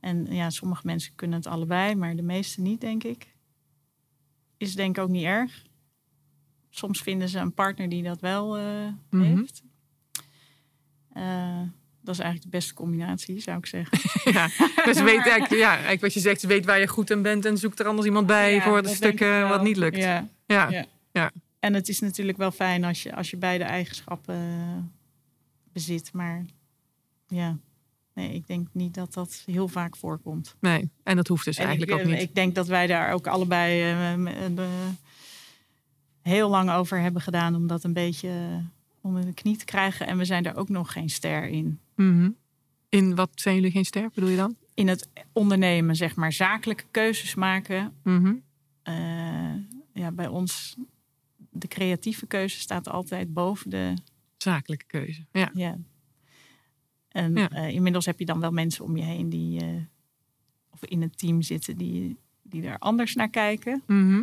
En 0.00 0.26
ja, 0.30 0.50
sommige 0.50 0.82
mensen 0.86 1.14
kunnen 1.14 1.38
het 1.38 1.46
allebei, 1.46 1.94
maar 1.94 2.16
de 2.16 2.22
meeste 2.22 2.60
niet, 2.60 2.80
denk 2.80 3.04
ik. 3.04 3.34
Is 4.56 4.74
denk 4.74 4.96
ik 4.96 5.02
ook 5.02 5.08
niet 5.08 5.24
erg. 5.24 5.62
Soms 6.70 7.02
vinden 7.02 7.28
ze 7.28 7.38
een 7.38 7.54
partner 7.54 7.88
die 7.88 8.02
dat 8.02 8.20
wel 8.20 8.58
uh, 8.58 8.64
heeft. 9.10 9.62
Uh, 11.16 11.60
dat 12.00 12.14
is 12.14 12.20
eigenlijk 12.20 12.42
de 12.42 12.58
beste 12.58 12.74
combinatie, 12.74 13.40
zou 13.40 13.58
ik 13.58 13.66
zeggen. 13.66 13.98
ja, 14.32 14.48
dus 14.84 15.00
weet 15.12 15.26
eigenlijk, 15.26 15.54
ja, 15.54 15.70
eigenlijk 15.70 16.00
wat 16.00 16.14
je 16.14 16.20
zegt, 16.20 16.42
weet 16.42 16.64
waar 16.64 16.80
je 16.80 16.86
goed 16.86 17.10
in 17.10 17.22
bent 17.22 17.44
en 17.44 17.58
zoek 17.58 17.78
er 17.78 17.86
anders 17.86 18.06
iemand 18.06 18.26
bij 18.26 18.62
voor 18.62 18.82
de 18.82 18.88
stukken 18.88 19.48
wat 19.48 19.62
niet 19.62 19.76
lukt. 19.76 19.96
Ja. 19.96 20.28
Ja. 20.46 20.86
ja. 21.12 21.30
En 21.60 21.74
het 21.74 21.88
is 21.88 22.00
natuurlijk 22.00 22.38
wel 22.38 22.50
fijn 22.50 22.84
als 22.84 23.02
je, 23.02 23.14
als 23.14 23.30
je 23.30 23.36
beide 23.36 23.64
eigenschappen 23.64 24.92
bezit, 25.72 26.12
maar 26.12 26.44
ja, 27.26 27.58
Nee, 28.14 28.34
ik 28.34 28.46
denk 28.46 28.68
niet 28.72 28.94
dat 28.94 29.14
dat 29.14 29.42
heel 29.46 29.68
vaak 29.68 29.96
voorkomt. 29.96 30.56
Nee, 30.60 30.90
en 31.02 31.16
dat 31.16 31.28
hoeft 31.28 31.44
dus 31.44 31.56
eigenlijk 31.56 31.92
ook 31.92 32.04
niet. 32.04 32.20
Ik 32.20 32.34
denk 32.34 32.54
dat 32.54 32.66
wij 32.66 32.86
daar 32.86 33.12
ook 33.12 33.26
allebei 33.26 33.92
uh, 33.92 34.64
heel 36.22 36.48
lang 36.48 36.70
over 36.70 37.00
hebben 37.00 37.22
gedaan 37.22 37.54
om 37.54 37.66
dat 37.66 37.84
een 37.84 37.92
beetje 37.92 38.62
onder 39.00 39.24
de 39.24 39.34
knie 39.34 39.56
te 39.56 39.64
krijgen. 39.64 40.06
En 40.06 40.18
we 40.18 40.24
zijn 40.24 40.44
er 40.44 40.56
ook 40.56 40.68
nog 40.68 40.92
geen 40.92 41.10
ster 41.10 41.48
in. 41.48 41.80
Mhm. 41.96 42.30
In 42.88 43.14
wat 43.14 43.30
zijn 43.34 43.54
jullie 43.54 43.70
geen 43.70 43.84
ster, 43.84 44.10
bedoel 44.14 44.30
je 44.30 44.36
dan? 44.36 44.56
In 44.74 44.88
het 44.88 45.08
ondernemen, 45.32 45.96
zeg 45.96 46.16
maar, 46.16 46.32
zakelijke 46.32 46.84
keuzes 46.90 47.34
maken. 47.34 47.92
Mhm. 48.02 48.34
ja, 49.92 50.12
bij 50.12 50.26
ons, 50.26 50.76
de 51.50 51.68
creatieve 51.68 52.26
keuze 52.26 52.60
staat 52.60 52.88
altijd 52.88 53.32
boven 53.32 53.70
de 53.70 53.94
zakelijke 54.36 54.86
keuze. 54.86 55.26
Ja. 55.32 55.50
ja 55.54 55.78
en 57.12 57.36
eh, 57.36 57.68
inmiddels 57.68 58.06
heb 58.06 58.18
je 58.18 58.24
dan 58.24 58.40
wel 58.40 58.50
mensen 58.50 58.84
om 58.84 58.96
je 58.96 59.02
heen 59.02 59.28
die 59.28 59.64
uh, 59.64 59.82
of 60.70 60.84
in 60.84 61.02
het 61.02 61.18
team 61.18 61.42
zitten 61.42 61.76
die, 61.76 62.18
die 62.42 62.66
er 62.66 62.78
anders 62.78 63.14
naar 63.14 63.30
kijken. 63.30 63.82
Mhm. 63.86 64.22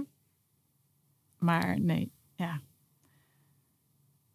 Maar 1.38 1.80
nee, 1.80 2.12
ja. 2.36 2.62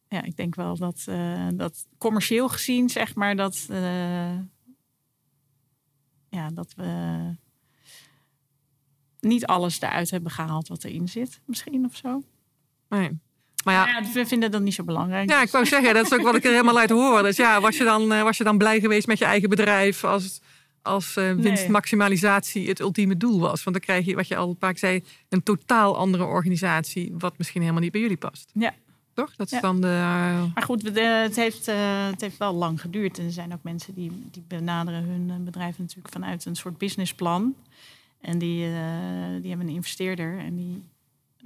Ja, 0.08 0.22
ik 0.22 0.36
denk 0.36 0.54
wel 0.54 0.76
dat, 0.76 1.06
uh, 1.08 1.48
dat 1.54 1.86
commercieel 1.98 2.48
gezien, 2.48 2.88
zeg 2.88 3.14
maar, 3.14 3.36
dat, 3.36 3.66
ja, 6.28 6.50
dat 6.52 6.74
we 6.74 7.36
niet 9.20 9.46
alles 9.46 9.80
eruit 9.80 10.10
hebben 10.10 10.30
gehaald 10.30 10.68
wat 10.68 10.84
erin 10.84 11.08
zit, 11.08 11.40
misschien 11.44 11.84
of 11.84 11.96
zo. 11.96 12.22
Nee. 12.88 13.18
Maar 13.64 13.74
ja, 13.74 14.00
ja, 14.00 14.12
we 14.12 14.26
vinden 14.26 14.50
dat 14.50 14.62
niet 14.62 14.74
zo 14.74 14.84
belangrijk. 14.84 15.30
Ja, 15.30 15.42
ik 15.42 15.50
wou 15.50 15.66
zeggen, 15.66 15.94
dat 15.94 16.06
is 16.06 16.12
ook 16.12 16.22
wat 16.22 16.34
ik 16.34 16.44
er 16.44 16.50
helemaal 16.58 16.78
uit 16.78 16.90
hoor. 16.90 17.22
Dus 17.22 17.36
ja, 17.36 17.60
was 17.60 17.76
je 17.76 17.84
dan, 17.84 18.12
eh, 18.12 18.22
was 18.22 18.36
je 18.36 18.44
dan 18.44 18.58
blij 18.58 18.80
geweest 18.80 19.06
met 19.06 19.18
je 19.18 19.24
eigen 19.24 19.48
bedrijf 19.48 20.04
als, 20.04 20.40
als 20.82 21.16
uh, 21.16 21.32
winstmaximalisatie 21.32 22.68
het 22.68 22.80
ultieme 22.80 23.16
doel 23.16 23.40
was? 23.40 23.64
Want 23.64 23.76
dan 23.76 23.84
krijg 23.84 24.04
je, 24.04 24.14
wat 24.14 24.28
je 24.28 24.36
al 24.36 24.48
een 24.48 24.56
paar 24.56 24.70
keer 24.70 24.78
zei, 24.78 25.04
een 25.28 25.42
totaal 25.42 25.96
andere 25.96 26.24
organisatie, 26.24 27.14
wat 27.18 27.38
misschien 27.38 27.60
helemaal 27.60 27.82
niet 27.82 27.92
bij 27.92 28.00
jullie 28.00 28.16
past. 28.16 28.50
Ja. 28.54 28.74
Toch? 29.14 29.36
Dat 29.36 29.52
is 29.52 29.60
dan 29.60 29.80
de. 29.80 29.86
Maar 30.54 30.62
goed, 30.64 30.82
het, 30.82 31.36
heeft, 31.36 31.68
uh, 31.68 31.74
het 32.06 32.20
heeft 32.20 32.36
wel 32.36 32.54
lang 32.54 32.80
geduurd. 32.80 33.18
En 33.18 33.24
er 33.24 33.32
zijn 33.32 33.52
ook 33.52 33.62
mensen 33.62 33.94
die, 33.94 34.28
die 34.30 34.44
benaderen 34.48 35.04
hun 35.04 35.44
bedrijf 35.44 35.78
natuurlijk 35.78 36.12
vanuit 36.12 36.44
een 36.44 36.56
soort 36.56 36.78
businessplan. 36.78 37.54
En 38.20 38.38
die, 38.38 38.58
die 39.40 39.48
hebben 39.48 39.68
een 39.68 39.74
investeerder 39.74 40.38
en 40.38 40.56
die 40.56 40.82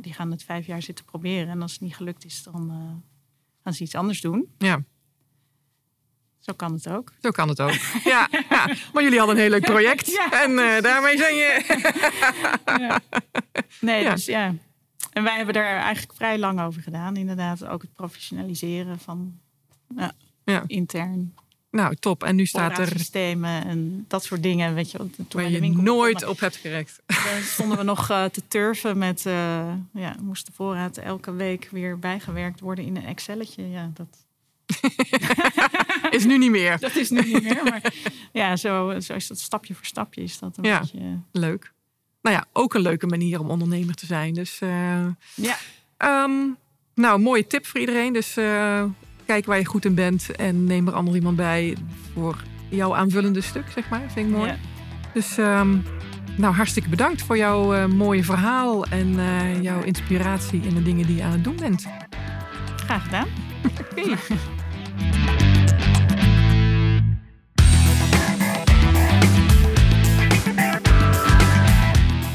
die 0.01 0.13
gaan 0.13 0.31
het 0.31 0.43
vijf 0.43 0.67
jaar 0.67 0.83
zitten 0.83 1.05
proberen. 1.05 1.49
En 1.49 1.63
als 1.63 1.73
het 1.73 1.81
niet 1.81 1.97
gelukt 1.97 2.25
is, 2.25 2.43
dan 2.43 2.71
uh, 2.71 3.13
gaan 3.63 3.73
ze 3.73 3.83
iets 3.83 3.95
anders 3.95 4.21
doen. 4.21 4.55
Ja. 4.59 4.83
Zo 6.39 6.53
kan 6.53 6.73
het 6.73 6.89
ook. 6.89 7.13
Zo 7.23 7.31
kan 7.31 7.49
het 7.49 7.61
ook. 7.61 7.75
ja, 8.05 8.29
ja. 8.49 8.67
maar 8.93 9.03
jullie 9.03 9.19
hadden 9.19 9.37
een 9.37 9.43
heel 9.43 9.51
leuk 9.51 9.65
project. 9.65 10.07
Ja. 10.19 10.43
En 10.43 10.51
uh, 10.51 10.81
daarmee 10.81 11.17
zijn 11.17 11.35
je. 11.35 11.65
ja. 12.87 13.01
Nee, 13.81 14.11
dus 14.11 14.25
ja. 14.25 14.55
En 15.13 15.23
wij 15.23 15.37
hebben 15.37 15.55
er 15.55 15.65
eigenlijk 15.65 16.15
vrij 16.15 16.39
lang 16.39 16.61
over 16.61 16.83
gedaan. 16.83 17.17
Inderdaad, 17.17 17.67
ook 17.67 17.83
het 17.83 17.93
professionaliseren 17.93 18.99
van 18.99 19.41
ja, 20.45 20.65
intern. 20.67 21.35
Nou, 21.71 21.95
top. 21.95 22.25
En 22.25 22.37
nu 22.37 22.47
staat 22.47 22.79
er. 22.79 22.89
Systemen 22.89 23.65
en 23.65 24.05
dat 24.09 24.25
soort 24.25 24.43
dingen. 24.43 24.75
Weet 24.75 24.91
je, 24.91 24.99
toen 24.99 25.27
Waar 25.31 25.51
je 25.51 25.61
nooit 25.61 26.27
op 26.27 26.41
hebt 26.41 26.57
gerekt. 26.57 27.03
Dan 27.07 27.43
stonden 27.43 27.79
we 27.79 27.85
nog 27.85 28.11
uh, 28.11 28.25
te 28.25 28.43
turven 28.49 28.99
met. 28.99 29.25
Uh, 29.27 29.73
ja, 29.93 30.17
moest 30.21 30.47
de 30.47 30.53
voorraad 30.53 30.97
elke 30.97 31.33
week 31.33 31.69
weer 31.71 31.99
bijgewerkt 31.99 32.61
worden 32.61 32.85
in 32.85 32.97
een 32.97 33.05
Excelletje. 33.05 33.71
Ja, 33.71 33.91
dat. 33.95 34.27
is 36.11 36.25
nu 36.25 36.39
niet 36.39 36.51
meer. 36.51 36.79
Dat 36.79 36.97
is 36.97 37.11
nu 37.11 37.21
niet 37.21 37.43
meer. 37.43 37.65
Maar 37.65 37.95
ja, 38.33 38.57
zo, 38.57 39.01
zo 39.01 39.15
is 39.15 39.27
dat 39.27 39.39
stapje 39.39 39.75
voor 39.75 39.85
stapje. 39.85 40.23
Is 40.23 40.39
dat 40.39 40.57
een 40.57 40.65
ja, 40.65 40.81
beetje... 40.81 41.19
leuk. 41.33 41.73
Nou 42.23 42.37
ja, 42.37 42.47
ook 42.53 42.75
een 42.75 42.81
leuke 42.81 43.07
manier 43.07 43.41
om 43.41 43.51
ondernemer 43.51 43.95
te 43.95 44.07
zijn. 44.07 44.35
Dus. 44.35 44.61
Uh, 44.61 45.07
ja. 45.35 45.57
Um, 46.25 46.57
nou, 46.95 47.21
mooie 47.21 47.47
tip 47.47 47.67
voor 47.67 47.81
iedereen. 47.81 48.13
Dus 48.13 48.37
Kijk 49.29 49.47
waar 49.47 49.59
je 49.59 49.65
goed 49.65 49.85
in 49.85 49.95
bent 49.95 50.37
en 50.37 50.65
neem 50.65 50.87
er 50.87 50.93
ander 50.93 51.15
iemand 51.15 51.37
bij 51.37 51.77
voor 52.13 52.43
jouw 52.69 52.95
aanvullende 52.95 53.41
stuk, 53.41 53.65
zeg 53.75 53.89
maar. 53.89 54.03
Vind 54.13 54.29
ik 54.29 54.37
mooi. 54.37 54.53
Dus 55.13 55.39
um, 55.39 55.83
nou, 56.37 56.55
hartstikke 56.55 56.89
bedankt 56.89 57.23
voor 57.23 57.37
jouw 57.37 57.75
uh, 57.75 57.87
mooie 57.87 58.25
verhaal 58.25 58.85
en 58.85 59.09
uh, 59.09 59.63
jouw 59.63 59.83
inspiratie 59.83 60.61
in 60.63 60.75
de 60.75 60.83
dingen 60.83 61.07
die 61.07 61.17
je 61.17 61.23
aan 61.23 61.31
het 61.31 61.45
doen 61.45 61.57
bent. 61.57 61.87
Graag 62.77 63.03
gedaan. 63.03 63.27
Oké. 63.81 64.03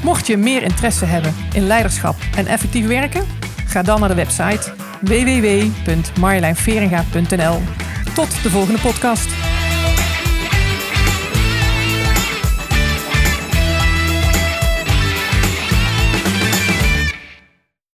Mocht 0.02 0.26
je 0.26 0.36
meer 0.36 0.62
interesse 0.62 1.04
hebben 1.04 1.34
in 1.54 1.66
leiderschap 1.66 2.16
en 2.36 2.46
effectief 2.46 2.86
werken, 2.86 3.24
ga 3.66 3.82
dan 3.82 4.00
naar 4.00 4.08
de 4.08 4.14
website 4.14 4.83
www.marjolijnveringa.nl. 5.04 7.60
Tot 8.14 8.42
de 8.42 8.50
volgende 8.50 8.80
podcast. 8.80 9.53